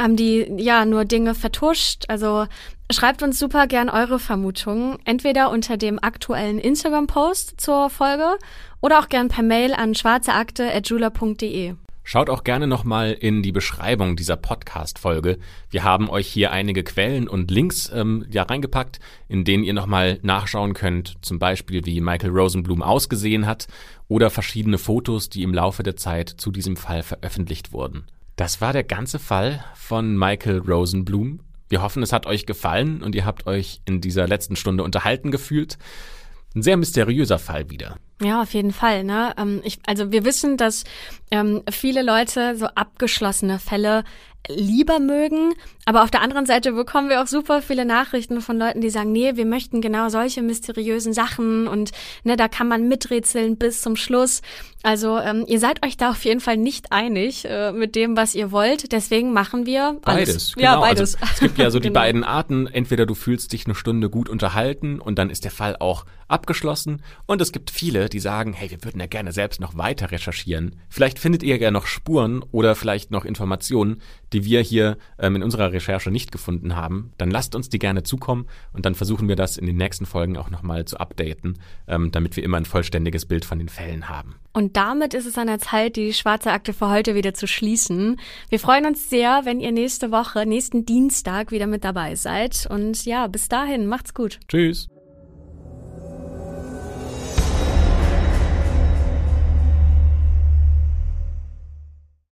Haben 0.00 0.16
die 0.16 0.46
ja 0.56 0.84
nur 0.84 1.04
Dinge 1.04 1.34
vertuscht. 1.34 2.04
Also 2.08 2.46
schreibt 2.90 3.22
uns 3.22 3.38
super 3.38 3.66
gern 3.66 3.88
eure 3.88 4.18
Vermutungen, 4.18 4.98
entweder 5.04 5.50
unter 5.50 5.76
dem 5.76 5.98
aktuellen 6.02 6.58
Instagram-Post 6.58 7.60
zur 7.60 7.90
Folge 7.90 8.38
oder 8.80 8.98
auch 8.98 9.08
gern 9.08 9.28
per 9.28 9.42
Mail 9.42 9.74
an 9.74 9.94
schwarzeakte.jula.de. 9.94 11.74
Schaut 12.04 12.30
auch 12.30 12.42
gerne 12.42 12.66
nochmal 12.66 13.12
in 13.12 13.44
die 13.44 13.52
Beschreibung 13.52 14.16
dieser 14.16 14.36
Podcast-Folge. 14.36 15.38
Wir 15.70 15.84
haben 15.84 16.10
euch 16.10 16.26
hier 16.26 16.50
einige 16.50 16.82
Quellen 16.82 17.28
und 17.28 17.52
Links 17.52 17.92
ähm, 17.94 18.26
ja 18.28 18.42
reingepackt, 18.42 18.98
in 19.28 19.44
denen 19.44 19.62
ihr 19.62 19.72
nochmal 19.72 20.18
nachschauen 20.22 20.74
könnt, 20.74 21.14
zum 21.22 21.38
Beispiel 21.38 21.86
wie 21.86 22.00
Michael 22.00 22.30
Rosenblum 22.30 22.82
ausgesehen 22.82 23.46
hat 23.46 23.68
oder 24.08 24.30
verschiedene 24.30 24.78
Fotos, 24.78 25.28
die 25.28 25.44
im 25.44 25.54
Laufe 25.54 25.84
der 25.84 25.96
Zeit 25.96 26.28
zu 26.28 26.50
diesem 26.50 26.76
Fall 26.76 27.04
veröffentlicht 27.04 27.72
wurden. 27.72 28.04
Das 28.36 28.60
war 28.60 28.72
der 28.72 28.84
ganze 28.84 29.18
Fall 29.18 29.64
von 29.74 30.16
Michael 30.16 30.58
Rosenblum. 30.58 31.40
Wir 31.68 31.82
hoffen, 31.82 32.02
es 32.02 32.12
hat 32.12 32.26
euch 32.26 32.46
gefallen 32.46 33.02
und 33.02 33.14
ihr 33.14 33.24
habt 33.24 33.46
euch 33.46 33.80
in 33.84 34.00
dieser 34.00 34.26
letzten 34.26 34.56
Stunde 34.56 34.84
unterhalten 34.84 35.30
gefühlt. 35.30 35.78
Ein 36.54 36.62
sehr 36.62 36.76
mysteriöser 36.76 37.38
Fall 37.38 37.70
wieder. 37.70 37.96
Ja, 38.20 38.42
auf 38.42 38.52
jeden 38.52 38.72
Fall. 38.72 39.04
Ne? 39.04 39.32
Ähm, 39.38 39.60
ich, 39.64 39.78
also 39.86 40.12
wir 40.12 40.24
wissen, 40.24 40.56
dass 40.56 40.84
ähm, 41.30 41.62
viele 41.70 42.02
Leute 42.02 42.56
so 42.56 42.66
abgeschlossene 42.66 43.58
Fälle 43.58 44.04
lieber 44.48 44.98
mögen. 44.98 45.54
Aber 45.84 46.02
auf 46.02 46.10
der 46.10 46.20
anderen 46.20 46.46
Seite 46.46 46.72
bekommen 46.72 47.08
wir 47.08 47.22
auch 47.22 47.26
super 47.26 47.62
viele 47.62 47.84
Nachrichten 47.84 48.40
von 48.40 48.58
Leuten, 48.58 48.80
die 48.80 48.90
sagen, 48.90 49.12
nee, 49.12 49.36
wir 49.36 49.46
möchten 49.46 49.80
genau 49.80 50.08
solche 50.08 50.42
mysteriösen 50.42 51.12
Sachen 51.12 51.66
und 51.66 51.90
ne, 52.24 52.36
da 52.36 52.48
kann 52.48 52.68
man 52.68 52.88
miträtseln 52.88 53.56
bis 53.56 53.82
zum 53.82 53.96
Schluss. 53.96 54.42
Also 54.84 55.18
ähm, 55.18 55.44
ihr 55.46 55.60
seid 55.60 55.84
euch 55.84 55.96
da 55.96 56.10
auf 56.10 56.24
jeden 56.24 56.40
Fall 56.40 56.56
nicht 56.56 56.90
einig 56.90 57.44
äh, 57.44 57.72
mit 57.72 57.94
dem, 57.94 58.16
was 58.16 58.34
ihr 58.34 58.50
wollt. 58.50 58.92
Deswegen 58.92 59.32
machen 59.32 59.64
wir 59.66 59.98
alles. 60.02 60.02
beides. 60.02 60.54
Genau. 60.54 60.64
Ja, 60.64 60.80
beides. 60.80 61.14
Also, 61.20 61.34
es 61.34 61.40
gibt 61.40 61.58
ja 61.58 61.70
so 61.70 61.78
die 61.78 61.88
genau. 61.88 62.00
beiden 62.00 62.24
Arten. 62.24 62.66
Entweder 62.66 63.06
du 63.06 63.14
fühlst 63.14 63.52
dich 63.52 63.66
eine 63.66 63.74
Stunde 63.74 64.10
gut 64.10 64.28
unterhalten 64.28 65.00
und 65.00 65.18
dann 65.18 65.30
ist 65.30 65.44
der 65.44 65.52
Fall 65.52 65.76
auch 65.78 66.04
abgeschlossen. 66.26 67.02
Und 67.26 67.40
es 67.40 67.52
gibt 67.52 67.70
viele, 67.70 68.08
die 68.08 68.18
sagen, 68.18 68.52
hey, 68.52 68.70
wir 68.70 68.82
würden 68.82 69.00
ja 69.00 69.06
gerne 69.06 69.32
selbst 69.32 69.60
noch 69.60 69.76
weiter 69.76 70.10
recherchieren. 70.10 70.76
Vielleicht 70.88 71.18
findet 71.18 71.42
ihr 71.42 71.58
ja 71.58 71.70
noch 71.70 71.86
Spuren 71.86 72.44
oder 72.50 72.74
vielleicht 72.74 73.10
noch 73.10 73.24
Informationen, 73.24 74.00
die 74.32 74.44
wir 74.44 74.60
hier 74.60 74.96
ähm, 75.18 75.36
in 75.36 75.42
unserer 75.42 75.72
Recherche 75.72 76.10
nicht 76.10 76.32
gefunden 76.32 76.76
haben. 76.76 77.12
Dann 77.18 77.30
lasst 77.30 77.54
uns 77.54 77.68
die 77.68 77.78
gerne 77.78 78.02
zukommen 78.02 78.46
und 78.72 78.86
dann 78.86 78.94
versuchen 78.94 79.28
wir 79.28 79.36
das 79.36 79.56
in 79.56 79.66
den 79.66 79.76
nächsten 79.76 80.06
Folgen 80.06 80.36
auch 80.36 80.50
nochmal 80.50 80.84
zu 80.84 80.98
updaten, 80.98 81.58
ähm, 81.86 82.10
damit 82.10 82.36
wir 82.36 82.44
immer 82.44 82.56
ein 82.56 82.64
vollständiges 82.64 83.26
Bild 83.26 83.44
von 83.44 83.58
den 83.58 83.68
Fällen 83.68 84.08
haben. 84.08 84.36
Und 84.52 84.76
damit 84.76 85.14
ist 85.14 85.26
es 85.26 85.38
an 85.38 85.46
der 85.46 85.58
Zeit, 85.58 85.96
die 85.96 86.12
schwarze 86.12 86.52
Akte 86.52 86.72
für 86.72 86.90
heute 86.90 87.14
wieder 87.14 87.34
zu 87.34 87.46
schließen. 87.46 88.20
Wir 88.48 88.60
freuen 88.60 88.86
uns 88.86 89.08
sehr, 89.08 89.42
wenn 89.44 89.60
ihr 89.60 89.72
nächste 89.72 90.10
Woche, 90.10 90.44
nächsten 90.46 90.84
Dienstag 90.84 91.52
wieder 91.52 91.66
mit 91.66 91.84
dabei 91.84 92.14
seid. 92.16 92.66
Und 92.68 93.04
ja, 93.04 93.26
bis 93.28 93.48
dahin, 93.48 93.86
macht's 93.86 94.14
gut. 94.14 94.40
Tschüss. 94.48 94.91